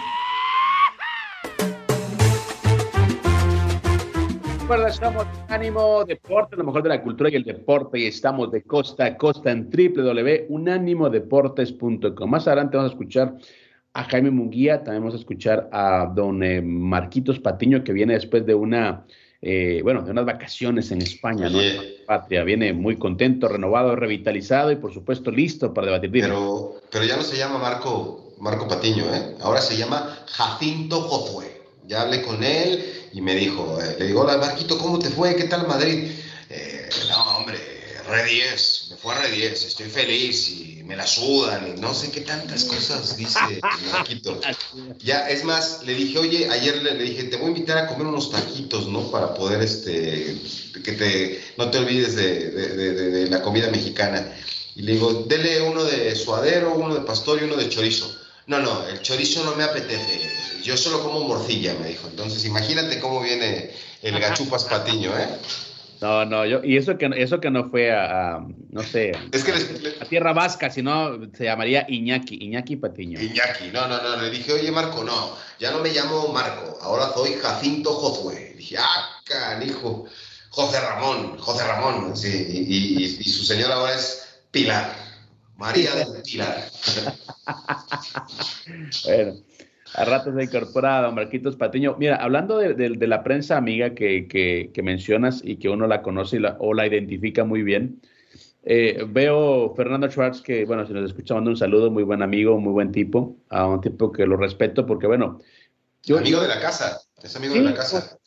Recuerda, 4.71 4.89
estamos 4.89 5.25
en 5.25 5.53
Ánimo 5.53 6.05
Deporte, 6.05 6.55
lo 6.55 6.63
mejor 6.63 6.81
de 6.81 6.87
la 6.87 7.03
cultura 7.03 7.29
y 7.29 7.35
el 7.35 7.43
deporte, 7.43 7.99
y 7.99 8.05
estamos 8.05 8.51
de 8.51 8.63
costa 8.63 9.03
a 9.03 9.17
costa 9.17 9.51
en 9.51 9.69
www.unánimodeportes.com. 9.69 12.29
Más 12.29 12.47
adelante 12.47 12.77
vamos 12.77 12.91
a 12.91 12.93
escuchar 12.93 13.35
a 13.91 14.05
Jaime 14.05 14.31
Munguía, 14.31 14.81
también 14.81 15.03
vamos 15.03 15.15
a 15.15 15.17
escuchar 15.17 15.67
a 15.73 16.09
don 16.15 16.41
eh, 16.41 16.61
Marquitos 16.61 17.41
Patiño, 17.41 17.83
que 17.83 17.91
viene 17.91 18.13
después 18.13 18.45
de 18.45 18.55
una, 18.55 19.05
eh, 19.41 19.81
bueno, 19.83 20.03
de 20.03 20.11
unas 20.11 20.23
vacaciones 20.23 20.89
en 20.91 21.01
España, 21.01 21.49
¿no? 21.49 21.59
En 21.59 21.75
Patria. 22.07 22.45
Viene 22.45 22.71
muy 22.71 22.95
contento, 22.95 23.49
renovado, 23.49 23.97
revitalizado 23.97 24.71
y, 24.71 24.77
por 24.77 24.93
supuesto, 24.93 25.31
listo 25.31 25.73
para 25.73 25.87
debatir. 25.87 26.11
Pero, 26.11 26.75
pero 26.89 27.03
ya 27.03 27.17
no 27.17 27.23
se 27.23 27.35
llama 27.35 27.57
Marco, 27.57 28.35
Marco 28.39 28.69
Patiño, 28.69 29.03
¿eh? 29.13 29.35
Ahora 29.41 29.59
se 29.59 29.75
llama 29.75 30.17
Jacinto 30.27 31.01
Josué. 31.01 31.60
Ya 31.87 32.01
hablé 32.03 32.21
con 32.21 32.43
él 32.43 33.09
y 33.13 33.21
me 33.21 33.35
dijo, 33.35 33.79
eh, 33.81 33.95
le 33.99 34.07
digo, 34.07 34.21
hola 34.21 34.37
Marquito, 34.37 34.77
¿cómo 34.77 34.99
te 34.99 35.09
fue? 35.09 35.35
¿Qué 35.35 35.45
tal 35.45 35.67
Madrid? 35.67 36.11
Eh, 36.49 36.89
no, 37.09 37.37
hombre, 37.37 37.57
re 38.07 38.23
10, 38.25 38.87
me 38.91 38.97
fue 38.97 39.13
a 39.15 39.21
re 39.21 39.31
10, 39.31 39.65
estoy 39.65 39.87
feliz 39.89 40.49
y 40.49 40.83
me 40.85 40.95
la 40.95 41.07
sudan 41.07 41.73
y 41.75 41.79
no 41.79 41.93
sé 41.93 42.11
qué 42.11 42.21
tantas 42.21 42.65
cosas 42.65 43.17
dice 43.17 43.59
Marquito. 43.91 44.39
Ya, 45.03 45.27
es 45.29 45.43
más, 45.43 45.81
le 45.83 45.95
dije, 45.95 46.17
oye, 46.19 46.47
ayer 46.49 46.81
le, 46.83 46.93
le 46.93 47.03
dije, 47.03 47.23
te 47.25 47.35
voy 47.37 47.47
a 47.47 47.49
invitar 47.49 47.77
a 47.77 47.87
comer 47.87 48.07
unos 48.07 48.31
taquitos, 48.31 48.87
¿no? 48.87 49.09
Para 49.11 49.33
poder, 49.33 49.61
este, 49.61 50.37
que 50.83 50.91
te, 50.93 51.41
no 51.57 51.69
te 51.71 51.79
olvides 51.79 52.15
de, 52.15 52.51
de- 52.51 52.67
de- 52.75 52.93
de- 52.93 53.09
de 53.11 53.29
la 53.29 53.41
comida 53.41 53.69
mexicana. 53.71 54.31
Y 54.75 54.83
le 54.83 54.93
digo, 54.93 55.25
dele 55.27 55.61
uno 55.61 55.83
de 55.83 56.15
suadero, 56.15 56.73
uno 56.75 56.93
de 56.95 57.01
pastor 57.01 57.41
y 57.41 57.45
uno 57.45 57.55
de 57.57 57.67
chorizo. 57.69 58.15
No, 58.51 58.59
no, 58.59 58.85
el 58.85 59.01
chorizo 59.01 59.45
no 59.45 59.55
me 59.55 59.63
apetece. 59.63 60.29
Yo 60.61 60.75
solo 60.75 61.01
como 61.01 61.21
morcilla, 61.21 61.73
me 61.79 61.87
dijo. 61.87 62.09
Entonces, 62.09 62.43
imagínate 62.43 62.99
cómo 62.99 63.21
viene 63.21 63.71
el 64.01 64.19
gachupas 64.19 64.65
patiño, 64.65 65.17
¿eh? 65.17 65.29
No, 66.01 66.25
no, 66.25 66.45
yo, 66.45 66.59
y 66.61 66.75
eso 66.75 66.97
que, 66.97 67.09
eso 67.15 67.39
que 67.39 67.49
no 67.49 67.69
fue 67.69 67.93
a, 67.93 68.35
a, 68.35 68.45
no 68.71 68.83
sé, 68.83 69.13
Es 69.31 69.45
que 69.45 69.53
les, 69.53 69.81
le- 69.81 69.95
a 70.01 70.05
Tierra 70.05 70.33
Vasca, 70.33 70.69
sino 70.69 71.17
se 71.33 71.45
llamaría 71.45 71.85
Iñaki, 71.87 72.39
Iñaki 72.41 72.75
Patiño. 72.75 73.21
Iñaki, 73.21 73.69
no, 73.71 73.87
no, 73.87 74.01
no, 74.01 74.17
le 74.21 74.29
dije, 74.31 74.51
oye 74.51 74.69
Marco, 74.69 75.03
no, 75.05 75.37
ya 75.59 75.71
no 75.71 75.79
me 75.79 75.93
llamo 75.93 76.27
Marco, 76.33 76.77
ahora 76.81 77.13
soy 77.13 77.35
Jacinto 77.35 77.93
Josué. 77.93 78.55
Dije, 78.57 78.75
ah, 78.79 79.21
canijo. 79.23 80.07
José 80.49 80.81
Ramón, 80.81 81.37
José 81.37 81.65
Ramón, 81.65 82.17
sí, 82.17 82.27
y, 82.67 83.29
su 83.29 83.45
señora 83.45 83.75
ahora 83.75 83.95
es 83.95 84.27
Pilar, 84.51 84.93
María 85.61 85.95
del 85.95 86.21
Pilar. 86.23 86.57
bueno, 89.05 89.33
a 89.93 90.05
rato 90.05 90.33
se 90.33 90.43
incorpora 90.43 91.01
don 91.03 91.13
Marquitos 91.15 91.55
Patiño. 91.55 91.95
Mira, 91.99 92.15
hablando 92.15 92.57
de, 92.57 93.07
la 93.07 93.23
prensa 93.23 93.57
amiga 93.57 93.93
que, 93.93 94.71
mencionas 94.83 95.41
y 95.43 95.57
que 95.57 95.69
uno 95.69 95.85
la 95.85 96.01
conoce 96.01 96.39
o 96.59 96.73
la 96.73 96.87
identifica 96.87 97.43
muy 97.43 97.61
bien, 97.61 98.01
eh, 98.63 99.05
veo 99.07 99.73
Fernando 99.75 100.09
Schwartz, 100.09 100.41
que, 100.41 100.65
bueno, 100.65 100.85
si 100.85 100.93
nos 100.93 101.09
escucha, 101.09 101.35
mando 101.35 101.51
un 101.51 101.57
saludo, 101.57 101.91
muy 101.91 102.03
buen 102.03 102.23
amigo, 102.23 102.57
muy 102.59 102.73
buen 102.73 102.91
tipo, 102.91 103.35
a 103.49 103.67
un 103.67 103.81
tipo 103.81 104.11
que 104.11 104.25
lo 104.25 104.37
respeto 104.37 104.85
porque, 104.85 105.05
bueno. 105.05 105.39
Yo, 106.03 106.17
amigo 106.17 106.41
de 106.41 106.47
la 106.47 106.59
casa, 106.59 106.99
es 107.21 107.35
amigo 107.35 107.53
de 107.53 107.61
la 107.61 107.75
casa. 107.75 108.17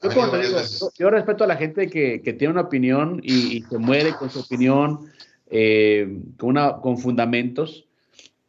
Yo, 0.96 1.10
respeto 1.10 1.42
a 1.42 1.46
la 1.48 1.56
gente 1.56 1.88
que, 1.88 2.20
tiene 2.38 2.52
una 2.52 2.62
opinión 2.62 3.20
y, 3.24 3.62
se 3.62 3.78
muere 3.78 4.14
con 4.14 4.30
su 4.30 4.40
opinión, 4.40 5.10
eh, 5.56 6.18
con, 6.36 6.50
una, 6.50 6.78
con 6.78 6.98
fundamentos. 6.98 7.86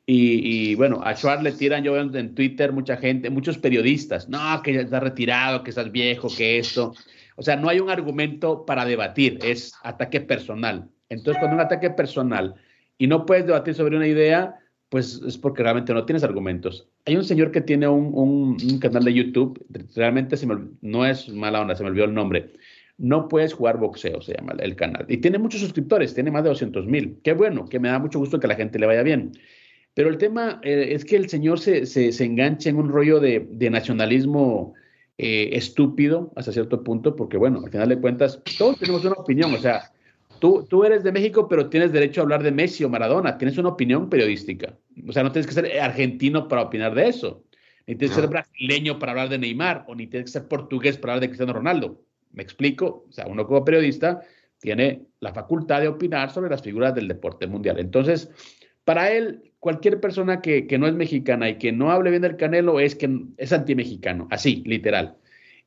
Y, 0.08 0.74
bueno, 0.76 1.01
a 1.03 1.16
Schwartz 1.16 1.43
le 1.43 1.51
tiran, 1.51 1.84
yo 1.84 1.93
veo 1.93 2.01
en 2.01 2.36
Twitter 2.36 2.72
mucha 2.72 2.97
gente, 2.97 3.30
muchos 3.30 3.58
periodistas, 3.58 4.30
no, 4.30 4.62
que 4.64 4.74
ya 4.74 4.82
está 4.82 4.99
retirado, 4.99 5.64
que 5.64 5.70
estás 5.70 5.91
viejo, 5.91 6.30
que 6.36 6.58
esto. 6.58 6.93
O 7.36 7.43
sea, 7.43 7.56
no 7.56 7.70
hay 7.70 7.80
un 7.80 7.89
argumento 7.89 8.66
para 8.66 8.86
debatir, 8.86 9.39
es 9.43 9.74
ataque 9.84 10.22
personal. 10.22 10.89
Entonces, 11.10 11.39
cuando 11.39 11.56
un 11.56 11.62
ataque 11.62 11.91
personal 11.91 12.56
y 12.97 13.08
no 13.08 13.26
puedes 13.26 13.45
debatir 13.45 13.74
sobre 13.76 13.97
una 13.97 14.08
idea, 14.08 14.56
pues 14.89 15.22
es 15.26 15.38
porque 15.38 15.64
realmente 15.64 15.93
no 15.93 16.06
tienes 16.06 16.24
argumentos. 16.24 16.88
Hay 17.06 17.16
un 17.16 17.24
señor 17.24 17.51
que 17.51 17.62
tiene 17.62 17.88
un, 17.88 18.58
canal 18.80 19.03
de 19.03 19.14
YouTube, 19.14 19.64
realmente 19.95 20.38
se 20.38 20.47
no 20.82 21.06
es 21.06 21.30
mala 21.30 21.62
onda, 21.62 21.76
se 21.76 21.84
me 21.84 21.89
olvidó 21.89 22.06
el 22.06 22.14
nombre. 22.14 22.53
No 22.98 23.28
puedes 23.28 23.54
jugar 23.54 23.78
boxeo, 23.78 24.22
se 24.22 24.34
llama 24.34 24.56
el 24.60 24.76
canal. 24.76 25.06
Y 25.10 25.18
tiene 25.18 25.38
muchos 25.38 25.62
suscriptores, 25.62 26.14
tiene 26.14 26.32
más 26.32 26.43
de 26.43 26.50
200 26.50 26.88
mil. 26.88 27.18
Qué 27.24 27.34
bueno, 27.34 27.66
que 27.68 27.80
me 27.80 27.89
da 27.89 28.00
mucho 28.00 28.20
gusto 28.20 28.39
que 28.39 28.48
a 28.48 28.50
la 28.50 28.56
gente 28.56 28.80
le 28.80 28.86
vaya 28.86 29.04
bien. 29.04 29.32
Pero 29.93 30.10
el 30.10 30.18
tema 30.18 30.60
eh, 30.64 30.89
es 30.91 31.06
que 31.06 31.16
el 31.16 31.30
señor 31.30 31.60
se, 31.60 31.86
se, 31.86 32.24
engancha 32.24 32.70
en 32.70 32.78
un 32.78 32.89
rollo 32.89 33.20
de, 33.20 33.48
nacionalismo 33.70 34.74
eh, 35.18 35.50
estúpido 35.54 36.32
hasta 36.36 36.52
cierto 36.52 36.84
punto, 36.84 37.16
porque 37.16 37.38
bueno, 37.38 37.62
al 37.64 37.72
final 37.72 37.89
de 37.89 38.00
cuentas, 38.00 38.41
todos 38.58 38.78
tenemos 38.80 39.04
una 39.06 39.16
opinión, 39.16 39.54
o 39.54 39.58
sea, 39.58 39.91
Tú, 40.39 40.66
tú 40.70 40.84
eres 40.84 41.04
de 41.04 41.12
México, 41.12 41.48
pero 41.48 41.70
tienes 41.70 41.91
derecho 41.91 42.22
a 42.22 42.24
hablar 42.24 42.43
de 42.43 42.52
Messi 42.52 42.84
o 42.84 42.89
Maradona. 42.89 43.38
Tienes 43.38 43.58
una 43.58 43.70
opinión 43.70 44.10
periodística. 44.10 44.78
O 45.08 45.12
sea, 45.12 45.24
no 45.24 45.32
tienes 45.32 45.48
que 45.48 45.54
ser 45.54 45.80
argentino 45.80 46.48
para 46.48 46.64
opinar 46.64 46.93
de 46.93 47.08
eso. 47.08 47.43
Ni 47.88 47.96
tienes 47.96 48.16
que 48.16 48.22
ser 48.22 48.30
brasileño 48.30 49.00
para 49.00 49.12
hablar 49.12 49.30
de 49.30 49.38
Neymar, 49.38 49.86
o 49.88 49.96
ni 49.96 50.08
tienes 50.08 50.26
que 50.26 50.39
ser 50.39 50.48
portugués 50.48 50.98
para 50.98 51.14
hablar 51.14 51.22
de 51.22 51.28
Cristiano 51.30 51.54
Ronaldo. 51.54 52.02
¿Me 52.36 52.44
explico? 52.44 53.06
O 53.10 53.12
sea, 53.12 53.28
uno 53.28 53.48
como 53.48 53.66
periodista 53.66 54.22
tiene 54.60 55.08
la 55.20 55.34
facultad 55.34 55.82
de 55.82 55.88
opinar 55.88 56.32
sobre 56.32 56.50
las 56.50 56.62
figuras 56.62 56.94
del 56.94 57.08
deporte 57.08 57.48
mundial. 57.48 57.80
Entonces, 57.80 58.30
para 58.84 59.12
él, 59.12 59.52
cualquier 59.60 60.00
persona 60.00 60.42
que, 60.42 60.68
que 60.68 60.78
no 60.78 60.88
es 60.88 60.94
mexicana 60.94 61.50
y 61.50 61.58
que 61.58 61.72
no 61.72 61.92
hable 61.92 62.12
bien 62.12 62.22
del 62.22 62.38
Canelo 62.38 62.80
es 62.80 62.96
que 62.96 63.10
es 63.38 63.52
anti-mexicano, 63.52 64.28
así, 64.30 64.64
literal. 64.66 65.18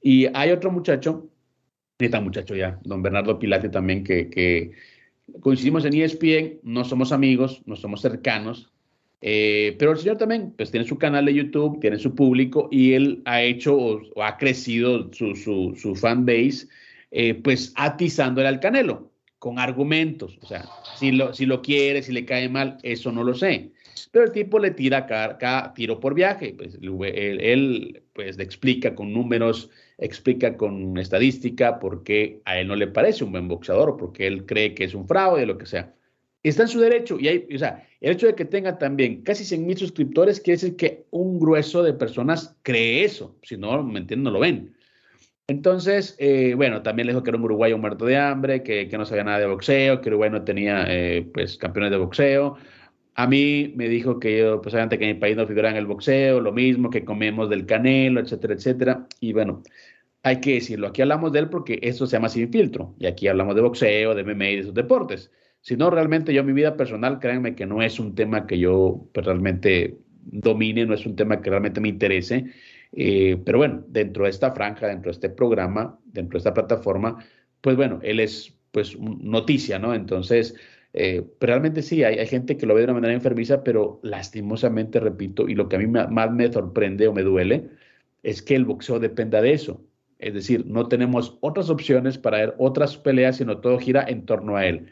Y 0.01 0.27
hay 0.35 0.53
otro 0.53 0.71
muchacho 0.71 1.29
tan 2.09 2.23
muchacho 2.23 2.55
ya, 2.55 2.79
don 2.85 3.03
Bernardo 3.03 3.41
Pilate 3.41 3.69
también, 3.69 4.05
que, 4.05 4.71
coincidimos 5.41 5.85
en 5.85 5.95
ESPN, 5.95 6.61
no 6.62 6.85
somos 6.85 7.11
amigos, 7.11 7.62
no 7.66 7.75
somos 7.75 8.01
cercanos, 8.01 8.73
eh, 9.21 9.77
pero 9.79 9.93
el 9.93 9.99
señor 9.99 10.16
también, 10.16 10.53
pues 10.57 10.71
tiene 10.71 10.87
su 10.87 10.99
canal 10.99 11.25
de 11.25 11.35
YouTube, 11.35 11.81
tiene 11.81 11.99
su 11.99 12.14
público 12.14 12.69
y 12.71 12.93
él 12.93 13.23
ha 13.25 13.43
hecho 13.43 13.77
o, 13.77 14.23
ha 14.23 14.37
crecido 14.37 15.12
su, 15.12 15.35
su, 15.35 15.75
su 15.77 15.95
fan 15.95 16.25
base, 16.25 16.69
eh, 17.11 17.35
pues 17.35 17.73
atizándole 17.77 18.49
al 18.49 18.61
Canelo 18.61 19.11
con 19.39 19.59
argumentos. 19.59 20.39
O 20.43 20.47
sea, 20.47 20.64
si 20.99 21.12
lo, 21.12 21.33
si 21.33 21.47
lo 21.47 21.62
quiere, 21.62 22.03
si 22.03 22.12
le 22.12 22.25
cae 22.25 22.49
mal, 22.49 22.79
eso 22.83 23.12
no 23.12 23.25
lo 23.25 23.35
sé. 23.35 23.73
Pero 24.12 24.25
el 24.25 24.33
tipo 24.33 24.59
le 24.59 24.71
tira 24.71 25.07
cada, 25.07 25.75
tiro 25.75 26.01
por 26.01 26.14
viaje. 26.14 26.55
Pues, 26.57 26.79
él, 26.81 27.41
él, 27.41 28.03
pues 28.14 28.37
le 28.37 28.45
explica 28.45 28.95
con 28.95 29.12
números 29.12 29.71
explica 29.99 30.57
con 30.57 30.97
estadística 30.97 31.81
por 31.81 32.05
qué 32.05 32.41
a 32.45 32.59
él 32.59 32.69
no 32.69 32.77
le 32.77 32.87
parece 32.87 33.25
un 33.25 33.33
buen 33.33 33.49
boxeador 33.49 33.91
o 33.91 33.97
porque 33.97 34.27
él 34.27 34.47
cree 34.47 34.75
que 34.75 34.85
es 34.85 34.95
un 34.95 35.07
fraude, 35.07 35.45
lo 35.45 35.59
que 35.59 35.66
sea. 35.66 35.95
Está 36.43 36.62
en 36.62 36.68
su 36.68 36.80
derecho 36.80 37.18
y 37.18 37.28
hay, 37.28 37.49
o 37.55 37.59
sea, 37.59 37.86
el 38.01 38.12
hecho 38.12 38.26
de 38.26 38.34
que 38.34 38.45
tenga 38.45 38.78
también 38.78 39.22
casi 39.22 39.45
100 39.45 39.66
mil 39.66 39.76
suscriptores 39.76 40.41
quiere 40.41 40.57
decir 40.61 40.76
que 40.76 41.07
un 41.11 41.39
grueso 41.41 41.82
de 41.82 41.93
personas 41.93 42.57
cree 42.62 43.05
eso, 43.05 43.36
si 43.43 43.57
no, 43.57 43.82
me 43.82 43.99
entienden, 43.99 44.24
no 44.24 44.30
lo 44.30 44.41
ven. 44.41 44.74
Entonces, 45.49 46.14
eh, 46.18 46.53
bueno, 46.55 46.82
también 46.82 47.07
le 47.07 47.12
dijo 47.14 47.22
que 47.22 47.30
era 47.30 47.39
un 47.39 47.45
uruguayo 47.45 47.78
muerto 47.78 48.05
de 48.05 48.18
hambre, 48.18 48.62
que, 48.62 48.86
que 48.89 48.99
no 48.99 49.07
sabía 49.07 49.24
nada 49.24 49.39
de 49.39 49.47
boxeo, 49.47 50.03
que 50.03 50.11
Uruguay 50.11 50.28
no 50.30 50.45
tenía, 50.45 50.84
eh, 50.89 51.26
pues, 51.32 51.57
campeones 51.57 51.91
de 51.91 51.97
boxeo. 51.97 52.57
A 53.14 53.26
mí 53.26 53.72
me 53.74 53.89
dijo 53.89 54.20
que 54.20 54.39
yo, 54.39 54.61
pues, 54.61 54.74
obviamente 54.74 54.99
que 54.99 55.09
en 55.09 55.16
mi 55.16 55.20
país 55.20 55.36
no 55.36 55.47
figuraba 55.47 55.70
en 55.72 55.78
el 55.78 55.86
boxeo, 55.86 56.41
lo 56.41 56.53
mismo, 56.53 56.91
que 56.91 57.05
comemos 57.05 57.49
del 57.49 57.64
canelo, 57.64 58.20
etcétera, 58.20 58.55
etcétera. 58.55 59.07
Y 59.20 59.32
bueno, 59.32 59.62
hay 60.22 60.41
que 60.41 60.55
decirlo. 60.55 60.89
Aquí 60.89 61.01
hablamos 61.03 61.32
de 61.32 61.41
él 61.41 61.49
porque 61.49 61.78
esto 61.82 62.07
se 62.07 62.16
llama 62.16 62.28
sin 62.28 62.53
filtro. 62.53 62.95
Y 62.99 63.07
aquí 63.07 63.26
hablamos 63.26 63.55
de 63.55 63.62
boxeo, 63.62 64.14
de 64.14 64.24
MMA 64.24 64.51
y 64.51 64.55
de 64.57 64.61
esos 64.61 64.74
deportes. 64.74 65.30
Si 65.69 65.77
no, 65.77 65.91
realmente 65.91 66.33
yo 66.33 66.43
mi 66.45 66.55
vida 66.55 66.79
personal, 66.79 67.19
créanme 67.19 67.55
que 67.55 67.66
no 67.66 67.83
es 67.83 68.01
un 68.01 68.14
tema 68.14 68.47
que 68.47 68.59
yo 68.59 69.07
pues, 69.12 69.27
realmente 69.27 69.99
domine, 70.25 70.87
no 70.87 70.95
es 70.95 71.05
un 71.05 71.14
tema 71.14 71.43
que 71.43 71.51
realmente 71.51 71.79
me 71.79 71.91
interese. 71.91 72.47
Eh, 72.93 73.37
pero 73.45 73.59
bueno, 73.59 73.85
dentro 73.87 74.25
de 74.25 74.31
esta 74.31 74.53
franja, 74.53 74.87
dentro 74.87 75.11
de 75.11 75.16
este 75.16 75.29
programa, 75.29 76.01
dentro 76.07 76.37
de 76.37 76.39
esta 76.39 76.55
plataforma, 76.55 77.23
pues 77.61 77.77
bueno, 77.77 78.01
él 78.03 78.19
es 78.19 78.57
pues 78.71 78.99
noticia, 78.99 79.79
¿no? 79.79 79.93
Entonces, 79.95 80.55
eh, 80.95 81.21
pues, 81.39 81.49
realmente 81.49 81.83
sí, 81.83 82.03
hay, 82.03 82.19
hay, 82.19 82.27
gente 82.27 82.57
que 82.57 82.64
lo 82.64 82.73
ve 82.73 82.81
de 82.81 82.85
una 82.87 82.95
manera 82.95 83.12
enfermiza, 83.12 83.62
pero 83.62 84.01
lastimosamente, 84.03 85.01
repito, 85.01 85.51
y 85.51 85.55
lo 85.55 85.69
que 85.69 85.77
a 85.77 85.81
mí 85.81 85.87
más 85.87 86.33
me 86.33 86.51
sorprende 86.51 87.09
o 87.09 87.12
me 87.12 87.23
duele, 87.23 87.69
es 88.23 88.41
que 88.41 88.55
el 88.55 88.64
boxeo 88.64 89.01
dependa 89.01 89.43
de 89.43 89.53
eso. 89.53 89.85
Es 90.19 90.33
decir, 90.33 90.64
no 90.66 90.89
tenemos 90.89 91.37
otras 91.43 91.69
opciones 91.69 92.16
para 92.16 92.39
ver 92.39 92.55
otras 92.57 92.97
peleas, 92.97 93.37
sino 93.37 93.59
todo 93.59 93.79
gira 93.79 94.07
en 94.09 94.25
torno 94.25 94.57
a 94.57 94.64
él. 94.64 94.89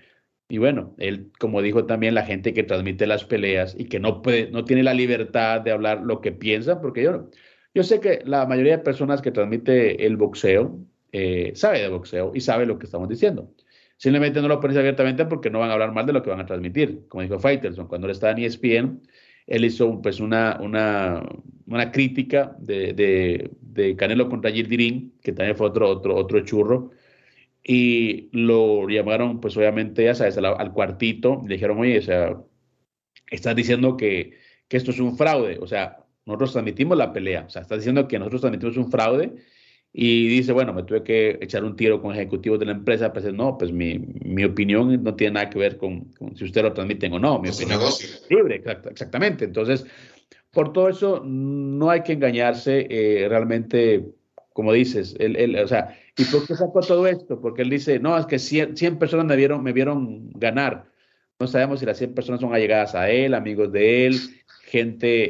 Y 0.49 0.59
bueno, 0.59 0.95
él, 0.99 1.33
como 1.39 1.61
dijo 1.61 1.87
también, 1.87 2.15
la 2.15 2.25
gente 2.25 2.55
que 2.55 2.63
transmite 2.63 3.07
las 3.07 3.25
peleas 3.25 3.75
y 3.79 3.87
que 3.87 3.99
no 3.99 4.23
puede, 4.23 4.51
no 4.51 4.65
tiene 4.65 4.83
la 4.83 4.95
libertad 4.95 5.61
de 5.61 5.73
hablar 5.73 6.03
lo 6.03 6.21
que 6.21 6.33
piensa, 6.33 6.81
porque 6.81 7.03
yo, 7.03 7.31
yo 7.75 7.83
sé 7.83 8.01
que 8.01 8.21
la 8.25 8.47
mayoría 8.47 8.77
de 8.79 8.85
personas 8.85 9.23
que 9.23 9.33
transmite 9.33 10.07
el 10.07 10.17
boxeo 10.17 10.79
eh, 11.13 11.53
sabe 11.55 11.81
de 11.81 11.89
boxeo 11.89 12.33
y 12.35 12.41
sabe 12.41 12.67
lo 12.67 12.79
que 12.79 12.87
estamos 12.87 13.09
diciendo. 13.09 13.53
Simplemente 13.97 14.41
no 14.43 14.49
lo 14.49 14.61
pones 14.61 14.77
abiertamente 14.77 15.25
porque 15.25 15.51
no 15.51 15.61
van 15.61 15.71
a 15.71 15.73
hablar 15.73 15.93
mal 15.93 16.07
de 16.07 16.13
lo 16.13 16.23
que 16.23 16.31
van 16.31 16.41
a 16.41 16.47
transmitir. 16.47 17.07
Como 17.09 17.23
dijo 17.23 17.39
Faitelson, 17.39 17.89
cuando 17.89 18.07
él 18.07 18.13
estaba 18.13 18.33
en 18.33 18.45
ESPN, 18.45 19.01
él 19.47 19.65
hizo 19.65 20.01
pues 20.03 20.21
una, 20.21 20.59
una, 20.61 21.23
una 21.67 21.91
crítica 21.91 22.57
de, 22.59 22.93
de, 22.93 23.51
de, 23.61 23.97
Canelo 23.97 24.29
contra 24.29 24.51
Gildirín, 24.51 25.15
que 25.23 25.33
también 25.33 25.57
fue 25.57 25.69
otro, 25.69 25.89
otro, 25.89 26.17
otro 26.17 26.41
churro, 26.41 26.91
y 27.69 28.29
lo 28.31 28.89
llamaron 28.89 29.41
pues 29.41 29.57
obviamente, 29.57 30.05
ya 30.05 30.15
sabes, 30.15 30.39
al, 30.39 30.73
cuartito, 30.73 31.43
le 31.49 31.55
dijeron, 31.55 31.81
oye, 31.81 31.99
o 31.99 32.03
sea, 32.03 32.37
estás 33.29 33.57
diciendo 33.57 33.97
que, 33.97 34.35
que 34.69 34.77
esto 34.77 34.93
es 34.93 35.01
un 35.01 35.17
fraude, 35.17 35.59
o 35.61 35.67
sea, 35.67 36.05
nosotros 36.27 36.53
transmitimos 36.53 36.97
la 36.97 37.13
pelea, 37.13 37.45
o 37.47 37.51
sea, 37.51 37.63
estás 37.63 37.79
diciendo 37.79 38.07
que 38.07 38.21
nosotros 38.21 38.43
transmitimos 38.43 38.77
un 38.77 38.89
fraude 38.89 39.33
y 39.93 40.29
dice, 40.29 40.53
bueno, 40.53 40.73
me 40.75 40.85
tuve 40.85 41.03
que 41.03 41.39
echar 41.41 41.65
un 41.65 41.75
tiro 41.75 42.01
con 42.01 42.15
ejecutivos 42.15 42.61
de 42.61 42.67
la 42.67 42.73
empresa, 42.73 43.13
pues 43.13 43.25
no, 43.33 43.59
pues 43.59 43.73
mi, 43.73 43.99
mi 43.99 44.45
opinión 44.45 45.03
no 45.03 45.17
tiene 45.17 45.35
nada 45.35 45.51
que 45.51 45.59
ver 45.59 45.77
con, 45.77 46.13
si 46.37 46.45
usted 46.45 46.63
lo 46.63 46.73
transmiten 46.73 47.15
o 47.15 47.19
no. 47.19 47.41
Mi 47.41 47.49
opinión 47.49 47.81
es 47.81 48.27
libre, 48.29 48.63
exactamente. 48.91 49.47
Entonces, 49.47 49.87
por 50.51 50.73
todo 50.75 50.91
eso, 50.91 51.23
no 51.25 51.89
hay 51.89 52.03
que 52.03 52.13
engañarse. 52.13 52.87
Eh, 52.91 53.27
realmente, 53.27 54.05
como 54.53 54.75
dices, 54.75 55.17
él, 55.19 55.57
o 55.57 55.67
sea, 55.67 55.97
¿y 56.17 56.25
por 56.25 56.47
qué 56.47 56.55
sacó 56.55 56.81
todo 56.81 57.07
esto? 57.07 57.41
Porque 57.41 57.63
él 57.63 57.71
dice, 57.71 57.99
no, 57.99 58.17
es 58.19 58.27
que 58.27 58.39
100, 58.39 58.77
100 58.77 58.99
personas 58.99 59.27
me 59.27 59.37
vieron, 59.37 59.63
me 59.63 59.73
vieron 59.73 60.31
ganar. 60.31 60.87
No 61.39 61.47
sabemos 61.47 61.81
si 61.81 61.87
las 61.87 61.99
100 61.99 62.15
personas 62.15 62.41
son 62.41 62.55
allegadas 62.55 62.95
a 62.95 63.11
él, 63.11 63.35
amigos 63.35 63.71
de 63.73 64.07
él, 64.07 64.21
gente 64.67 65.27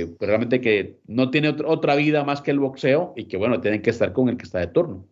eh, 0.00 0.06
pues, 0.18 0.28
realmente 0.28 0.60
que 0.60 0.98
no 1.06 1.30
tiene 1.30 1.50
otra 1.66 1.94
vida 1.94 2.24
más 2.24 2.40
que 2.40 2.50
el 2.50 2.58
boxeo 2.58 3.12
y 3.16 3.24
que 3.24 3.36
bueno, 3.36 3.60
tienen 3.60 3.82
que 3.82 3.90
estar 3.90 4.12
con 4.12 4.28
el 4.28 4.36
que 4.36 4.44
está 4.44 4.60
de 4.60 4.68
turno. 4.68 5.06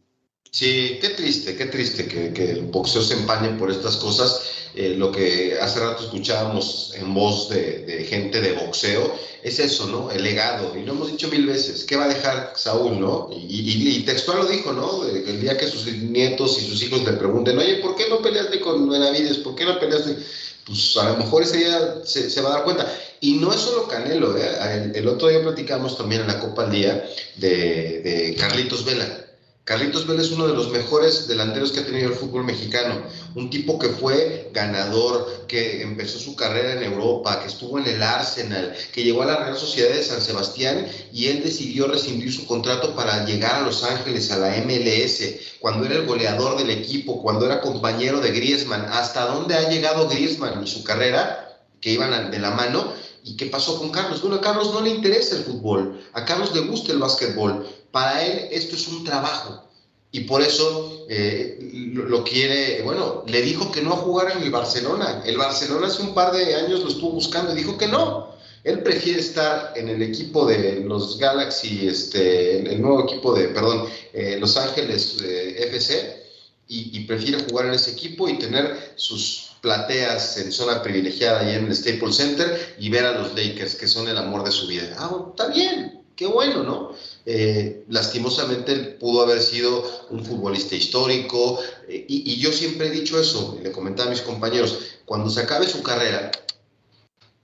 Sí, 0.51 0.99
qué 1.01 1.11
triste, 1.11 1.57
qué 1.57 1.67
triste 1.67 2.09
que, 2.09 2.51
el 2.51 2.63
boxeo 2.67 3.03
se 3.03 3.15
empañe 3.15 3.51
por 3.57 3.71
estas 3.71 3.97
cosas. 3.97 4.60
Eh, 4.75 4.95
lo 4.97 5.11
que 5.11 5.59
hace 5.61 5.81
rato 5.81 6.05
escuchábamos 6.05 6.93
en 6.95 7.13
voz 7.13 7.49
de, 7.49 8.07
gente 8.09 8.41
de 8.41 8.53
boxeo 8.53 9.15
es 9.43 9.59
eso, 9.59 9.87
¿no? 9.87 10.11
El 10.11 10.23
legado. 10.23 10.77
Y 10.77 10.85
lo 10.85 10.93
hemos 10.93 11.11
dicho 11.11 11.29
mil 11.29 11.47
veces. 11.47 11.85
¿Qué 11.85 11.97
va 11.97 12.05
a 12.05 12.09
dejar 12.09 12.53
Saúl, 12.57 13.01
no? 13.01 13.31
Y, 13.33 14.03
textual 14.03 14.39
lo 14.39 14.47
dijo, 14.47 14.73
¿no? 14.73 15.05
El 15.07 15.41
día 15.41 15.57
que 15.57 15.67
sus 15.67 15.87
nietos 15.87 16.61
y 16.63 16.67
sus 16.67 16.83
hijos 16.83 17.05
le 17.05 17.13
pregunten, 17.13 17.59
oye, 17.59 17.77
¿por 17.77 17.97
qué 17.97 18.09
no 18.09 18.23
peleaste 18.23 18.61
con 18.61 18.89
Benavides? 18.89 19.39
¿Por 19.39 19.55
qué 19.55 19.65
no 19.65 19.79
peleaste? 19.79 20.17
Pues 20.65 20.97
a 20.99 21.11
lo 21.11 21.17
mejor 21.17 21.43
ese 21.43 21.59
día 21.59 22.03
se, 22.05 22.41
va 22.41 22.51
a 22.51 22.53
dar 22.53 22.65
cuenta. 22.65 22.87
Y 23.21 23.35
no 23.35 23.53
es 23.53 23.61
solo 23.61 23.89
Canelo, 23.89 24.37
¿eh? 24.37 24.93
el, 24.95 25.09
otro 25.09 25.29
día 25.29 25.43
platicamos 25.43 25.99
también 25.99 26.23
en 26.23 26.29
la 26.29 26.39
Copa 26.39 26.65
al 26.65 26.71
Día 26.71 27.05
de, 27.37 28.01
de 28.03 28.37
Carlitos 28.39 28.85
Vela 28.85 29.30
Carlitos 29.65 30.07
Vela 30.07 30.23
es 30.23 30.33
uno 30.33 30.49
de 30.49 30.55
los 30.55 30.71
mejores 30.71 31.29
delanteros 31.29 31.71
que 31.71 31.81
ha 31.81 31.87
tenido 31.87 32.09
el 32.09 32.17
fútbol 32.17 32.45
mexicano. 32.45 33.03
Un 33.37 33.51
tipo 33.51 33.79
que 33.79 33.91
fue 33.91 34.51
ganador, 34.53 35.45
que 35.47 35.83
empezó 35.83 36.19
su 36.19 36.35
carrera 36.35 36.73
en 36.73 36.83
Europa, 36.83 37.41
que 37.41 37.47
estuvo 37.47 37.79
en 37.79 37.87
el 37.87 38.03
Arsenal, 38.03 38.75
que 38.93 39.05
llegó 39.05 39.23
a 39.23 39.27
la 39.27 39.37
Real 39.37 39.57
Sociedad 39.57 39.95
de 39.95 40.03
San 40.03 40.21
Sebastián 40.21 40.87
y 41.13 41.27
él 41.27 41.45
decidió 41.45 41.87
rescindir 41.87 42.33
su 42.33 42.47
contrato 42.47 42.97
para 42.97 43.25
llegar 43.27 43.57
a 43.57 43.67
Los 43.67 43.85
Ángeles, 43.85 44.33
a 44.33 44.39
la 44.39 44.57
MLS, 44.65 45.23
cuando 45.61 45.87
era 45.87 45.97
el 45.97 46.07
goleador 46.07 46.59
del 46.59 46.71
equipo, 46.71 47.23
cuando 47.23 47.47
era 47.47 47.61
compañero 47.61 48.21
de 48.21 48.33
Griezmann. 48.33 48.87
¿Hasta 48.91 49.27
dónde 49.27 49.55
ha 49.55 49.69
llegado 49.69 50.09
Griezmann 50.09 50.65
y 50.65 50.67
su 50.67 50.83
carrera? 50.83 51.61
Que 51.81 51.93
iban 51.93 52.31
de 52.31 52.39
la 52.41 52.51
mano. 52.51 52.93
¿Y 53.23 53.37
qué 53.37 53.47
pasó 53.47 53.79
con 53.79 53.91
Carlos? 53.91 54.23
Bueno, 54.23 54.37
a 54.37 54.41
Carlos 54.41 54.73
no 54.73 54.81
le 54.81 54.91
interesa 54.91 55.37
el 55.37 55.45
fútbol, 55.45 56.01
a 56.15 56.25
Carlos 56.25 56.55
le 56.55 56.63
gusta 56.63 56.93
el 56.93 56.99
básquetbol, 56.99 57.67
para 57.91 58.25
él 58.25 58.49
esto 58.51 58.77
es 58.77 58.89
un 58.89 59.05
trabajo 59.05 59.71
y 60.13 60.21
por 60.21 60.43
eso 60.43 61.07
eh, 61.09 61.59
lo, 61.95 62.25
quiere, 62.25 62.83
bueno, 62.83 63.23
le 63.27 63.43
dijo 63.43 63.71
que 63.71 63.81
no 63.81 63.93
a 63.93 63.99
jugar 63.99 64.33
en 64.37 64.43
el 64.43 64.51
Barcelona. 64.51 65.23
El 65.25 65.37
Barcelona 65.37 65.87
hace 65.87 66.03
un 66.03 66.15
par 66.15 66.33
de 66.33 66.55
años 66.57 66.81
lo 66.81 66.89
estuvo 66.89 67.13
buscando 67.13 67.53
y 67.53 67.57
dijo 67.57 67.79
que 67.79 67.87
no. 67.87 68.35
Él 68.65 68.83
prefiere 68.83 69.21
estar 69.21 69.73
en 69.77 69.89
el 69.89 70.03
equipo 70.03 70.47
de 70.47 70.81
los 70.81 71.17
Galaxy, 71.19 71.87
este, 71.89 72.59
el 72.59 72.83
nuevo 72.83 73.05
equipo 73.05 73.33
de, 73.35 73.49
perdón, 73.49 73.87
eh, 74.13 74.37
Los 74.39 74.57
Ángeles 74.57 75.19
eh, 75.23 75.69
FC, 75.69 76.21
y, 76.69 76.99
y, 76.99 77.05
prefiere 77.05 77.43
jugar 77.49 77.67
en 77.67 77.75
ese 77.75 77.93
equipo 77.93 78.29
y 78.29 78.39
tener 78.39 78.93
sus 78.95 79.53
plateas 79.61 80.37
en 80.37 80.53
zona 80.53 80.83
privilegiada 80.83 81.41
ahí 81.41 81.57
en 81.57 81.67
el 81.67 81.75
Staples 81.75 82.17
Center 82.17 82.77
y 82.79 82.91
ver 82.91 83.07
a 83.07 83.19
los 83.19 83.35
Lakers, 83.35 83.75
que 83.75 83.89
son 83.89 84.09
el 84.09 84.17
amor 84.17 84.45
de 84.45 84.53
su 84.53 84.67
vida. 84.67 84.95
Ah, 84.99 85.11
está 85.31 85.49
bien, 85.49 86.00
qué 86.21 86.27
bueno, 86.27 86.63
¿no? 86.63 86.93
Eh, 87.25 87.85
lastimosamente 87.89 88.77
pudo 89.01 89.23
haber 89.23 89.41
sido 89.41 89.83
un 90.11 90.23
futbolista 90.23 90.75
histórico 90.77 91.59
eh, 91.89 92.05
y, 92.07 92.35
y, 92.35 92.37
yo 92.39 92.53
siempre 92.53 92.89
he 92.89 92.91
dicho 92.91 93.19
eso, 93.19 93.59
le 93.63 93.73
comentaba 93.73 94.09
a 94.09 94.11
mis 94.11 94.21
compañeros, 94.21 94.81
cuando 95.07 95.31
se 95.31 95.41
acabe 95.41 95.67
su 95.67 95.83
carrera 95.83 96.31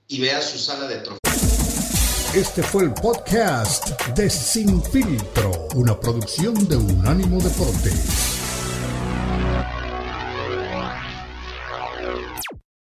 y 0.09 0.21
vea 0.21 0.43
su 0.43 0.59
sala 0.59 0.87
de 0.89 0.97
trofeos. 0.97 1.21
Este 2.35 2.63
fue 2.63 2.85
el 2.85 2.93
podcast 2.93 3.99
de 4.15 4.29
Sin 4.29 4.83
Filtro, 4.83 5.69
una 5.75 5.99
producción 5.99 6.69
de 6.69 6.77
Unánimo 6.77 7.41
Deportes. 7.41 8.46